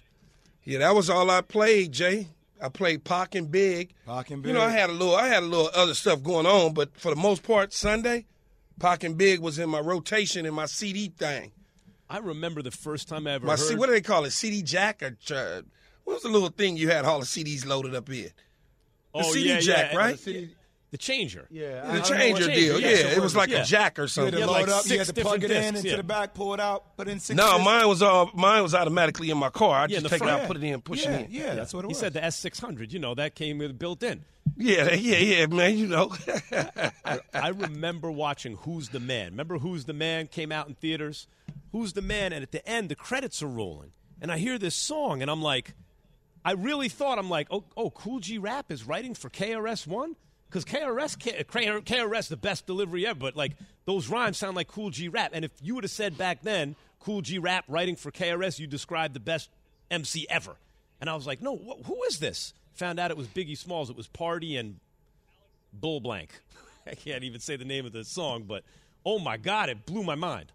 Yeah, 0.64 0.80
that 0.80 0.96
was 0.96 1.10
all 1.10 1.30
I 1.30 1.42
played, 1.42 1.92
Jay. 1.92 2.28
I 2.62 2.70
played 2.70 3.04
Pac 3.04 3.36
and 3.36 3.50
Big. 3.50 3.94
Pac 4.06 4.32
and 4.32 4.44
Big. 4.44 4.50
You 4.50 4.60
know, 4.60 4.66
I 4.66 4.70
had 4.70 4.90
a 4.90 4.94
little, 4.94 5.16
I 5.16 5.28
had 5.28 5.44
a 5.44 5.46
little 5.46 5.70
other 5.74 5.94
stuff 5.94 6.22
going 6.22 6.46
on, 6.46 6.74
but 6.74 6.96
for 6.98 7.10
the 7.10 7.20
most 7.20 7.44
part, 7.44 7.74
Sunday, 7.74 8.26
Pac 8.80 9.04
and 9.04 9.18
Big 9.18 9.40
was 9.40 9.60
in 9.60 9.70
my 9.70 9.80
rotation 9.80 10.46
in 10.46 10.54
my 10.54 10.66
CD 10.66 11.10
thing. 11.10 11.52
I 12.10 12.18
remember 12.18 12.62
the 12.62 12.72
first 12.72 13.08
time 13.08 13.28
I 13.28 13.34
ever 13.34 13.46
My 13.46 13.54
heard. 13.54 13.60
C, 13.60 13.76
what 13.76 13.86
do 13.86 13.94
they 13.94 14.02
call 14.02 14.26
it? 14.26 14.32
CD 14.32 14.64
jack 14.64 15.04
or 15.04 15.16
uh, 15.34 15.62
what 16.04 16.16
was 16.16 16.24
the 16.24 16.30
little 16.30 16.50
thing 16.50 16.76
you 16.76 16.90
had 16.90 17.06
all 17.06 17.20
the 17.20 17.26
CDs 17.26 17.66
loaded 17.66 17.94
up 17.94 18.10
in? 18.10 18.24
The 18.24 18.32
oh, 19.14 19.32
CD 19.32 19.50
yeah, 19.50 19.60
jack, 19.60 19.92
yeah, 19.92 19.98
right? 19.98 20.18
The, 20.18 20.50
the 20.92 20.98
changer. 20.98 21.48
Yeah, 21.52 21.98
The 21.98 22.02
changer 22.02 22.48
deal. 22.48 22.80
Yeah, 22.80 22.90
it 22.90 23.20
was 23.22 23.36
like 23.36 23.50
Yeah. 23.50 23.62
a 23.62 23.66
jack 23.66 24.00
or 24.00 24.04
You 24.04 24.06
had 24.06 24.12
something. 24.12 24.34
to 24.40 24.48
load 24.48 24.52
like 24.54 24.68
up. 24.70 24.86
You 24.88 24.98
had 24.98 25.08
to 25.08 25.14
plug 25.22 25.44
it 25.44 25.52
in 25.52 25.62
discs, 25.62 25.78
into 25.78 25.90
yeah. 25.92 25.96
the 25.98 26.04
back, 26.04 26.34
pull 26.34 26.54
it 26.54 26.60
out, 26.60 26.98
put 26.98 27.08
in 27.08 27.20
six. 27.20 27.38
No, 27.38 27.52
discs. 27.54 27.66
mine 27.66 27.88
was 27.88 28.02
all 28.02 28.32
mine 28.34 28.64
was 28.64 28.74
automatically 28.74 29.30
in 29.30 29.38
my 29.38 29.50
car. 29.50 29.76
I 29.78 29.82
Yeah, 29.84 30.00
just 30.00 30.06
take 30.06 30.14
it 30.22 30.26
front. 30.26 30.42
out, 30.42 30.48
put 30.48 30.58
it 30.58 30.64
in, 30.64 30.82
push 30.82 31.04
yeah, 31.06 31.12
it 31.12 31.26
in. 31.26 31.32
Yeah, 31.32 31.56
that's 31.56 31.74
what 31.74 31.86
it 31.86 31.90
was. 31.90 31.98
He 31.98 32.00
said 32.02 32.14
the 32.14 32.22
S600, 32.22 32.92
you 32.92 33.00
know, 33.00 33.14
that 33.16 33.36
came 33.36 33.58
with 33.60 33.78
built 33.78 34.02
in. 34.04 34.24
Yeah, 34.58 34.92
yeah, 34.94 35.18
yeah, 35.18 35.46
man. 35.46 35.78
You 35.78 35.88
know. 35.88 36.12
I, 37.06 37.20
I 37.34 37.48
remember 37.56 38.10
watching 38.12 38.56
Who's 38.58 38.90
the 38.90 39.00
Man. 39.00 39.32
Remember 39.32 39.60
Who's 39.60 39.86
the 39.86 39.94
Man 39.94 40.28
came 40.28 40.52
out 40.52 40.68
in 40.68 40.74
theaters? 40.76 41.28
Who's 41.72 41.94
the 41.94 42.02
Man? 42.02 42.34
And 42.34 42.42
at 42.44 42.52
the 42.52 42.68
end, 42.68 42.90
the 42.90 42.96
credits 42.96 43.44
are 43.44 43.48
rolling. 43.48 43.92
And 44.22 44.32
I 44.32 44.38
hear 44.38 44.58
this 44.58 44.76
song, 44.76 45.22
and 45.22 45.30
I'm 45.32 45.42
like, 45.42 45.76
I 46.44 46.54
really 46.54 46.90
thought, 46.90 47.20
I'm 47.20 47.30
like, 47.30 47.48
oh, 47.52 47.64
oh 47.78 47.90
Kool 47.90 48.20
G 48.20 48.38
Rap 48.38 48.72
is 48.72 48.86
writing 48.86 49.14
for 49.14 49.30
KRS-One? 49.30 50.16
Because 50.50 50.66
KRS, 50.66 51.18
K- 51.20 51.44
KRS, 51.44 52.28
the 52.28 52.38
best 52.38 52.66
delivery 52.66 53.06
ever, 53.06 53.20
but 53.20 53.36
like 53.36 53.52
those 53.86 54.10
rhymes 54.10 54.38
sound 54.38 54.56
like 54.56 54.68
Kool 54.68 54.90
G 54.90 55.08
Rap. 55.08 55.32
And 55.34 55.46
if 55.46 55.52
you 55.62 55.76
would 55.76 55.84
have 55.84 55.92
said 55.92 56.18
back 56.18 56.42
then, 56.42 56.76
Kool 57.00 57.22
G 57.22 57.38
Rap 57.38 57.66
writing 57.68 57.96
for 57.96 58.12
KRS, 58.12 58.58
you 58.58 58.66
described 58.66 59.14
the 59.14 59.20
best 59.20 59.50
MC 59.92 60.26
ever. 60.30 60.56
And 61.00 61.10
I 61.10 61.16
was 61.16 61.28
like, 61.28 61.42
no, 61.42 61.56
wh- 61.56 61.86
who 61.86 62.04
is 62.04 62.18
this? 62.20 62.54
Found 62.74 63.00
out 63.00 63.12
it 63.12 63.18
was 63.18 63.28
Biggie 63.28 63.58
Smalls. 63.58 63.90
It 63.90 63.96
was 63.96 64.08
Party 64.08 64.58
and 64.58 64.80
Bull 65.72 66.00
Blank. 66.00 66.32
I 66.88 66.96
can't 66.96 67.24
even 67.24 67.40
say 67.40 67.56
the 67.56 67.66
name 67.66 67.86
of 67.86 67.92
the 67.92 68.04
song, 68.04 68.46
but 68.48 68.64
oh 69.06 69.20
my 69.20 69.38
God, 69.38 69.70
it 69.70 69.86
blew 69.86 70.04
my 70.04 70.16
mind. 70.16 70.52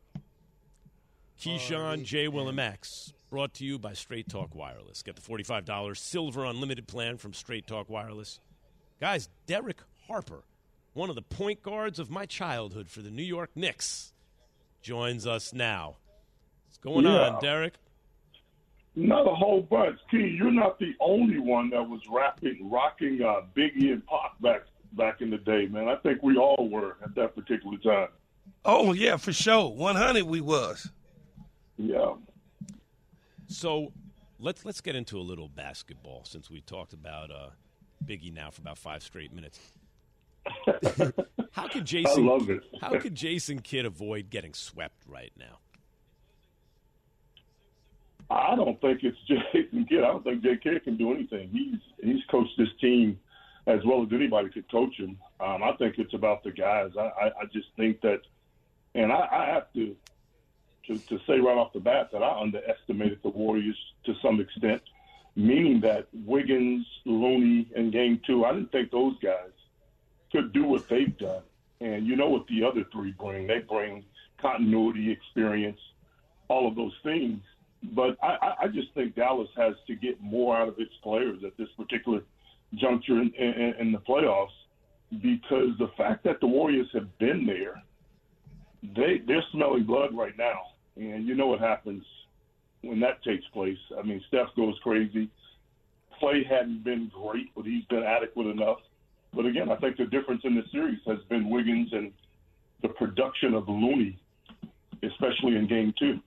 Keyshawn, 1.40 2.04
J. 2.04 2.28
Will, 2.28 2.48
and 2.48 2.56
Max, 2.56 3.12
brought 3.30 3.54
to 3.54 3.64
you 3.64 3.78
by 3.78 3.92
Straight 3.92 4.28
Talk 4.28 4.54
Wireless. 4.54 5.02
Get 5.02 5.16
the 5.16 5.22
$45 5.22 5.96
silver 5.96 6.44
unlimited 6.44 6.86
plan 6.86 7.16
from 7.18 7.32
Straight 7.32 7.66
Talk 7.66 7.90
Wireless. 7.90 8.40
Guys, 9.04 9.28
Derek 9.44 9.80
Harper, 10.08 10.44
one 10.94 11.10
of 11.10 11.14
the 11.14 11.20
point 11.20 11.62
guards 11.62 11.98
of 11.98 12.08
my 12.08 12.24
childhood 12.24 12.88
for 12.88 13.02
the 13.02 13.10
New 13.10 13.22
York 13.22 13.50
Knicks, 13.54 14.14
joins 14.80 15.26
us 15.26 15.52
now. 15.52 15.96
What's 16.64 16.78
going 16.78 17.04
Yeah. 17.04 17.28
on, 17.28 17.42
Derek? 17.42 17.74
Not 18.96 19.26
a 19.30 19.34
whole 19.34 19.60
bunch. 19.60 20.00
Key, 20.10 20.28
you're 20.38 20.50
not 20.50 20.78
the 20.78 20.94
only 21.00 21.38
one 21.38 21.68
that 21.68 21.86
was 21.86 22.00
rapping, 22.08 22.70
rocking 22.70 23.20
uh, 23.20 23.42
Biggie 23.54 23.92
and 23.92 24.06
Pac 24.06 24.40
back 24.40 24.62
back 24.92 25.20
in 25.20 25.28
the 25.28 25.36
day, 25.36 25.66
man. 25.66 25.86
I 25.86 25.96
think 25.96 26.22
we 26.22 26.38
all 26.38 26.70
were 26.70 26.96
at 27.04 27.14
that 27.14 27.34
particular 27.34 27.76
time. 27.76 28.08
oh 28.64 28.94
yeah, 28.94 29.18
for 29.18 29.34
sure. 29.34 29.68
One 29.70 29.96
hundred 29.96 30.24
we 30.24 30.40
was. 30.40 30.90
Yeah. 31.76 32.14
So 33.48 33.92
let's 34.38 34.64
let's 34.64 34.80
get 34.80 34.96
into 34.96 35.18
a 35.18 35.20
little 35.20 35.50
basketball 35.50 36.24
since 36.24 36.50
we 36.50 36.62
talked 36.62 36.94
about 36.94 37.30
uh, 37.30 37.50
Biggie 38.04 38.32
now 38.32 38.50
for 38.50 38.60
about 38.60 38.78
five 38.78 39.02
straight 39.02 39.32
minutes. 39.32 39.58
how 41.52 41.68
could 41.68 41.84
Jason? 41.84 42.28
I 42.28 42.32
love 42.32 42.50
it. 42.50 42.62
how 42.80 42.98
could 42.98 43.14
Jason 43.14 43.60
Kidd 43.60 43.86
avoid 43.86 44.30
getting 44.30 44.52
swept 44.54 45.02
right 45.08 45.32
now? 45.38 45.58
I 48.30 48.56
don't 48.56 48.80
think 48.80 49.00
it's 49.02 49.18
Jason 49.28 49.86
Kidd. 49.86 49.98
I 49.98 50.08
don't 50.08 50.24
think 50.24 50.42
Jay 50.42 50.58
Kidd 50.62 50.82
can 50.84 50.96
do 50.96 51.12
anything. 51.12 51.50
He's 51.50 51.80
he's 52.02 52.22
coached 52.30 52.56
this 52.58 52.68
team 52.80 53.18
as 53.66 53.80
well 53.84 54.02
as 54.02 54.08
anybody 54.12 54.50
could 54.50 54.70
coach 54.70 54.94
him. 54.96 55.18
Um, 55.40 55.62
I 55.62 55.72
think 55.78 55.98
it's 55.98 56.14
about 56.14 56.44
the 56.44 56.50
guys. 56.50 56.90
I, 56.98 57.02
I, 57.02 57.26
I 57.26 57.44
just 57.52 57.68
think 57.76 58.00
that, 58.02 58.20
and 58.94 59.10
I, 59.10 59.26
I 59.30 59.46
have 59.46 59.72
to, 59.74 59.96
to 60.86 60.98
to 60.98 61.18
say 61.26 61.38
right 61.38 61.56
off 61.56 61.72
the 61.72 61.80
bat 61.80 62.10
that 62.12 62.22
I 62.22 62.40
underestimated 62.40 63.20
the 63.22 63.30
Warriors 63.30 63.78
to 64.06 64.14
some 64.22 64.40
extent, 64.40 64.82
meaning 65.36 65.80
that 65.80 66.06
Wiggins, 66.12 66.86
Looney, 67.04 67.68
and 67.74 67.92
Game 67.92 68.20
Two, 68.26 68.44
I 68.44 68.52
didn't 68.52 68.72
think 68.72 68.90
those 68.90 69.14
guys 69.22 69.50
could 70.32 70.52
do 70.52 70.64
what 70.64 70.88
they've 70.88 71.16
done. 71.18 71.42
And 71.80 72.06
you 72.06 72.16
know 72.16 72.28
what 72.28 72.46
the 72.46 72.64
other 72.64 72.84
three 72.92 73.12
bring? 73.12 73.46
They 73.46 73.58
bring 73.58 74.04
continuity, 74.40 75.10
experience, 75.10 75.78
all 76.48 76.66
of 76.68 76.76
those 76.76 76.94
things. 77.02 77.40
But 77.94 78.16
I, 78.22 78.54
I- 78.62 78.68
just 78.68 78.92
think 78.94 79.14
Dallas 79.14 79.48
has 79.56 79.74
to 79.86 79.94
get 79.94 80.20
more 80.20 80.56
out 80.56 80.68
of 80.68 80.78
its 80.78 80.94
players 81.02 81.42
at 81.44 81.56
this 81.58 81.68
particular 81.76 82.22
juncture 82.74 83.20
in, 83.20 83.32
in, 83.34 83.74
in 83.78 83.92
the 83.92 83.98
playoffs 83.98 84.48
because 85.22 85.68
the 85.78 85.90
fact 85.96 86.24
that 86.24 86.40
the 86.40 86.46
Warriors 86.46 86.88
have 86.94 87.16
been 87.18 87.44
there, 87.46 87.82
they 88.96 89.18
they're 89.26 89.44
smelling 89.52 89.84
blood 89.84 90.14
right 90.16 90.36
now, 90.38 90.60
and 90.96 91.26
you 91.26 91.34
know 91.34 91.46
what 91.46 91.60
happens 91.60 92.04
when 92.86 93.00
that 93.00 93.22
takes 93.22 93.44
place. 93.52 93.78
I 93.98 94.02
mean, 94.02 94.22
Steph 94.28 94.48
goes 94.56 94.78
crazy. 94.82 95.28
Clay 96.18 96.44
hadn't 96.44 96.84
been 96.84 97.10
great, 97.12 97.54
but 97.54 97.64
he's 97.64 97.84
been 97.86 98.02
adequate 98.04 98.46
enough. 98.46 98.78
But 99.32 99.46
again, 99.46 99.70
I 99.70 99.76
think 99.76 99.96
the 99.96 100.06
difference 100.06 100.42
in 100.44 100.54
this 100.54 100.70
series 100.70 101.00
has 101.06 101.18
been 101.28 101.50
Wiggins 101.50 101.92
and 101.92 102.12
the 102.82 102.88
production 102.88 103.54
of 103.54 103.68
Looney, 103.68 104.18
especially 105.02 105.56
in 105.56 105.66
Game 105.68 105.92
Two. 105.98 106.20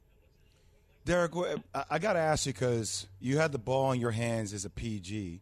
Derek, 1.05 1.31
I- 1.73 1.85
I 1.91 1.99
got 1.99 2.13
to 2.13 2.19
ask 2.19 2.45
you 2.45 2.53
because 2.53 3.07
you 3.21 3.37
had 3.37 3.51
the 3.53 3.57
ball 3.59 3.93
in 3.93 4.01
your 4.01 4.11
hands 4.11 4.51
as 4.53 4.65
a 4.65 4.69
PG, 4.69 5.39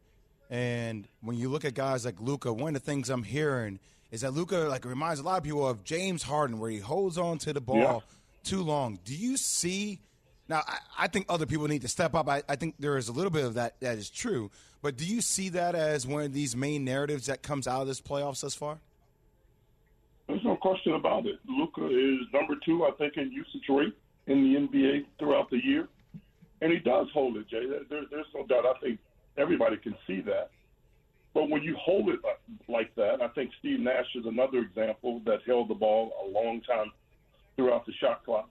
and 0.51 1.07
when 1.21 1.37
you 1.37 1.49
look 1.49 1.65
at 1.65 1.73
guys 1.73 2.05
like 2.05 2.21
Luka, 2.21 2.53
one 2.53 2.75
of 2.75 2.83
the 2.83 2.85
things 2.85 3.09
I'm 3.09 3.23
hearing 3.23 3.79
is 4.11 4.21
that 4.21 4.31
Luka 4.31 4.57
like 4.69 4.85
reminds 4.85 5.19
a 5.19 5.23
lot 5.23 5.37
of 5.39 5.43
people 5.43 5.67
of 5.67 5.83
James 5.83 6.21
Harden, 6.21 6.59
where 6.59 6.69
he 6.69 6.77
holds 6.77 7.17
on 7.17 7.39
to 7.39 7.51
the 7.53 7.61
ball 7.61 7.77
Yeah. 7.77 7.99
too 8.43 8.61
long. 8.61 8.99
Do 9.03 9.15
you 9.15 9.37
see? 9.37 9.99
Now, 10.47 10.61
I, 10.67 10.77
I 10.99 11.07
think 11.07 11.25
other 11.29 11.45
people 11.45 11.67
need 11.67 11.81
to 11.81 11.87
step 11.87 12.13
up. 12.13 12.27
I, 12.29 12.43
I 12.47 12.55
think 12.55 12.75
there 12.79 12.97
is 12.97 13.07
a 13.09 13.11
little 13.11 13.31
bit 13.31 13.45
of 13.45 13.55
that 13.55 13.79
that 13.79 13.97
is 13.97 14.09
true, 14.09 14.51
but 14.81 14.95
do 14.97 15.05
you 15.05 15.21
see 15.21 15.49
that 15.49 15.73
as 15.75 16.05
one 16.05 16.23
of 16.23 16.33
these 16.33 16.55
main 16.55 16.85
narratives 16.85 17.25
that 17.25 17.41
comes 17.41 17.67
out 17.67 17.81
of 17.81 17.87
this 17.87 17.99
playoffs 18.01 18.41
thus 18.41 18.53
far? 18.53 18.77
There's 20.27 20.43
no 20.43 20.55
question 20.55 20.93
about 20.93 21.25
it. 21.27 21.39
Luka 21.47 21.85
is 21.87 22.19
number 22.33 22.55
two, 22.65 22.85
I 22.85 22.91
think, 22.97 23.17
in 23.17 23.31
usage 23.31 23.63
rate 23.69 23.95
in 24.27 24.43
the 24.43 24.59
NBA 24.67 25.05
throughout 25.19 25.49
the 25.51 25.63
year, 25.63 25.87
and 26.61 26.71
he 26.71 26.79
does 26.79 27.07
hold 27.13 27.37
it, 27.37 27.47
Jay. 27.47 27.65
There, 27.67 27.81
there- 27.89 28.05
there's 28.09 28.25
no 28.33 28.45
doubt. 28.47 28.65
I 28.65 28.79
think 28.79 28.99
everybody 29.37 29.77
can 29.77 29.95
see 30.07 30.21
that. 30.21 30.49
But 31.33 31.49
when 31.49 31.63
you 31.63 31.75
hold 31.75 32.09
it 32.09 32.19
like- 32.23 32.39
like 32.67 32.95
that, 32.95 33.21
I 33.21 33.27
think 33.29 33.51
Steve 33.59 33.79
Nash 33.81 34.07
is 34.15 34.25
another 34.25 34.59
example 34.59 35.19
that 35.25 35.41
held 35.45 35.67
the 35.67 35.75
ball 35.75 36.13
a 36.23 36.27
long 36.29 36.61
time 36.61 36.91
throughout 37.55 37.85
the 37.85 37.93
shot 37.93 38.23
clock. 38.23 38.49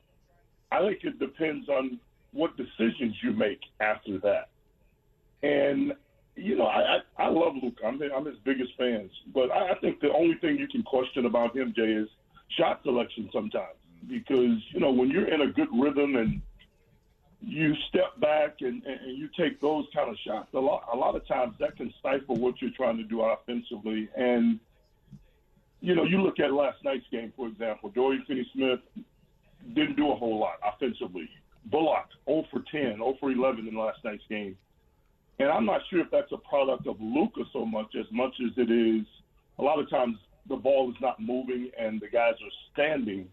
I 0.73 0.81
think 0.81 1.05
it 1.05 1.19
depends 1.19 1.69
on 1.69 1.99
what 2.33 2.57
decisions 2.57 3.15
you 3.23 3.33
make 3.33 3.61
after 3.81 4.19
that. 4.19 4.49
And 5.43 5.93
you 6.37 6.57
know, 6.57 6.67
I 6.67 6.99
I, 7.19 7.25
I 7.25 7.29
love 7.29 7.55
Luke. 7.63 7.79
I'm 7.85 8.01
I'm 8.03 8.27
his 8.27 8.39
biggest 8.45 8.73
fans. 8.77 9.11
But 9.33 9.51
I, 9.51 9.73
I 9.73 9.75
think 9.81 10.01
the 10.01 10.13
only 10.13 10.37
thing 10.37 10.57
you 10.59 10.69
can 10.69 10.83
question 10.83 11.27
about 11.27 11.57
him, 11.57 11.73
Jay, 11.77 11.93
is 11.93 12.09
shot 12.59 12.81
selection 12.83 13.31
sometimes. 13.33 13.77
Because 14.09 14.59
you 14.73 14.81
know 14.81 14.91
when 14.91 15.11
you're 15.11 15.29
in 15.29 15.43
a 15.43 15.47
good 15.47 15.69
rhythm 15.73 16.17
and 16.17 16.43
you 17.47 17.75
step 17.89 18.19
back 18.21 18.57
and, 18.61 18.83
and, 18.85 19.19
you 19.19 19.29
take 19.39 19.61
those 19.61 19.85
kind 19.95 20.09
of 20.09 20.17
shots, 20.27 20.49
a 20.55 20.59
lot 20.59 20.89
a 20.93 20.97
lot 20.97 21.15
of 21.15 21.27
times 21.27 21.55
that 21.61 21.77
can 21.77 21.93
stifle 22.01 22.37
what 22.37 22.61
you're 22.61 22.71
trying 22.77 22.97
to 22.97 23.05
do 23.05 23.23
offensively. 23.23 24.09
And 24.17 24.59
you 25.81 25.95
know, 25.95 26.05
you 26.05 26.23
look 26.23 26.41
at 26.41 26.53
last 26.53 26.79
night's 26.83 27.07
game, 27.13 27.33
for 27.37 27.47
example, 27.47 27.91
Dorian 27.91 28.25
Finney-Smith 28.27 28.81
didn't 29.73 29.97
do 29.97 30.11
a 30.13 30.17
whole 30.17 30.39
lot 30.39 30.57
offensively. 30.65 31.29
Bullock, 31.67 32.07
0 32.27 32.45
for 32.51 32.63
10, 32.71 32.97
0 32.97 33.15
for 33.19 33.31
11 33.33 33.67
in 33.67 33.77
last 33.77 33.99
night's 34.05 34.23
game. 34.29 34.57
And 35.39 35.49
I'm 35.49 35.65
not 35.65 35.81
sure 35.91 36.01
if 36.01 36.11
that's 36.11 36.31
a 36.33 36.37
product 36.37 36.87
of 36.87 36.97
Luka 37.01 37.41
so 37.53 37.65
much 37.65 37.95
as 37.99 38.07
much 38.13 38.35
as 38.45 38.53
it 38.57 38.71
is 38.71 39.07
a 39.59 39.63
lot 39.63 39.79
of 39.79 39.89
times 39.89 40.17
the 40.49 40.57
ball 40.57 40.91
is 40.91 40.97
not 41.01 41.19
moving 41.21 41.71
and 41.79 42.01
the 42.01 42.09
guys 42.09 42.35
are 42.35 42.51
standing 42.73 43.29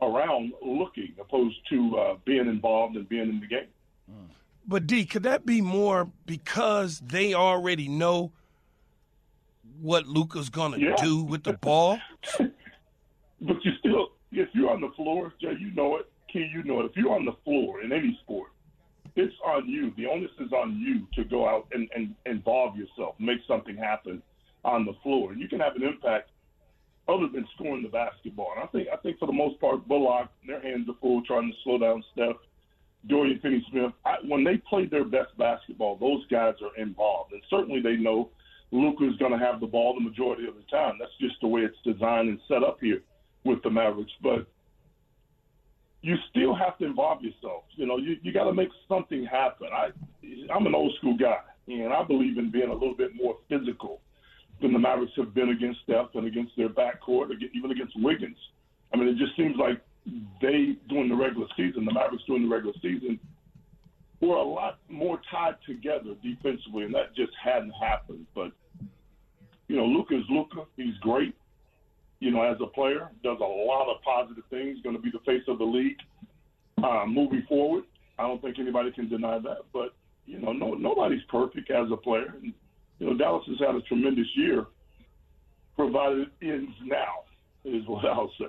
around 0.00 0.52
looking, 0.64 1.12
opposed 1.20 1.56
to 1.68 1.98
uh, 1.98 2.14
being 2.24 2.46
involved 2.48 2.96
and 2.96 3.08
being 3.08 3.28
in 3.28 3.40
the 3.40 3.46
game. 3.46 3.66
But 4.66 4.86
D, 4.86 5.04
could 5.04 5.22
that 5.24 5.44
be 5.44 5.60
more 5.60 6.08
because 6.26 7.00
they 7.00 7.34
already 7.34 7.88
know 7.88 8.32
what 9.80 10.06
Luka's 10.06 10.48
gonna 10.50 10.78
Yeah. 10.78 10.94
do 10.96 11.22
with 11.22 11.44
the 11.44 11.52
ball? 11.54 11.98
But 13.40 13.64
you 13.64 13.70
still, 13.78 14.08
if 14.32 14.48
you're 14.52 14.70
on 14.70 14.80
the 14.80 14.90
floor, 14.96 15.32
Jay, 15.40 15.54
you 15.58 15.72
know 15.74 15.96
it. 15.96 16.10
Key, 16.32 16.50
you 16.52 16.62
know 16.64 16.80
it. 16.80 16.86
If 16.86 16.96
you're 16.96 17.14
on 17.14 17.24
the 17.24 17.36
floor 17.44 17.82
in 17.82 17.92
any 17.92 18.18
sport, 18.22 18.50
it's 19.16 19.34
on 19.44 19.68
you. 19.68 19.92
The 19.96 20.06
onus 20.06 20.30
is 20.38 20.52
on 20.52 20.78
you 20.78 21.06
to 21.20 21.28
go 21.28 21.48
out 21.48 21.66
and, 21.72 21.88
and 21.94 22.14
involve 22.26 22.76
yourself, 22.76 23.14
make 23.18 23.38
something 23.48 23.76
happen 23.76 24.22
on 24.64 24.84
the 24.84 24.92
floor. 25.02 25.32
And 25.32 25.40
you 25.40 25.48
can 25.48 25.60
have 25.60 25.74
an 25.76 25.82
impact 25.82 26.30
other 27.08 27.26
than 27.32 27.46
scoring 27.54 27.82
the 27.82 27.88
basketball. 27.88 28.52
And 28.54 28.64
I 28.64 28.66
think 28.66 28.88
I 28.92 28.96
think 28.96 29.18
for 29.18 29.26
the 29.26 29.32
most 29.32 29.58
part, 29.60 29.88
Bullock, 29.88 30.28
their 30.46 30.60
hands 30.60 30.88
are 30.88 30.96
full 31.00 31.22
trying 31.22 31.50
to 31.50 31.56
slow 31.64 31.78
down 31.78 32.04
Steph. 32.12 32.36
Dorian 33.06 33.38
Finney-Smith, 33.40 33.92
I, 34.04 34.16
when 34.26 34.42
they 34.42 34.56
play 34.68 34.84
their 34.84 35.04
best 35.04 35.30
basketball, 35.38 35.96
those 35.96 36.26
guys 36.26 36.54
are 36.60 36.82
involved, 36.82 37.32
and 37.32 37.40
certainly 37.48 37.80
they 37.80 37.94
know 37.94 38.28
Luka's 38.72 39.16
going 39.18 39.30
to 39.30 39.38
have 39.38 39.60
the 39.60 39.68
ball 39.68 39.94
the 39.94 40.00
majority 40.00 40.48
of 40.48 40.56
the 40.56 40.64
time. 40.68 40.94
That's 40.98 41.16
just 41.20 41.36
the 41.40 41.46
way 41.46 41.60
it's 41.60 41.78
designed 41.84 42.28
and 42.28 42.40
set 42.48 42.64
up 42.64 42.78
here 42.80 43.02
with 43.48 43.62
the 43.62 43.70
Mavericks. 43.70 44.12
But 44.22 44.46
you 46.02 46.14
still 46.30 46.54
have 46.54 46.78
to 46.78 46.84
involve 46.84 47.22
yourself. 47.22 47.64
You 47.74 47.86
know, 47.86 47.96
you, 47.96 48.16
you 48.22 48.32
got 48.32 48.44
to 48.44 48.52
make 48.52 48.68
something 48.88 49.24
happen. 49.24 49.68
I, 49.72 49.88
I'm 50.54 50.66
an 50.66 50.74
old 50.74 50.94
school 50.98 51.16
guy, 51.16 51.38
and 51.66 51.92
I 51.92 52.04
believe 52.04 52.38
in 52.38 52.50
being 52.50 52.68
a 52.68 52.72
little 52.72 52.94
bit 52.94 53.10
more 53.16 53.36
physical 53.48 54.00
than 54.60 54.72
the 54.72 54.78
Mavericks 54.78 55.12
have 55.16 55.34
been 55.34 55.50
against 55.50 55.80
Steph 55.84 56.14
and 56.14 56.26
against 56.26 56.52
their 56.56 56.68
backcourt, 56.68 57.30
even 57.54 57.70
against 57.70 57.94
Wiggins. 58.00 58.36
I 58.92 58.96
mean, 58.96 59.08
it 59.08 59.16
just 59.16 59.36
seems 59.36 59.56
like 59.56 59.80
they, 60.40 60.76
during 60.88 61.08
the 61.08 61.16
regular 61.16 61.46
season, 61.56 61.84
the 61.84 61.92
Mavericks 61.92 62.24
during 62.26 62.48
the 62.48 62.54
regular 62.54 62.74
season, 62.80 63.18
were 64.20 64.36
a 64.36 64.42
lot 64.42 64.78
more 64.88 65.20
tied 65.30 65.56
together 65.66 66.14
defensively, 66.22 66.84
and 66.84 66.94
that 66.94 67.14
just 67.14 67.32
hadn't 67.42 67.70
happened. 67.70 68.26
But, 68.34 68.52
you 69.68 69.76
know, 69.76 69.84
Luka 69.84 70.16
is 70.16 70.24
Luka. 70.28 70.64
He's 70.76 70.96
great 71.00 71.34
you 72.20 72.30
know, 72.30 72.42
as 72.42 72.56
a 72.60 72.66
player, 72.66 73.08
does 73.22 73.38
a 73.40 73.44
lot 73.44 73.88
of 73.88 74.02
positive 74.02 74.44
things, 74.50 74.78
going 74.82 74.96
to 74.96 75.02
be 75.02 75.10
the 75.10 75.20
face 75.20 75.42
of 75.48 75.58
the 75.58 75.64
league 75.64 75.98
uh, 76.82 77.04
moving 77.06 77.44
forward. 77.48 77.84
I 78.18 78.22
don't 78.22 78.42
think 78.42 78.58
anybody 78.58 78.90
can 78.90 79.08
deny 79.08 79.38
that. 79.38 79.58
But, 79.72 79.94
you 80.26 80.40
know, 80.40 80.52
no, 80.52 80.74
nobody's 80.74 81.22
perfect 81.28 81.70
as 81.70 81.86
a 81.92 81.96
player. 81.96 82.34
And, 82.42 82.52
you 82.98 83.06
know, 83.06 83.16
Dallas 83.16 83.44
has 83.46 83.58
had 83.60 83.74
a 83.76 83.82
tremendous 83.82 84.26
year, 84.34 84.66
provided 85.76 86.28
it 86.40 86.46
ends 86.46 86.72
now, 86.84 87.24
is 87.64 87.86
what 87.86 88.04
I'll 88.04 88.32
say. 88.38 88.46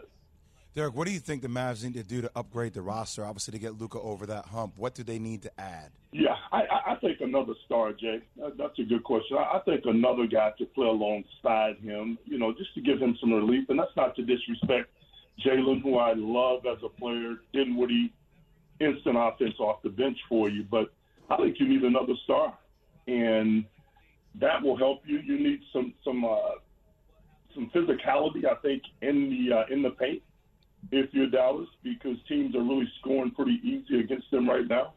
Derek, 0.80 0.96
what 0.96 1.08
do 1.08 1.14
you 1.14 1.20
think 1.20 1.42
the 1.42 1.50
Mavs 1.50 1.84
need 1.84 1.96
to 1.96 2.04
do 2.04 2.22
to 2.22 2.32
upgrade 2.38 2.74
the 2.74 2.82
roster? 2.82 3.26
Obviously, 3.26 3.52
to 3.52 3.60
get 3.60 3.78
Luka 3.78 4.00
over 4.00 4.26
that 4.28 4.46
hump, 4.46 4.76
what 4.78 4.96
do 4.96 5.04
they 5.04 5.20
need 5.20 5.42
to 5.42 5.52
add? 5.60 5.92
Yeah, 6.14 6.38
I, 6.54 6.62
I- 6.88 6.96
think 7.02 7.20
another 7.20 7.54
star, 7.66 7.92
Jay. 7.92 8.20
That's 8.38 8.80
a 8.80 8.84
good 8.84 9.04
question. 9.04 9.38
I 9.38 9.58
I 9.58 9.60
think 9.66 9.84
another 9.86 10.26
guy 10.26 10.52
to 10.58 10.66
play 10.66 10.88
alongside 10.88 11.78
him, 11.84 12.18
you 12.26 12.38
know, 12.40 12.54
just 12.54 12.74
to 12.76 12.82
give 12.82 12.98
him 13.00 13.18
some 13.20 13.34
relief. 13.34 13.68
And 13.70 13.78
that's 13.78 13.96
not 13.98 14.16
to 14.16 14.24
disrespect 14.24 14.90
Jalen, 15.46 15.82
who 15.82 15.98
I 15.98 16.14
love 16.16 16.66
as 16.66 16.78
a 16.84 16.88
player, 16.90 17.36
Dinwiddie, 17.54 18.14
instant 18.80 19.18
offense 19.18 19.56
off 19.60 19.82
the 19.82 19.90
bench 19.90 20.18
for 20.30 20.50
you. 20.50 20.64
But 20.64 20.94
I 21.30 21.36
think 21.38 21.58
you 21.60 21.68
need 21.68 21.84
another 21.84 22.14
star, 22.24 22.58
and 23.08 23.66
that 24.36 24.62
will 24.62 24.78
help 24.78 25.02
you. 25.06 25.20
You 25.20 25.40
need 25.40 25.60
some 25.74 25.94
some 26.06 26.24
uh, 26.24 26.56
some 27.54 27.70
physicality, 27.76 28.46
I 28.46 28.56
think, 28.62 28.84
in 29.02 29.30
the 29.30 29.58
uh, 29.58 29.74
in 29.74 29.82
the 29.82 29.92
paint 29.92 30.22
if 30.92 31.14
you're 31.14 31.28
Dallas, 31.30 31.70
because 31.84 32.18
teams 32.28 32.56
are 32.56 32.64
really 32.64 32.92
scoring 33.00 33.32
pretty 33.32 33.60
easy 33.64 34.00
against 34.00 34.30
them 34.32 34.50
right 34.50 34.68
now 34.68 34.94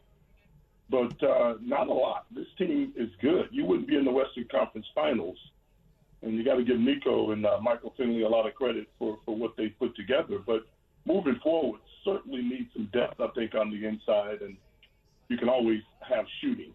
but 0.89 1.23
uh, 1.23 1.55
not 1.61 1.87
a 1.87 1.93
lot. 1.93 2.25
This 2.35 2.45
team 2.57 2.93
is 2.95 3.09
good. 3.19 3.47
You 3.51 3.65
wouldn't 3.65 3.87
be 3.87 3.95
in 3.95 4.05
the 4.05 4.11
Western 4.11 4.45
Conference 4.51 4.85
Finals, 4.93 5.37
and 6.21 6.35
you 6.35 6.43
got 6.43 6.55
to 6.57 6.63
give 6.63 6.79
Nico 6.79 7.31
and 7.31 7.43
uh, 7.45 7.57
Michael 7.61 7.93
Finley 7.97 8.21
a 8.21 8.29
lot 8.29 8.45
of 8.45 8.53
credit 8.53 8.87
for, 8.99 9.17
for 9.25 9.35
what 9.35 9.55
they 9.57 9.69
put 9.69 9.95
together. 9.95 10.37
But 10.45 10.67
moving 11.05 11.39
forward, 11.41 11.79
certainly 12.05 12.43
need 12.43 12.67
some 12.73 12.89
depth, 12.93 13.19
I 13.19 13.27
think, 13.29 13.55
on 13.55 13.71
the 13.71 13.87
inside, 13.87 14.41
and 14.41 14.55
you 15.29 15.37
can 15.37 15.49
always 15.49 15.81
have 16.07 16.25
shooting 16.41 16.73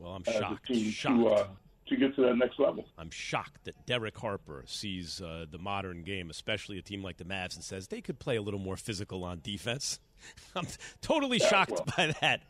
Well, 0.00 0.12
I'm 0.14 0.22
as 0.26 0.34
shocked. 0.34 0.70
a 0.70 0.72
team 0.72 0.90
shocked. 0.90 1.16
to 1.18 1.28
uh, 1.28 1.46
to 1.88 1.96
get 1.96 2.14
to 2.16 2.22
that 2.22 2.36
next 2.36 2.58
level. 2.58 2.84
I'm 2.96 3.10
shocked 3.10 3.64
that 3.64 3.86
Derek 3.86 4.16
Harper 4.18 4.64
sees 4.66 5.20
uh, 5.20 5.46
the 5.50 5.58
modern 5.58 6.02
game, 6.02 6.30
especially 6.30 6.78
a 6.78 6.82
team 6.82 7.02
like 7.02 7.16
the 7.16 7.24
Mavs, 7.24 7.54
and 7.54 7.64
says 7.64 7.88
they 7.88 8.00
could 8.00 8.18
play 8.18 8.36
a 8.36 8.42
little 8.42 8.60
more 8.60 8.76
physical 8.76 9.24
on 9.24 9.40
defense. 9.42 10.00
I'm 10.56 10.66
totally 11.00 11.38
shocked 11.38 11.80
by 11.96 12.14
that. 12.20 12.42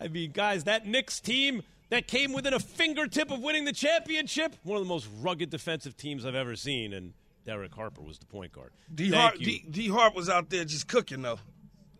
I 0.00 0.08
mean, 0.08 0.32
guys, 0.32 0.64
that 0.64 0.86
Knicks 0.86 1.20
team 1.20 1.62
that 1.90 2.06
came 2.08 2.32
within 2.32 2.54
a 2.54 2.58
fingertip 2.60 3.30
of 3.30 3.40
winning 3.40 3.64
the 3.64 3.72
championship, 3.72 4.56
one 4.64 4.76
of 4.78 4.82
the 4.84 4.88
most 4.88 5.08
rugged 5.20 5.50
defensive 5.50 5.96
teams 5.96 6.24
I've 6.26 6.34
ever 6.34 6.56
seen, 6.56 6.92
and 6.92 7.12
Derek 7.46 7.74
Harper 7.74 8.00
was 8.02 8.18
the 8.18 8.26
point 8.26 8.52
guard. 8.52 8.70
D 8.92 9.10
Thank 9.10 9.20
Hart. 9.22 9.38
D, 9.38 9.64
D 9.70 9.88
Hart 9.88 10.14
was 10.14 10.28
out 10.28 10.48
there 10.50 10.64
just 10.64 10.88
cooking 10.88 11.22
though. 11.22 11.38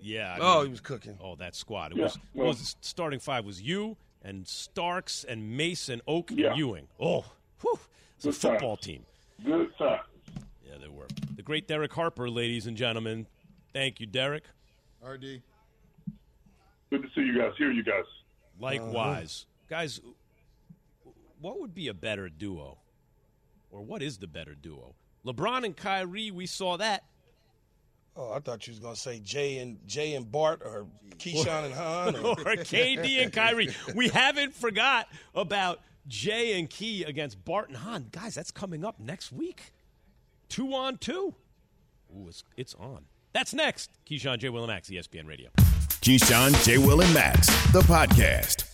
Yeah. 0.00 0.34
I 0.34 0.38
Oh, 0.40 0.56
mean- 0.58 0.66
he 0.66 0.70
was 0.72 0.80
cooking. 0.80 1.18
Oh, 1.22 1.36
that 1.36 1.54
squad. 1.54 1.92
It 1.92 1.98
Yeah, 1.98 2.04
was, 2.04 2.18
well- 2.34 2.46
was 2.48 2.76
starting 2.80 3.20
five 3.20 3.44
was 3.44 3.60
you 3.60 3.96
and 4.24 4.48
Starks 4.48 5.22
and 5.22 5.56
Mason, 5.56 6.00
Oak, 6.08 6.30
Yeah. 6.32 6.48
and 6.50 6.58
Ewing. 6.58 6.88
Oh, 6.98 7.24
whew. 7.60 7.78
It's 8.16 8.24
a 8.24 8.28
Good 8.28 8.34
football 8.36 8.76
times. 8.76 8.86
team. 8.86 9.06
Good 9.44 9.76
time. 9.76 10.00
Yeah, 10.66 10.78
they 10.80 10.88
were. 10.88 11.06
The 11.36 11.42
great 11.42 11.68
Derek 11.68 11.92
Harper, 11.92 12.28
ladies 12.30 12.66
and 12.66 12.76
gentlemen. 12.76 13.26
Thank 13.72 14.00
you, 14.00 14.06
Derek. 14.06 14.44
RD. 15.02 15.42
Good 16.90 17.02
to 17.02 17.08
see 17.14 17.20
you 17.22 17.36
guys. 17.38 17.52
Hear 17.58 17.70
you 17.70 17.84
guys. 17.84 18.04
Likewise. 18.58 19.46
Guys, 19.68 20.00
what 21.40 21.60
would 21.60 21.74
be 21.74 21.88
a 21.88 21.94
better 21.94 22.28
duo? 22.28 22.78
Or 23.70 23.82
what 23.82 24.02
is 24.02 24.18
the 24.18 24.26
better 24.28 24.54
duo? 24.54 24.94
LeBron 25.26 25.64
and 25.64 25.76
Kyrie, 25.76 26.30
we 26.30 26.46
saw 26.46 26.76
that. 26.76 27.04
Oh, 28.16 28.32
I 28.32 28.38
thought 28.38 28.66
you 28.66 28.72
was 28.72 28.78
gonna 28.78 28.94
say 28.96 29.18
Jay 29.18 29.58
and 29.58 29.78
Jay 29.86 30.14
and 30.14 30.30
Bart 30.30 30.62
or 30.64 30.86
Keyshawn 31.18 31.64
and 31.64 31.74
Hahn 31.74 32.16
or 32.16 32.34
KD 32.36 33.22
and 33.22 33.32
Kyrie. 33.32 33.74
We 33.94 34.08
haven't 34.08 34.54
forgot 34.54 35.08
about 35.34 35.80
Jay 36.06 36.58
and 36.58 36.70
Key 36.70 37.02
against 37.04 37.44
Bart 37.44 37.68
and 37.68 37.76
Hahn, 37.78 38.06
Guys, 38.12 38.34
that's 38.34 38.50
coming 38.50 38.84
up 38.84 39.00
next 39.00 39.32
week. 39.32 39.72
Two 40.48 40.74
on 40.74 40.98
two. 40.98 41.34
Ooh, 42.14 42.28
it's, 42.28 42.44
it's 42.56 42.74
on. 42.74 43.06
That's 43.32 43.52
next. 43.52 43.90
Keyshawn 44.08 44.38
J. 44.38 44.48
Will 44.50 44.62
and 44.62 44.70
Max, 44.72 44.88
ESPN 44.88 45.26
Radio. 45.26 45.50
Keyshawn, 45.56 46.62
J. 46.64 46.78
Will, 46.78 47.00
and 47.00 47.12
Max, 47.14 47.46
the 47.72 47.80
podcast. 47.80 48.73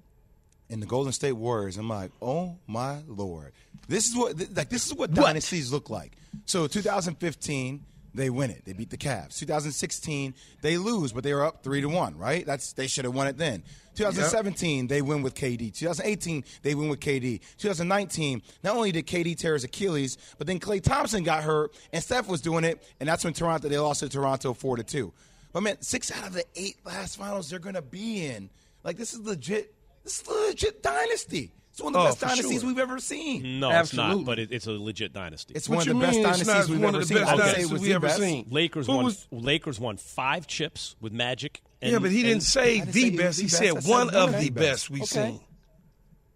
and 0.71 0.81
the 0.81 0.87
Golden 0.87 1.11
State 1.11 1.33
Warriors. 1.33 1.77
I'm 1.77 1.89
like, 1.89 2.11
oh 2.21 2.57
my 2.65 2.99
lord, 3.07 3.51
this 3.87 4.07
is 4.07 4.15
what 4.15 4.55
like 4.55 4.69
this 4.69 4.87
is 4.87 4.93
what 4.93 5.13
dynasties 5.13 5.71
look 5.71 5.89
like. 5.89 6.13
So 6.45 6.65
2015, 6.65 7.85
they 8.13 8.29
win 8.29 8.49
it. 8.49 8.63
They 8.65 8.73
beat 8.73 8.89
the 8.89 8.97
Cavs. 8.97 9.37
2016, 9.37 10.33
they 10.61 10.77
lose, 10.77 11.11
but 11.11 11.23
they 11.23 11.33
were 11.33 11.43
up 11.43 11.63
three 11.63 11.81
to 11.81 11.87
one. 11.87 12.17
Right? 12.17 12.45
That's 12.45 12.73
they 12.73 12.87
should 12.87 13.05
have 13.05 13.13
won 13.13 13.27
it 13.27 13.37
then. 13.37 13.63
2017, 13.95 14.87
they 14.87 15.01
win 15.01 15.21
with 15.21 15.35
KD. 15.35 15.73
2018, 15.73 16.45
they 16.61 16.75
win 16.75 16.87
with 16.87 17.01
KD. 17.01 17.41
2019, 17.57 18.41
not 18.63 18.75
only 18.77 18.93
did 18.93 19.05
KD 19.05 19.37
tear 19.37 19.53
his 19.53 19.65
Achilles, 19.65 20.17
but 20.37 20.47
then 20.47 20.61
Klay 20.61 20.81
Thompson 20.81 21.25
got 21.25 21.43
hurt, 21.43 21.73
and 21.91 22.01
Steph 22.01 22.29
was 22.29 22.39
doing 22.39 22.63
it, 22.63 22.81
and 23.01 23.09
that's 23.09 23.25
when 23.25 23.33
Toronto 23.33 23.67
they 23.67 23.77
lost 23.77 23.99
to 23.99 24.07
Toronto 24.07 24.53
four 24.53 24.77
to 24.77 24.83
two. 24.83 25.11
But 25.51 25.63
man, 25.63 25.81
six 25.81 26.09
out 26.11 26.25
of 26.25 26.33
the 26.33 26.45
eight 26.55 26.77
last 26.85 27.17
finals 27.17 27.49
they're 27.49 27.59
gonna 27.59 27.81
be 27.81 28.25
in. 28.25 28.49
Like 28.83 28.97
this 28.97 29.13
is 29.13 29.19
legit. 29.19 29.73
This 30.03 30.21
is 30.21 30.27
a 30.27 30.31
legit 30.31 30.81
dynasty. 30.83 31.51
It's 31.71 31.79
one 31.81 31.89
of 31.89 31.93
the 31.93 31.99
Oh, 31.99 32.05
best 32.09 32.19
dynasties 32.19 32.59
sure. 32.61 32.67
we've 32.67 32.79
ever 32.79 32.99
seen. 32.99 33.59
No, 33.61 33.69
it's 33.71 33.93
not, 33.93 34.25
but 34.25 34.39
it, 34.39 34.51
it's 34.51 34.67
a 34.67 34.71
legit 34.71 35.13
dynasty. 35.13 35.53
It's 35.55 35.69
one 35.69 35.79
of 35.79 35.85
the 35.85 35.93
best 35.95 36.21
dynasties 36.21 36.69
we've 36.69 36.83
ever 36.83 37.03
seen. 37.03 37.17
I 37.19 37.35
would 37.35 37.43
say 37.45 37.61
it 37.61 37.69
was 37.69 37.81
the 37.81 37.99
best. 37.99 38.19
Lakers 38.51 38.87
Who 38.87 38.93
won. 38.95 39.05
was- 39.05 39.27
Lakers 39.31 39.79
won 39.79 39.95
five 39.97 40.47
chips 40.47 40.95
with 40.99 41.13
Magic. 41.13 41.61
And, 41.81 41.93
yeah, 41.93 41.99
but 41.99 42.11
he 42.11 42.17
didn't 42.23 42.33
and- 42.33 42.43
say 42.43 42.81
the 42.81 43.15
best. 43.17 43.39
He 43.39 43.47
said 43.47 43.85
one 43.85 44.09
of 44.13 44.37
the 44.37 44.49
best 44.49 44.89
we've 44.89 45.03
Okay. 45.03 45.29
seen. 45.31 45.39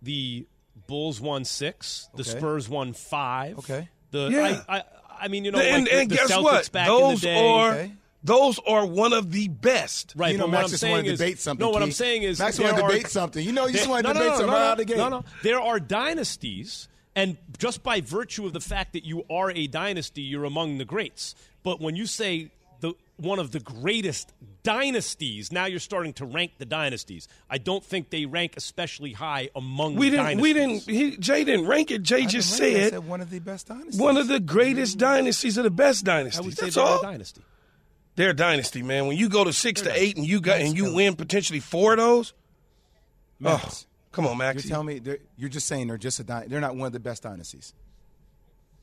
The 0.02 0.48
Bulls 0.88 1.20
won 1.20 1.44
six. 1.46 2.08
The 2.16 2.22
Okay. 2.22 2.38
Spurs 2.38 2.70
won 2.70 2.94
five. 2.94 3.58
Okay. 3.60 3.90
The 4.12 4.30
Yeah. 4.30 4.62
I, 4.70 4.78
I, 4.78 4.84
I 5.22 5.28
mean, 5.28 5.44
you 5.46 5.52
know, 5.52 5.60
and 5.60 5.84
like 5.86 5.94
and 5.94 6.12
the, 6.12 6.16
guess 6.16 6.32
Celtics 6.32 6.44
what? 6.44 6.72
back 6.72 6.88
Those 6.88 7.24
in 7.24 7.30
the 7.30 7.36
day. 7.36 7.48
are 7.48 7.90
those 8.26 8.60
are 8.68 8.86
one 8.86 9.14
of 9.14 9.32
the 9.32 9.48
best. 9.48 10.14
Right, 10.16 10.32
You 10.34 10.38
know, 10.40 10.46
but 10.46 10.52
Max 10.52 10.58
what 10.60 10.64
I'm 10.66 10.70
just 10.72 10.82
saying 10.82 10.92
wanted 10.94 11.04
to 11.06 11.14
is, 11.14 11.20
debate 11.20 11.40
something, 11.40 11.64
No, 11.66 11.70
what 11.72 11.84
I'm 11.84 11.92
saying 11.92 12.24
is, 12.24 12.40
Max 12.40 12.58
there 12.58 12.66
wanted 12.66 12.78
to 12.80 12.84
are- 12.86 12.92
debate 12.92 13.08
something. 13.08 13.46
You 13.46 13.52
know, 13.54 13.66
you 13.68 13.74
just 13.74 13.84
there- 13.86 13.92
wanted 13.92 14.08
to 14.08 14.14
no, 14.14 14.14
no, 14.14 14.20
debate 14.20 14.32
no, 14.32 14.38
something 14.38 14.48
no, 14.48 14.54
right 14.54 14.60
no, 14.60 14.66
out 14.66 14.72
of 14.72 14.78
the 14.80 14.86
gate. 14.86 14.98
No, 14.98 15.10
no, 15.10 15.24
there 15.44 15.62
are 15.62 15.80
dynasties, 15.80 16.88
and 17.16 17.38
just 17.58 17.84
by 17.84 18.02
virtue 18.02 18.46
of 18.46 18.54
the 18.54 18.60
fact 18.60 18.94
that 18.94 19.06
you 19.06 19.24
are 19.30 19.52
a 19.52 19.68
dynasty, 19.68 20.22
you're 20.22 20.44
among 20.46 20.80
the 20.80 20.86
greats. 20.86 21.36
But 21.64 21.80
when 21.80 21.96
you 21.96 22.06
say 22.08 22.52
the 22.82 22.94
one 23.18 23.40
of 23.40 23.52
the 23.52 23.60
greatest 23.62 24.34
dynasties, 24.64 25.52
now 25.52 25.66
you're 25.66 25.80
starting 25.80 26.12
to 26.14 26.26
rank 26.26 26.54
the 26.58 26.66
dynasties. 26.66 27.28
I 27.50 27.58
don't 27.58 27.84
think 27.84 28.10
they 28.10 28.26
rank 28.26 28.56
especially 28.58 29.14
high 29.14 29.50
among 29.56 29.96
We 29.96 30.10
didn't. 30.10 30.26
dynasties. 30.26 30.42
We 30.44 30.54
didn't. 30.54 30.82
He, 30.90 31.18
Jay 31.18 31.44
didn't 31.46 31.68
rank 31.68 31.92
it. 31.92 32.04
Jay 32.04 32.24
I 32.24 32.26
just 32.26 32.58
didn't 32.58 32.76
it. 32.76 32.84
Said, 32.84 32.90
said 32.94 33.08
one 33.08 33.22
of 33.22 33.30
the 33.30 33.40
best 33.40 33.68
dynasties. 33.68 33.98
one 33.98 34.18
of 34.18 34.28
the 34.28 34.40
greatest 34.42 34.98
dynasties 34.98 35.58
of 35.58 35.64
the 35.64 35.70
best 35.72 36.04
dynasties. 36.04 36.40
I 36.40 36.44
would 36.46 36.58
say 36.58 36.66
That's 36.66 36.78
all. 36.78 37.00
a 37.00 37.04
dynasty. 37.04 37.42
They're 38.16 38.30
a 38.30 38.36
dynasty, 38.36 38.82
man. 38.82 39.08
When 39.08 39.18
you 39.18 39.28
go 39.30 39.44
to 39.44 39.52
six 39.54 39.82
to 39.82 39.92
eight 39.94 40.16
and 40.18 40.26
you 40.26 40.40
got 40.42 40.62
and 40.62 40.76
you 40.78 40.94
win 40.94 41.16
potentially 41.16 41.60
four 41.60 41.94
of 41.94 42.00
those, 42.00 42.34
oh, 42.34 42.38
Max, 43.40 43.86
come 44.12 44.26
on, 44.26 44.32
you're 44.32 44.38
Max. 44.38 44.68
telling 44.68 44.88
me 44.88 45.02
you're 45.38 45.50
just 45.50 45.68
saying 45.68 45.88
they're 45.88 45.98
just 45.98 46.20
a 46.20 46.24
dy- 46.24 46.46
they're 46.48 46.62
not 46.62 46.76
one 46.76 46.88
of 46.88 46.94
the 46.94 47.00
best 47.00 47.24
dynasties. 47.24 47.74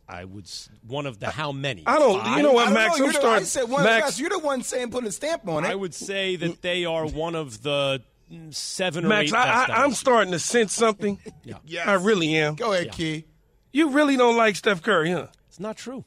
I 0.09 0.25
would 0.25 0.51
one 0.87 1.07
of 1.07 1.19
the 1.21 1.31
how 1.31 1.53
many? 1.53 1.85
I 1.87 1.99
don't. 1.99 2.37
You 2.37 2.43
know 2.43 2.53
what, 2.53 2.71
Max? 2.73 2.99
know. 2.99 3.07
I'm 3.07 3.13
You're 3.13 3.23
the- 3.23 3.29
I 3.29 3.43
said 3.45 3.63
one 3.71 3.81
of 3.81 3.85
the 3.85 3.91
Max, 3.91 4.07
best. 4.09 4.21
You're 4.21 4.29
the 4.31 4.39
one 4.41 4.63
saying 4.63 4.91
putting 4.91 5.09
a 5.09 5.13
stamp 5.13 5.49
on 5.49 5.65
it. 5.65 5.69
I 5.69 5.75
would 5.75 5.95
say 5.95 6.37
that 6.37 6.61
they 6.61 6.85
are 6.85 7.07
one 7.07 7.35
of 7.35 7.63
the 7.63 8.03
seven 8.51 9.07
or 9.07 9.09
Max, 9.09 9.31
eight 9.31 9.37
I, 9.37 9.65
I, 9.65 9.85
I'm 9.85 9.93
starting 9.93 10.33
to 10.33 10.39
sense 10.39 10.75
something. 10.75 11.19
Yeah. 11.65 11.91
I 11.91 11.95
really 11.95 12.35
am. 12.37 12.57
Go 12.57 12.73
ahead, 12.73 12.93
Key. 12.93 13.25
You 13.73 13.91
really 13.91 14.17
don't 14.17 14.37
like 14.37 14.57
Steph 14.57 14.83
Curry, 14.83 15.13
huh? 15.13 15.29
It's 15.49 15.61
not 15.61 15.77
true. 15.79 16.05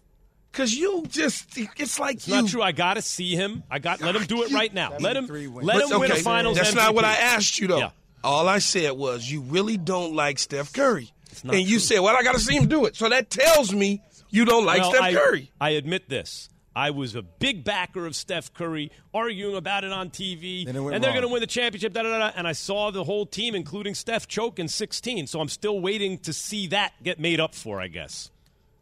Cause 0.56 0.74
you 0.74 1.04
just, 1.10 1.58
it's 1.58 2.00
like 2.00 2.16
It's 2.16 2.28
you. 2.28 2.34
not 2.36 2.48
true. 2.50 2.62
I 2.62 2.72
got 2.72 2.94
to 2.96 3.02
see 3.02 3.36
him. 3.36 3.64
I 3.70 3.80
got. 3.80 4.00
Let 4.02 4.16
him 4.16 4.24
do 4.24 4.44
it 4.44 4.52
right 4.52 4.74
now. 4.74 4.94
Let 5.00 5.18
him. 5.18 5.28
Let 5.28 5.66
But, 5.66 5.92
him 5.92 6.00
win 6.00 6.10
a 6.12 6.14
okay, 6.14 6.22
Finals. 6.24 6.58
That's 6.58 6.72
MVP. 6.72 6.76
not 6.76 6.96
what 6.96 7.04
I 7.06 7.14
asked 7.16 7.60
you 7.60 7.68
though. 7.68 7.78
Yeah. 7.80 7.90
All 8.24 8.48
I 8.48 8.60
said 8.60 8.94
was 8.94 9.30
you 9.30 9.42
really 9.42 9.78
don't 9.78 10.16
like 10.16 10.40
Steph 10.40 10.74
Curry, 10.74 11.12
not 11.44 11.56
and 11.56 11.64
you 11.68 11.78
said, 11.80 12.00
"Well, 12.00 12.16
I 12.18 12.24
got 12.24 12.34
to 12.34 12.40
see 12.40 12.56
him 12.56 12.68
do 12.68 12.86
it." 12.86 12.96
So 12.96 13.08
that 13.10 13.30
tells 13.30 13.72
me 13.74 14.02
you 14.30 14.46
don't 14.46 14.66
like 14.66 14.80
Well, 14.82 14.92
Steph 14.92 15.02
I, 15.04 15.14
Curry. 15.14 15.52
I 15.62 15.70
admit 15.72 16.10
this. 16.10 16.50
I 16.76 16.90
was 16.92 17.16
a 17.16 17.22
big 17.22 17.64
backer 17.64 18.06
of 18.06 18.16
Steph 18.16 18.54
Curry, 18.54 18.92
arguing 19.14 19.56
about 19.56 19.84
it 19.86 19.94
on 19.94 20.10
TV, 20.10 20.66
Then 20.66 20.76
it 20.76 20.80
and 20.94 21.02
they're 21.04 21.12
going 21.12 21.22
to 21.22 21.30
win 21.30 21.40
the 21.40 21.48
championship. 21.48 21.94
Da, 21.94 22.04
da, 22.04 22.10
da, 22.10 22.20
da, 22.20 22.32
and 22.36 22.46
I 22.46 22.52
saw 22.52 22.92
the 22.92 23.04
whole 23.06 23.26
team, 23.26 23.56
including 23.56 23.94
Steph, 23.96 24.28
choke 24.28 24.60
in 24.60 24.68
16. 24.68 25.28
So 25.28 25.40
I'm 25.40 25.48
still 25.48 25.80
waiting 25.80 26.18
to 26.20 26.34
see 26.34 26.68
that 26.68 26.92
get 27.02 27.18
made 27.18 27.40
up 27.40 27.56
for. 27.56 27.80
I 27.80 27.88
guess 27.88 28.30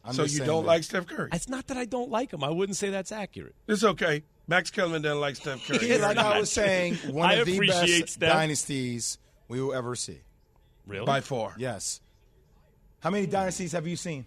I'm 0.03 0.13
so 0.13 0.23
you 0.23 0.39
don't 0.39 0.63
that. 0.63 0.67
like 0.67 0.83
Steph 0.83 1.07
Curry. 1.07 1.29
it's 1.31 1.47
not 1.47 1.67
that 1.67 1.77
I 1.77 1.85
don't 1.85 2.09
like 2.11 2.31
him. 2.33 2.43
I 2.43 2.49
wouldn't 2.49 2.75
say 2.77 2.89
that's 2.89 3.11
accurate. 3.11 3.55
It's 3.67 3.83
okay. 3.83 4.23
Max 4.47 4.69
Kellerman 4.69 5.01
doesn't 5.01 5.21
like 5.21 5.35
Steph 5.37 5.65
Curry. 5.65 5.79
Yeah, 5.89 5.97
like 5.97 6.17
I 6.17 6.37
was 6.39 6.51
saying, 6.51 6.95
one 7.07 7.29
I 7.29 7.35
of 7.35 7.45
the 7.45 7.59
best 7.65 8.09
Steph. 8.09 8.33
dynasties 8.33 9.17
we 9.47 9.61
will 9.61 9.73
ever 9.73 9.95
see. 9.95 10.19
Really? 10.85 11.05
by 11.05 11.21
far. 11.21 11.55
Yes. 11.57 12.01
How 12.99 13.09
many 13.09 13.25
dynasties 13.25 13.71
have 13.71 13.87
you 13.87 13.95
seen? 13.95 14.25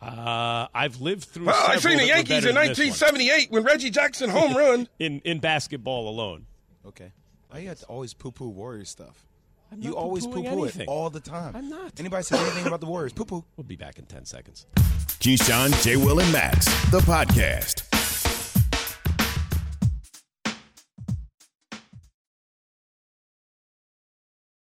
Uh, 0.00 0.68
I've 0.74 1.00
lived 1.00 1.24
through. 1.24 1.46
Well, 1.46 1.54
I 1.56 1.74
several 1.76 1.90
seen 1.90 1.98
the 1.98 2.06
Yankees 2.06 2.44
in 2.46 2.54
than 2.54 2.68
this 2.68 2.78
one. 2.78 2.86
1978 2.86 3.50
when 3.50 3.62
Reggie 3.64 3.90
Jackson 3.90 4.30
home 4.30 4.56
run. 4.56 4.88
in 4.98 5.20
in 5.24 5.38
basketball 5.40 6.08
alone. 6.08 6.46
Okay. 6.86 7.12
Why 7.50 7.58
you 7.58 7.68
have 7.68 7.80
to 7.80 7.86
always 7.86 8.14
poo-poo 8.14 8.48
Warriors 8.48 8.88
stuff? 8.90 9.26
I'm 9.70 9.82
you 9.82 9.96
always 9.96 10.26
poo-pooing 10.26 10.72
poo-poo 10.72 10.80
it 10.82 10.88
all 10.88 11.10
the 11.10 11.20
time. 11.20 11.54
I'm 11.54 11.68
not. 11.68 11.98
Anybody 11.98 12.22
say 12.22 12.38
anything 12.38 12.66
about 12.66 12.80
the 12.80 12.86
Warriors? 12.86 13.12
Poo-poo. 13.14 13.44
We'll 13.56 13.64
be 13.64 13.76
back 13.76 13.98
in 13.98 14.06
10 14.06 14.24
seconds. 14.24 14.66
Keyshawn, 15.20 15.82
J. 15.82 15.96
Will, 15.96 16.20
and 16.20 16.32
Max, 16.32 16.66
the 16.90 17.00
podcast. 17.00 17.84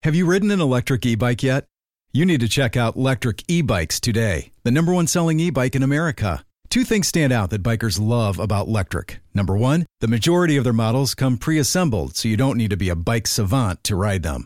Have 0.03 0.15
you 0.15 0.25
ridden 0.25 0.49
an 0.49 0.59
electric 0.59 1.05
e 1.05 1.15
bike 1.15 1.43
yet? 1.43 1.65
You 2.11 2.25
need 2.25 2.41
to 2.41 2.49
check 2.49 2.75
out 2.75 2.97
Lectric 2.97 3.43
E 3.47 3.61
Bikes 3.61 3.99
today, 3.99 4.51
the 4.63 4.71
number 4.71 4.93
one 4.93 5.07
selling 5.07 5.39
e 5.39 5.49
bike 5.49 5.75
in 5.75 5.83
America. 5.83 6.43
Two 6.69 6.83
things 6.83 7.07
stand 7.07 7.31
out 7.31 7.49
that 7.51 7.63
bikers 7.63 7.99
love 8.01 8.39
about 8.39 8.67
Lectric. 8.67 9.17
Number 9.33 9.55
one, 9.55 9.85
the 9.99 10.07
majority 10.07 10.57
of 10.57 10.63
their 10.63 10.73
models 10.73 11.13
come 11.15 11.37
pre 11.37 11.57
assembled, 11.57 12.15
so 12.15 12.27
you 12.27 12.37
don't 12.37 12.57
need 12.57 12.69
to 12.71 12.77
be 12.77 12.89
a 12.89 12.95
bike 12.95 13.27
savant 13.27 13.83
to 13.83 13.95
ride 13.95 14.23
them. 14.23 14.45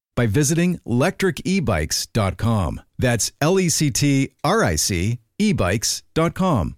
by 0.15 0.27
visiting 0.27 0.79
lectricebikes.com. 0.79 2.81
That's 2.97 3.31
L 3.41 3.59
E 3.59 3.69
C 3.69 3.91
T 3.91 4.31
R 4.43 4.63
I 4.63 4.75
C 4.75 5.19
ebikes.com. 5.39 6.77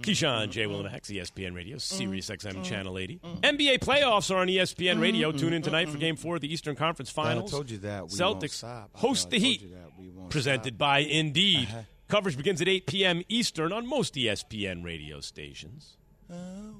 Keyshawn, 0.00 0.50
J. 0.50 0.66
Will, 0.66 0.80
and 0.80 0.92
Max, 0.92 1.08
ESPN 1.08 1.54
Radio, 1.54 1.76
mm-hmm. 1.76 1.96
Sirius 1.96 2.28
XM 2.28 2.52
mm-hmm. 2.52 2.62
Channel 2.62 2.98
80. 2.98 3.18
Mm-hmm. 3.18 3.40
NBA 3.40 3.78
playoffs 3.78 4.30
are 4.30 4.38
on 4.38 4.48
ESPN 4.48 5.00
Radio. 5.00 5.32
Tune 5.32 5.54
in 5.54 5.62
tonight 5.62 5.88
for 5.88 5.96
Game 5.96 6.16
4 6.16 6.36
of 6.36 6.40
the 6.42 6.52
Eastern 6.52 6.76
Conference 6.76 7.10
Finals. 7.10 7.50
told 7.50 7.70
you 7.70 7.78
that. 7.78 8.10
We 8.10 8.20
won't 8.20 8.42
Celtics 8.42 8.50
stop. 8.50 8.90
Host 8.92 9.30
the 9.30 9.38
Heat. 9.38 9.62
you 9.62 9.68
that. 9.68 9.98
We 9.98 10.10
won't 10.10 10.30
Presented 10.30 10.74
stop. 10.74 10.78
by 10.78 10.98
Indeed. 10.98 11.68
Uh-huh. 11.70 11.82
Coverage 12.08 12.36
begins 12.36 12.60
at 12.60 12.68
8 12.68 12.86
p.m. 12.86 13.22
Eastern 13.30 13.72
on 13.72 13.86
most 13.86 14.14
ESPN 14.14 14.84
radio 14.84 15.20
stations. 15.20 15.96
Oh, 16.30 16.74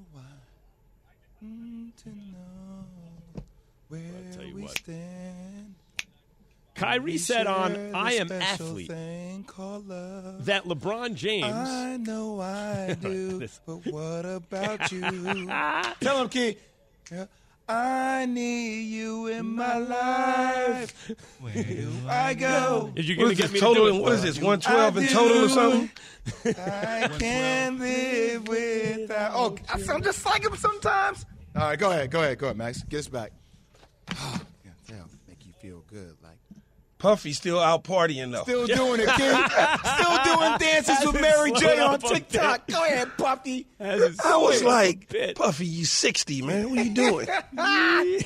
what. 4.65 4.77
stand. 4.79 5.75
Kyrie 6.75 7.17
said 7.17 7.47
on 7.47 7.95
I 7.95 8.13
Am 8.15 8.29
Athlete 8.31 8.89
thing 8.89 9.43
that 9.47 10.63
LeBron 10.65 11.15
James. 11.15 11.45
I 11.45 11.95
know 11.97 12.41
I 12.41 12.97
do, 13.01 13.47
but 13.65 13.85
what 13.87 14.25
about 14.25 14.91
you? 14.91 15.47
Tell 16.01 16.21
him, 16.21 16.27
kid. 16.29 16.57
Yeah. 17.09 17.25
I 17.67 18.25
need 18.27 18.81
you 18.89 19.27
in 19.27 19.55
my 19.55 19.77
life. 19.77 21.11
Where 21.39 21.63
do 21.63 21.91
I 22.07 22.33
go? 22.35 22.91
If 22.95 23.05
you're 23.05 23.17
What 23.17 23.23
gonna 23.23 23.35
get 23.35 23.51
me 23.53 23.59
total? 23.59 23.85
to 23.85 23.91
do 23.91 23.97
it, 23.97 24.01
what 24.01 24.11
is 24.11 24.21
this? 24.21 24.35
112 24.39 24.97
in 24.97 25.07
total 25.07 25.45
or 25.45 25.49
something? 25.49 25.89
I 26.45 27.07
can't 27.17 27.79
live 27.79 28.47
without. 28.47 29.31
Oh, 29.33 29.55
I'm 29.69 30.03
just 30.03 30.25
like 30.25 30.43
him 30.43 30.55
sometimes. 30.57 31.25
All 31.55 31.61
right, 31.69 31.79
go 31.79 31.89
ahead, 31.89 32.11
go 32.11 32.21
ahead, 32.21 32.37
go 32.37 32.47
ahead, 32.47 32.57
Max. 32.57 32.83
Get 32.83 32.99
us 32.99 33.07
back. 33.07 33.31
yeah, 34.11 34.37
that'll 34.87 35.07
make 35.27 35.43
you 35.45 35.53
feel 35.59 35.83
good, 35.95 36.17
like 36.21 36.37
Puffy 36.97 37.33
still 37.33 37.59
out 37.59 37.83
partying 37.83 38.31
though. 38.31 38.43
still 38.43 38.67
doing 38.67 39.01
it, 39.01 39.07
kid. 39.09 39.35
still 39.85 40.17
doing 40.23 40.57
dances 40.59 40.97
with 41.05 41.21
Mary 41.21 41.51
J 41.53 41.79
on 41.79 41.95
up 41.95 42.03
a 42.03 42.07
TikTok. 42.07 42.67
Go 42.67 42.83
ahead, 42.83 43.09
Puffy. 43.17 43.67
I 43.79 43.95
was 43.95 44.17
slowed 44.17 44.55
up 44.55 44.61
a 44.61 44.65
like. 44.65 45.35
Puffy, 45.35 45.65
you 45.65 45.85
60, 45.85 46.41
man. 46.41 46.69
What 46.69 46.79
are 46.79 46.83
you 46.83 46.93
doing? 46.93 47.27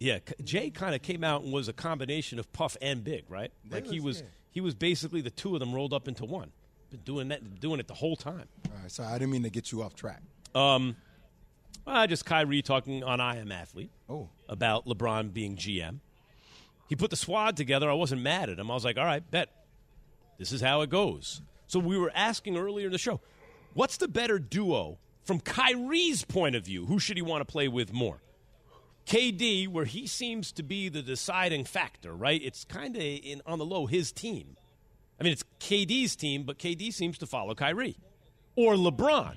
Yeah, 0.00 0.18
Jay 0.42 0.68
kind 0.70 0.94
of 0.94 1.00
came 1.00 1.24
out 1.24 1.42
and 1.44 1.52
was 1.52 1.68
a 1.68 1.72
combination 1.72 2.38
of 2.38 2.52
Puff 2.52 2.76
and 2.82 3.02
Big, 3.02 3.24
right? 3.30 3.50
Like 3.70 3.86
he 3.86 4.00
was, 4.00 4.22
he 4.50 4.60
was 4.60 4.74
basically 4.74 5.22
the 5.22 5.30
two 5.30 5.54
of 5.54 5.60
them 5.60 5.72
rolled 5.72 5.94
up 5.94 6.08
into 6.08 6.26
one. 6.26 6.50
Been 6.90 7.00
doing 7.00 7.28
that, 7.28 7.60
doing 7.60 7.80
it 7.80 7.88
the 7.88 7.94
whole 7.94 8.16
time. 8.16 8.46
All 8.70 8.82
right, 8.82 8.90
sorry, 8.90 9.08
I 9.08 9.18
didn't 9.18 9.30
mean 9.32 9.44
to 9.44 9.50
get 9.50 9.72
you 9.72 9.82
off 9.82 9.94
track. 9.94 10.20
Um, 10.54 10.96
uh, 11.86 12.06
just 12.06 12.24
Kyrie 12.24 12.62
talking 12.62 13.02
on 13.02 13.20
I 13.20 13.38
Am 13.38 13.52
Athlete 13.52 13.90
Oh, 14.08 14.28
about 14.48 14.86
LeBron 14.86 15.32
being 15.32 15.56
GM. 15.56 16.00
He 16.88 16.96
put 16.96 17.10
the 17.10 17.16
squad 17.16 17.56
together. 17.56 17.90
I 17.90 17.94
wasn't 17.94 18.22
mad 18.22 18.50
at 18.50 18.58
him. 18.58 18.70
I 18.70 18.74
was 18.74 18.84
like, 18.84 18.98
all 18.98 19.04
right, 19.04 19.28
bet. 19.30 19.48
This 20.38 20.52
is 20.52 20.60
how 20.60 20.82
it 20.82 20.90
goes. 20.90 21.42
So 21.66 21.78
we 21.78 21.96
were 21.96 22.12
asking 22.14 22.56
earlier 22.56 22.86
in 22.86 22.92
the 22.92 22.98
show, 22.98 23.20
what's 23.72 23.96
the 23.96 24.08
better 24.08 24.38
duo 24.38 24.98
from 25.22 25.40
Kyrie's 25.40 26.24
point 26.24 26.56
of 26.56 26.64
view? 26.64 26.86
Who 26.86 26.98
should 26.98 27.16
he 27.16 27.22
want 27.22 27.40
to 27.40 27.50
play 27.50 27.68
with 27.68 27.92
more? 27.92 28.20
KD, 29.06 29.68
where 29.68 29.84
he 29.84 30.06
seems 30.06 30.52
to 30.52 30.62
be 30.62 30.88
the 30.88 31.02
deciding 31.02 31.64
factor, 31.64 32.14
right? 32.14 32.40
It's 32.42 32.64
kind 32.64 32.96
of 32.96 33.02
in 33.02 33.42
on 33.46 33.58
the 33.58 33.64
low 33.64 33.86
his 33.86 34.12
team. 34.12 34.56
I 35.20 35.24
mean, 35.24 35.32
it's 35.32 35.44
KD's 35.60 36.16
team, 36.16 36.44
but 36.44 36.58
KD 36.58 36.92
seems 36.92 37.18
to 37.18 37.26
follow 37.26 37.54
Kyrie. 37.54 37.96
Or 38.56 38.74
LeBron, 38.74 39.34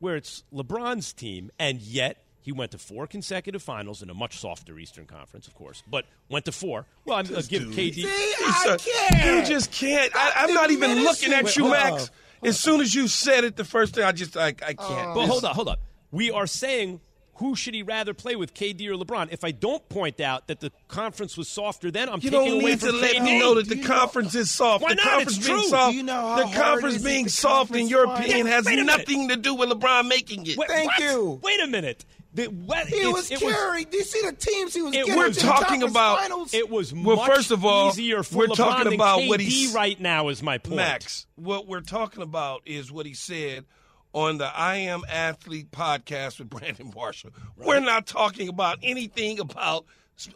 where 0.00 0.16
it's 0.16 0.42
LeBron's 0.52 1.12
team, 1.12 1.50
and 1.58 1.80
yet 1.80 2.24
He 2.42 2.52
went 2.52 2.70
to 2.70 2.78
four 2.78 3.06
consecutive 3.06 3.62
finals 3.62 4.02
in 4.02 4.08
a 4.08 4.14
much 4.14 4.38
softer 4.38 4.78
Eastern 4.78 5.04
Conference, 5.04 5.46
of 5.46 5.54
course, 5.54 5.82
but 5.86 6.06
went 6.30 6.46
to 6.46 6.52
four. 6.52 6.86
Well, 7.04 7.18
I'm 7.18 7.26
uh, 7.26 7.28
going 7.28 7.42
to 7.42 7.48
give 7.48 7.62
KD. 7.64 7.94
See, 7.94 8.06
I 8.08 8.76
can't. 8.78 9.24
You 9.26 9.44
just 9.54 9.70
can't. 9.72 10.10
I, 10.16 10.32
I'm 10.36 10.54
not 10.54 10.70
even 10.70 11.02
looking 11.04 11.32
at 11.34 11.54
you, 11.56 11.70
Max. 11.70 12.10
As 12.42 12.58
soon 12.58 12.80
as 12.80 12.94
you 12.94 13.08
said 13.08 13.44
it 13.44 13.56
the 13.56 13.64
first 13.64 13.94
time, 13.94 14.06
I 14.06 14.12
just 14.12 14.36
I, 14.38 14.46
I 14.46 14.52
can't. 14.52 14.80
Oh. 14.80 15.14
But 15.14 15.26
hold 15.26 15.44
on, 15.44 15.54
hold 15.54 15.68
on. 15.68 15.76
We 16.10 16.30
are 16.30 16.46
saying 16.46 17.00
who 17.40 17.56
should 17.56 17.74
he 17.74 17.82
rather 17.82 18.14
play 18.14 18.36
with, 18.36 18.54
KD 18.54 18.86
or 18.86 18.94
LeBron? 18.94 19.28
If 19.32 19.42
I 19.44 19.50
don't 19.50 19.86
point 19.88 20.20
out 20.20 20.46
that 20.46 20.60
the 20.60 20.70
conference 20.88 21.36
was 21.36 21.48
softer, 21.48 21.90
then 21.90 22.08
I'm 22.08 22.20
You 22.20 22.30
taking 22.30 22.46
don't 22.46 22.60
away 22.60 22.70
need 22.70 22.80
from 22.80 22.90
to 22.90 22.96
let 22.96 23.22
me 23.22 23.38
know 23.40 23.54
that 23.56 23.68
the 23.68 23.82
conference 23.82 24.34
is 24.34 24.50
soft. 24.50 24.82
Why 24.84 24.90
the 24.90 24.94
not? 24.96 25.04
conference 25.06 25.36
It's 25.38 25.46
being 25.46 25.58
true. 25.58 25.68
soft. 25.68 25.90
Do 25.92 25.96
you 25.96 26.02
know 26.04 26.12
how 26.14 26.36
the 26.36 26.56
conference 26.56 26.96
is 26.96 27.02
being 27.04 27.24
the 27.24 27.30
soft, 27.30 27.70
in 27.70 27.88
conference 27.88 27.90
your 27.90 28.06
wide? 28.06 28.18
opinion, 28.24 28.46
Yeah, 28.46 28.52
has 28.52 28.64
wait 28.66 28.72
a 28.78 28.84
minute. 28.84 28.98
nothing 28.98 29.28
to 29.30 29.36
do 29.36 29.54
with 29.54 29.70
LeBron 29.70 30.08
making 30.08 30.46
it. 30.46 30.56
Wait, 30.56 30.68
what? 30.68 31.42
Wait 31.42 31.60
a 31.60 31.66
minute. 31.66 32.04
The, 32.32 32.46
what, 32.46 32.86
He 32.86 33.04
was 33.08 33.28
it 33.28 33.40
carrying. 33.40 33.86
Do 33.90 33.96
you 33.96 34.04
see 34.04 34.20
the 34.24 34.32
teams 34.32 34.72
he 34.72 34.82
was 34.82 34.94
It 34.94 35.04
getting? 35.04 35.16
was 35.16 35.36
to 35.38 35.42
talking 35.46 35.80
conference 35.80 35.90
about- 35.90 36.18
finals? 36.20 36.54
It 36.54 36.70
was 36.70 36.92
Well, 36.94 37.16
much 37.16 37.26
first 37.26 37.50
of 37.50 37.64
all, 37.64 37.88
easier 37.88 38.22
for 38.22 38.36
we're 38.38 38.46
LeBron 38.48 38.54
talking 38.56 38.84
than 38.84 38.92
about 38.94 39.18
KD 39.20 39.28
what 39.28 39.40
he's 39.40 39.72
right 39.74 39.98
now. 39.98 40.28
Is 40.28 40.40
my 40.40 40.58
point, 40.58 40.76
Max, 40.76 41.26
what 41.34 41.66
we're 41.66 41.80
talking 41.80 42.22
about 42.22 42.62
is 42.66 42.92
what 42.92 43.04
he 43.06 43.14
said 43.14 43.64
on 44.12 44.38
the 44.38 44.46
I 44.46 44.76
Am 44.76 45.02
Athlete 45.08 45.70
podcast 45.70 46.38
with 46.38 46.50
Brandon 46.50 46.92
Marshall. 46.94 47.30
We're 47.56 47.80
not 47.80 48.06
talking 48.06 48.48
about 48.48 48.78
anything 48.82 49.40
about 49.40 49.84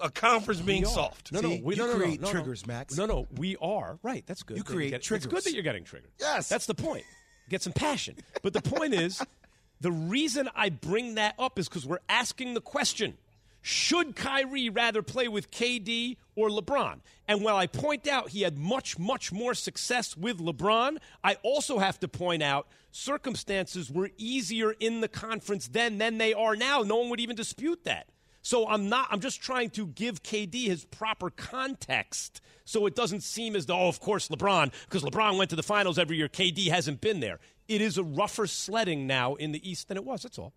a 0.01 0.11
conference 0.11 0.61
being 0.61 0.85
are. 0.85 0.91
soft. 0.91 1.33
No, 1.33 1.41
no, 1.41 1.49
we 1.62 1.75
you 1.75 1.83
no, 1.83 1.87
no, 1.87 1.93
no, 1.93 1.99
create 1.99 2.20
no, 2.20 2.27
no. 2.29 2.33
triggers, 2.33 2.66
Max. 2.66 2.97
No, 2.97 3.07
no, 3.07 3.27
we 3.37 3.57
are 3.61 3.99
right. 4.03 4.25
That's 4.27 4.43
good. 4.43 4.57
You 4.57 4.62
that 4.62 4.70
you're 4.70 4.77
create 4.77 4.93
It's 4.95 5.07
triggers. 5.07 5.27
good 5.27 5.45
that 5.45 5.53
you're 5.53 5.62
getting 5.62 5.85
triggered. 5.85 6.11
Yes. 6.18 6.49
that's 6.49 6.66
the 6.66 6.75
point. 6.75 7.05
Get 7.49 7.62
some 7.62 7.72
passion. 7.75 8.16
But 8.43 8.55
the 8.55 8.62
point 8.62 8.95
is, 8.95 9.22
the 9.81 9.93
reason 9.93 10.49
I 10.55 10.70
bring 10.70 11.16
that 11.16 11.35
up 11.39 11.59
is 11.59 11.68
because 11.68 11.87
we're 11.87 11.99
asking 12.09 12.55
the 12.55 12.62
question: 12.62 13.18
Should 13.67 14.15
Kyrie 14.15 14.69
rather 14.69 15.01
play 15.01 15.27
with 15.27 15.51
KD 15.51 16.19
or 16.37 16.51
LeBron? 16.51 17.01
And 17.27 17.43
while 17.43 17.57
I 17.57 17.67
point 17.67 18.07
out 18.07 18.29
he 18.29 18.43
had 18.43 18.59
much, 18.59 18.99
much 18.99 19.33
more 19.33 19.55
success 19.55 20.19
with 20.19 20.39
LeBron, 20.39 20.99
I 21.25 21.37
also 21.43 21.79
have 21.79 21.99
to 22.01 22.09
point 22.09 22.43
out 22.43 22.69
circumstances 22.91 23.91
were 23.91 24.11
easier 24.19 24.73
in 24.73 25.01
the 25.01 25.09
conference 25.09 25.67
then 25.69 25.97
than 25.97 26.19
they 26.19 26.35
are 26.35 26.55
now. 26.55 26.83
No 26.83 26.97
one 26.97 27.09
would 27.09 27.21
even 27.21 27.37
dispute 27.37 27.85
that. 27.85 28.09
So 28.43 28.69
I'm 28.69 28.91
not. 28.91 29.09
I'm 29.11 29.21
just 29.21 29.41
trying 29.41 29.71
to 29.71 29.87
give 29.87 30.23
KD 30.23 30.67
his 30.67 30.85
proper 30.85 31.31
context, 31.31 32.43
so 32.67 32.85
it 32.85 32.95
doesn't 32.95 33.23
seem 33.23 33.57
as 33.57 33.65
though, 33.65 33.79
oh, 33.79 33.89
of 33.89 33.99
course, 33.99 34.29
LeBron, 34.29 34.75
because 34.85 35.03
LeBron 35.03 35.39
went 35.39 35.49
to 35.49 35.57
the 35.57 35.62
finals 35.62 35.99
every 35.99 36.19
year. 36.19 36.29
KD 36.29 36.69
hasn't 36.69 37.01
been 37.01 37.21
there. 37.21 37.41
It 37.67 37.81
is 37.81 37.97
a 37.97 38.05
rougher 38.05 38.47
sledding 38.47 39.07
now 39.07 39.37
in 39.37 39.53
the 39.53 39.67
East 39.67 39.89
than 39.89 39.97
it 39.97 40.05
was. 40.05 40.23
That's 40.23 40.39
all. 40.39 40.53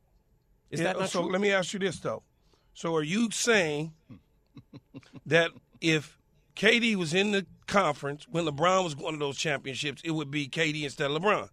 Is 0.71 0.81
Yeah, 0.81 0.87
that 0.87 0.99
not 0.99 1.09
so 1.09 1.21
true? 1.21 1.31
let 1.31 1.39
me 1.39 1.53
ask 1.53 1.71
you 1.71 1.79
this 1.79 1.97
though. 1.99 2.23
So 2.77 2.95
are 2.95 3.01
you 3.01 3.31
saying 3.31 3.91
that 5.25 5.49
if 5.81 6.19
KD 6.55 6.93
was 6.95 7.11
in 7.15 7.31
the 7.31 7.43
conference 7.65 8.27
when 8.29 8.45
LeBron 8.45 8.83
was 8.83 8.93
going 8.93 9.13
to 9.13 9.19
those 9.19 9.35
championships, 9.35 10.03
it 10.05 10.11
would 10.11 10.29
be 10.29 10.47
KD 10.47 10.83
instead 10.83 11.09
of 11.09 11.19
LeBron? 11.19 11.49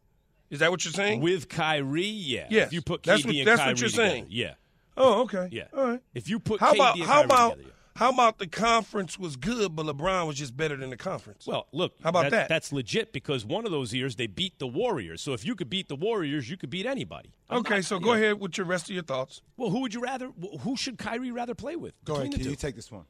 Is 0.51 0.59
that 0.61 0.71
what 0.71 0.85
you're 0.85 0.93
saying? 0.93 1.23
With 1.23 1.49
Kyrie, 1.49 2.03
yeah. 2.05 2.47
Yes. 2.51 2.67
If 2.67 2.73
you 2.75 2.83
put 2.83 3.01
KD 3.01 3.07
That's 3.07 3.25
what- 3.25 3.35
and 3.37 3.47
that's 3.49 3.59
Kyrie 3.61 3.73
what 3.73 3.81
you're 3.81 3.89
together, 3.89 4.09
saying. 4.11 4.27
yeah. 4.29 4.55
Oh, 4.99 5.23
okay. 5.23 5.49
Yeah. 5.51 5.65
All 5.75 5.85
right. 5.87 6.01
If 6.13 6.29
you 6.29 6.39
put 6.39 6.61
how 6.61 6.73
KD 6.73 6.77
about 6.77 6.95
and 6.97 7.05
how 7.05 7.23
about 7.25 7.51
together, 7.57 7.69
yeah. 7.69 7.74
How 7.97 8.11
about 8.11 8.39
the 8.39 8.47
conference 8.47 9.19
was 9.19 9.37
good, 9.37 9.77
but 9.77 9.87
LeBron 9.87 10.27
was 10.27 10.37
just 10.37 10.57
better 10.57 10.77
than 10.77 10.91
the 10.91 10.97
conference? 10.97 11.47
Well, 11.47 11.69
look, 11.73 11.95
How 12.03 12.09
about 12.11 12.31
that? 12.33 12.49
That's 12.49 12.73
legit 12.73 13.13
because 13.13 13.45
one 13.45 13.65
of 13.65 13.71
those 13.71 13.95
years 13.95 14.17
they 14.17 14.27
beat 14.27 14.59
the 14.59 14.67
Warriors. 14.67 15.21
So 15.23 15.33
if 15.33 15.45
you 15.47 15.55
could 15.55 15.71
beat 15.71 15.89
the 15.89 15.95
Warriors, 15.97 16.51
you 16.51 16.57
could 16.57 16.71
beat 16.71 16.87
anybody. 16.87 17.31
I'm 17.49 17.59
okay, 17.59 17.77
not- 17.77 17.85
so 17.85 17.99
go 18.01 18.07
know. 18.07 18.13
ahead 18.15 18.41
with 18.41 18.59
your 18.59 18.67
rest 18.67 18.89
of 18.91 18.95
your 18.95 19.05
thoughts. 19.05 19.43
Well, 19.57 19.71
who 19.71 19.81
would 19.81 19.95
you 19.95 20.01
rather? 20.01 20.31
Who 20.61 20.77
should 20.77 20.99
Kyrie 20.99 21.31
rather 21.31 21.55
play 21.55 21.77
with? 21.77 21.95
Go 22.05 22.15
ahead, 22.15 22.31
between 22.31 22.39
the 22.41 22.45
Kid. 22.45 22.51
You 22.51 22.57
take 22.57 22.75
this 22.77 22.91
one. 22.91 23.05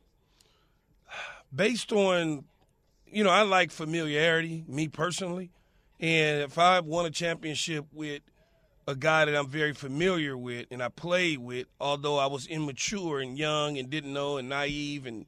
based 1.55 1.93
on, 1.93 2.45
you 3.07 3.25
know, 3.25 3.31
I 3.31 3.43
like 3.43 3.71
familiarity, 3.71 4.65
me 4.69 4.89
personally. 4.89 5.51
And 6.01 6.43
if 6.43 6.59
I 6.59 6.81
won 6.81 7.07
a 7.07 7.11
championship 7.11 7.87
with 7.93 8.21
a 8.87 8.95
guy 8.95 9.25
that 9.25 9.35
I'm 9.35 9.49
very 9.49 9.73
familiar 9.73 10.37
with 10.37 10.67
and 10.71 10.83
I 10.83 10.89
played 10.89 11.39
with, 11.39 11.67
although 11.81 12.19
I 12.19 12.27
was 12.27 12.47
immature 12.47 13.21
and 13.21 13.39
young 13.39 13.79
and 13.79 13.89
didn't 13.89 14.13
know 14.13 14.37
and 14.37 14.49
naive 14.49 15.07
and, 15.07 15.27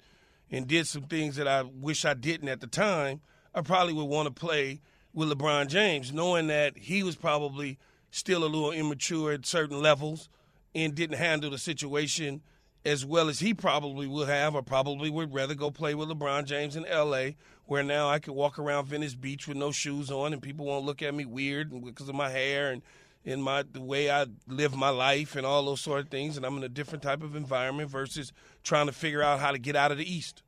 and 0.51 0.67
did 0.67 0.87
some 0.87 1.05
things 1.05 1.37
that 1.37 1.49
I 1.49 1.63
wish 1.63 2.05
I 2.05 2.15
didn't 2.15 2.49
at 2.49 2.61
the 2.61 2.67
time, 2.67 3.21
I 3.55 3.63
probably 3.63 3.95
would 3.95 4.05
want 4.05 4.27
to 4.27 4.35
play 4.35 4.81
with 5.15 5.31
LeBron 5.31 5.69
James, 5.69 6.13
knowing 6.13 6.49
that 6.49 6.77
he 6.77 7.03
was 7.03 7.17
probably 7.17 7.79
still 8.11 8.45
a 8.45 8.47
little 8.47 8.73
immature 8.73 9.33
at 9.33 9.47
certain 9.47 9.81
levels 9.81 10.29
and 10.75 10.95
didn't 10.95 11.17
handle 11.17 11.51
the 11.51 11.59
situation 11.59 12.43
as 12.85 13.05
well 13.05 13.29
as 13.29 13.41
he 13.41 13.53
probably 13.53 14.07
would 14.07 14.29
have, 14.29 14.55
or 14.55 14.63
probably 14.63 15.11
would 15.11 15.35
rather 15.35 15.55
go 15.55 15.71
play 15.73 15.95
with 15.95 16.09
LeBron 16.09 16.45
James 16.45 16.77
in 16.77 16.87
L.A., 16.87 17.37
where 17.65 17.83
now 17.83 18.09
I 18.09 18.21
could 18.21 18.35
walk 18.35 18.61
around 18.61 18.87
Venice 18.87 19.17
Beach 19.17 19.49
with 19.49 19.57
no 19.57 19.73
shoes 19.73 20.09
on, 20.09 20.33
and 20.33 20.41
people 20.41 20.67
won't 20.67 20.87
look 20.87 21.03
at 21.03 21.13
me 21.13 21.25
weird 21.25 21.73
because 21.85 22.09
of 22.09 22.15
my 22.15 22.31
hair 22.31 22.71
and 22.71 22.83
and 23.27 23.43
my 23.43 23.65
the 23.65 23.81
way 23.81 24.11
I 24.11 24.27
live 24.47 24.75
my 24.75 24.89
life 24.89 25.35
and 25.35 25.45
all 25.45 25.65
those 25.65 25.81
sort 25.81 26.01
of 26.01 26.09
things. 26.09 26.37
And 26.37 26.47
I'm 26.47 26.57
in 26.57 26.63
a 26.63 26.69
different 26.69 27.03
type 27.03 27.23
of 27.23 27.35
environment 27.35 27.91
versus 27.91 28.33
trying 28.63 28.87
to 28.87 28.93
figure 28.93 29.23
out 29.23 29.41
how 29.41 29.51
to 29.51 29.59
get 29.59 29.77
out 29.77 29.91
of 29.91 29.99
the 29.99 30.11
East. 30.11 30.43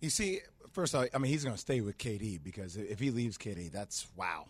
You 0.00 0.08
see, 0.08 0.40
first 0.72 0.94
of 0.94 1.00
all, 1.00 1.06
I 1.14 1.18
mean, 1.18 1.30
he's 1.30 1.44
going 1.44 1.54
to 1.54 1.60
stay 1.60 1.82
with 1.82 1.98
KD 1.98 2.42
because 2.42 2.76
if 2.76 2.98
he 2.98 3.10
leaves 3.10 3.36
KD, 3.36 3.70
that's 3.70 4.06
wow. 4.16 4.46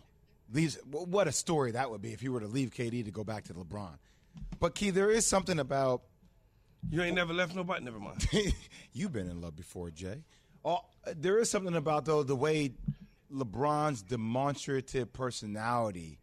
Leaves 0.51 0.79
what 0.89 1.27
a 1.27 1.31
story 1.31 1.71
that 1.71 1.91
would 1.91 2.01
be 2.01 2.13
if 2.13 2.21
he 2.21 2.29
were 2.29 2.39
to 2.39 2.47
leave 2.47 2.71
KD 2.71 3.05
to 3.05 3.11
go 3.11 3.23
back 3.23 3.43
to 3.45 3.53
LeBron. 3.53 3.97
But 4.59 4.75
Key, 4.75 4.91
there 4.91 5.11
is 5.11 5.25
something 5.25 5.59
about 5.59 6.03
You 6.89 7.01
ain't 7.03 7.15
never 7.15 7.33
left 7.33 7.55
nobody. 7.55 7.83
Never 7.83 7.99
mind. 7.99 8.25
You've 8.93 9.11
been 9.11 9.29
in 9.29 9.41
love 9.41 9.55
before, 9.55 9.91
Jay. 9.91 10.23
Oh, 10.63 10.79
there 11.17 11.39
is 11.39 11.49
something 11.49 11.75
about 11.75 12.05
though 12.05 12.23
the 12.23 12.35
way 12.35 12.71
LeBron's 13.33 14.01
demonstrative 14.01 15.11
personality 15.11 16.19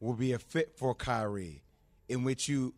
will 0.00 0.14
be 0.14 0.32
a 0.32 0.38
fit 0.38 0.76
for 0.76 0.94
Kyrie, 0.94 1.62
in 2.08 2.24
which 2.24 2.48
you. 2.48 2.74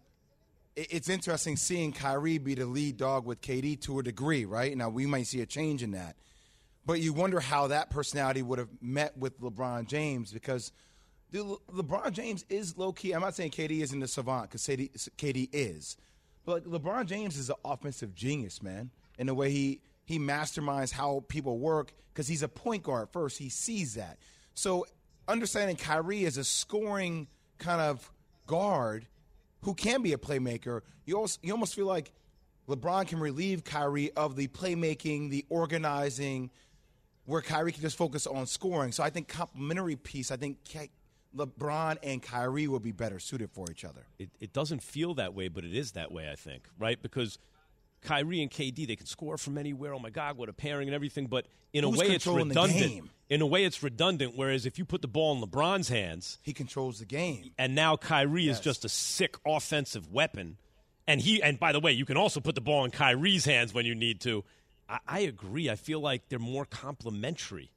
It's 0.76 1.08
interesting 1.08 1.56
seeing 1.56 1.92
Kyrie 1.92 2.38
be 2.38 2.54
the 2.54 2.64
lead 2.64 2.98
dog 2.98 3.26
with 3.26 3.40
KD 3.40 3.80
to 3.82 3.98
a 3.98 4.02
degree, 4.02 4.44
right? 4.44 4.76
Now 4.76 4.88
we 4.88 5.06
might 5.06 5.26
see 5.26 5.40
a 5.40 5.46
change 5.46 5.82
in 5.82 5.90
that, 5.90 6.16
but 6.86 7.00
you 7.00 7.12
wonder 7.12 7.40
how 7.40 7.66
that 7.66 7.90
personality 7.90 8.42
would 8.42 8.60
have 8.60 8.68
met 8.80 9.16
with 9.16 9.40
LeBron 9.40 9.86
James 9.88 10.32
because. 10.32 10.72
Dude, 11.30 11.44
Le- 11.44 11.82
LeBron 11.82 12.12
James 12.12 12.46
is 12.48 12.78
low 12.78 12.90
key. 12.90 13.12
I'm 13.12 13.20
not 13.20 13.34
saying 13.34 13.50
KD 13.50 13.82
isn't 13.82 14.02
a 14.02 14.08
savant 14.08 14.48
because 14.48 14.62
KD, 14.62 15.10
KD 15.18 15.50
is, 15.52 15.98
but 16.46 16.66
like 16.66 16.80
LeBron 16.80 17.04
James 17.04 17.36
is 17.36 17.50
an 17.50 17.56
offensive 17.66 18.14
genius, 18.14 18.62
man. 18.62 18.90
In 19.18 19.26
the 19.26 19.34
way 19.34 19.50
he 19.50 19.82
he 20.08 20.18
masterminds 20.18 20.90
how 20.90 21.22
people 21.28 21.58
work 21.58 21.92
because 22.14 22.26
he's 22.26 22.42
a 22.42 22.48
point 22.48 22.82
guard 22.82 23.10
first. 23.12 23.36
He 23.36 23.50
sees 23.50 23.94
that. 23.96 24.18
So 24.54 24.86
understanding 25.28 25.76
Kyrie 25.76 26.24
as 26.24 26.36
a 26.36 26.44
scoring 26.44 27.28
kind 27.58 27.80
of 27.80 28.10
guard 28.46 29.06
who 29.62 29.74
can 29.74 30.02
be 30.02 30.12
a 30.12 30.18
playmaker, 30.18 30.80
you 31.04 31.14
almost 31.14 31.38
you 31.42 31.52
almost 31.52 31.74
feel 31.74 31.86
like 31.86 32.12
LeBron 32.68 33.06
can 33.06 33.20
relieve 33.20 33.64
Kyrie 33.64 34.10
of 34.12 34.36
the 34.36 34.48
playmaking, 34.48 35.30
the 35.30 35.44
organizing, 35.48 36.50
where 37.24 37.40
Kyrie 37.40 37.72
can 37.72 37.82
just 37.82 37.96
focus 37.96 38.26
on 38.26 38.46
scoring. 38.46 38.92
So 38.92 39.02
I 39.02 39.10
think 39.10 39.28
complementary 39.28 39.96
piece. 39.96 40.30
I 40.30 40.36
think 40.36 40.58
LeBron 41.36 41.96
and 42.02 42.22
Kyrie 42.22 42.68
will 42.68 42.80
be 42.80 42.92
better 42.92 43.18
suited 43.18 43.50
for 43.50 43.66
each 43.70 43.84
other. 43.84 44.06
It, 44.18 44.30
it 44.40 44.52
doesn't 44.52 44.82
feel 44.82 45.14
that 45.14 45.34
way, 45.34 45.48
but 45.48 45.64
it 45.64 45.74
is 45.74 45.92
that 45.92 46.12
way, 46.12 46.30
I 46.30 46.36
think, 46.36 46.64
right? 46.78 47.00
Because 47.00 47.38
Kyrie 48.02 48.42
and 48.42 48.50
KD, 48.50 48.86
they 48.86 48.96
can 48.96 49.06
score 49.06 49.36
from 49.38 49.58
anywhere. 49.58 49.94
Oh 49.94 49.98
my 49.98 50.10
God, 50.10 50.36
what 50.36 50.48
a 50.48 50.52
pairing 50.52 50.88
and 50.88 50.94
everything. 50.94 51.26
But 51.26 51.46
in 51.72 51.84
Who's 51.84 51.96
a 51.96 51.98
way, 52.00 52.06
it's 52.14 52.26
redundant. 52.26 53.10
In 53.28 53.42
a 53.42 53.46
way, 53.46 53.64
it's 53.64 53.82
redundant. 53.82 54.34
Whereas 54.36 54.64
if 54.66 54.78
you 54.78 54.84
put 54.84 55.02
the 55.02 55.08
ball 55.08 55.34
in 55.36 55.42
LeBron's 55.42 55.88
hands, 55.88 56.38
he 56.42 56.52
controls 56.52 56.98
the 57.00 57.04
game. 57.04 57.50
And 57.58 57.74
now 57.74 57.96
Kyrie 57.96 58.44
Yes. 58.44 58.56
is 58.58 58.60
just 58.62 58.84
a 58.84 58.88
sick 58.88 59.36
offensive 59.46 60.10
weapon. 60.12 60.56
And 61.06 61.20
he, 61.20 61.42
and 61.42 61.58
by 61.58 61.72
the 61.72 61.80
way, 61.80 61.92
you 61.92 62.04
can 62.04 62.16
also 62.18 62.38
put 62.40 62.54
the 62.54 62.60
ball 62.60 62.84
in 62.84 62.90
Kyrie's 62.90 63.44
hands 63.46 63.72
when 63.74 63.86
you 63.86 63.94
need 63.94 64.20
to. 64.22 64.44
I, 64.88 64.98
I 65.06 65.18
agree. 65.20 65.70
I 65.70 65.74
feel 65.76 66.00
like 66.00 66.28
they're 66.28 66.38
more 66.38 66.66
complementary, 66.66 67.70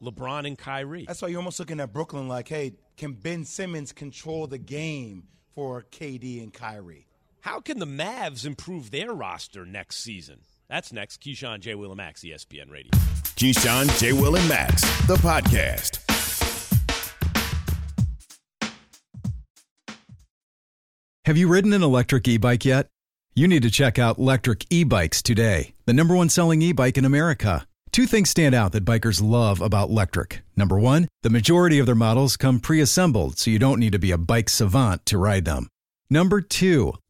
LeBron 0.00 0.46
and 0.46 0.56
Kyrie. 0.56 1.04
That's 1.06 1.20
why 1.20 1.28
you're 1.28 1.38
almost 1.38 1.58
looking 1.58 1.80
at 1.80 1.92
Brooklyn 1.92 2.28
like, 2.28 2.48
hey, 2.48 2.74
can 2.96 3.14
Ben 3.14 3.44
Simmons 3.44 3.92
control 3.92 4.46
the 4.46 4.58
game 4.58 5.24
for 5.56 5.84
KD 5.90 6.40
and 6.42 6.52
Kyrie? 6.54 7.07
How 7.48 7.60
can 7.60 7.78
the 7.78 7.86
Mavs 7.86 8.44
improve 8.44 8.90
their 8.90 9.14
roster 9.14 9.64
next 9.64 10.00
season? 10.00 10.40
That's 10.68 10.92
next. 10.92 11.22
Keyshawn 11.22 11.60
J. 11.60 11.74
Will 11.76 11.92
and 11.92 11.96
Max, 11.96 12.20
ESPN 12.20 12.70
Radio. 12.70 12.90
Keyshawn, 12.92 13.98
J. 13.98 14.12
Will, 14.12 14.36
and 14.36 14.46
Max, 14.46 14.82
the 15.06 15.14
podcast. 15.14 16.04
Have 21.24 21.38
you 21.38 21.48
ridden 21.48 21.72
an 21.72 21.82
electric 21.82 22.28
e 22.28 22.36
bike 22.36 22.66
yet? 22.66 22.88
You 23.34 23.48
need 23.48 23.62
to 23.62 23.70
check 23.70 23.98
out 23.98 24.18
Lectric 24.18 24.66
E 24.68 24.84
Bikes 24.84 25.22
today, 25.22 25.72
the 25.86 25.94
number 25.94 26.14
one 26.14 26.28
selling 26.28 26.60
e 26.60 26.72
bike 26.72 26.98
in 26.98 27.06
America. 27.06 27.66
Two 27.92 28.04
things 28.04 28.28
stand 28.28 28.54
out 28.54 28.72
that 28.72 28.84
bikers 28.84 29.22
love 29.22 29.62
about 29.62 29.88
Lectric. 29.88 30.40
Number 30.54 30.78
one, 30.78 31.08
the 31.22 31.30
majority 31.30 31.78
of 31.78 31.86
their 31.86 31.94
models 31.94 32.36
come 32.36 32.60
pre 32.60 32.82
assembled, 32.82 33.38
so 33.38 33.50
you 33.50 33.58
don't 33.58 33.80
need 33.80 33.92
to 33.92 33.98
be 33.98 34.10
a 34.10 34.18
bike 34.18 34.50
savant 34.50 35.06
to 35.06 35.16
ride 35.16 35.46
them. 35.46 35.66
Number 36.10 36.42
two, 36.42 36.92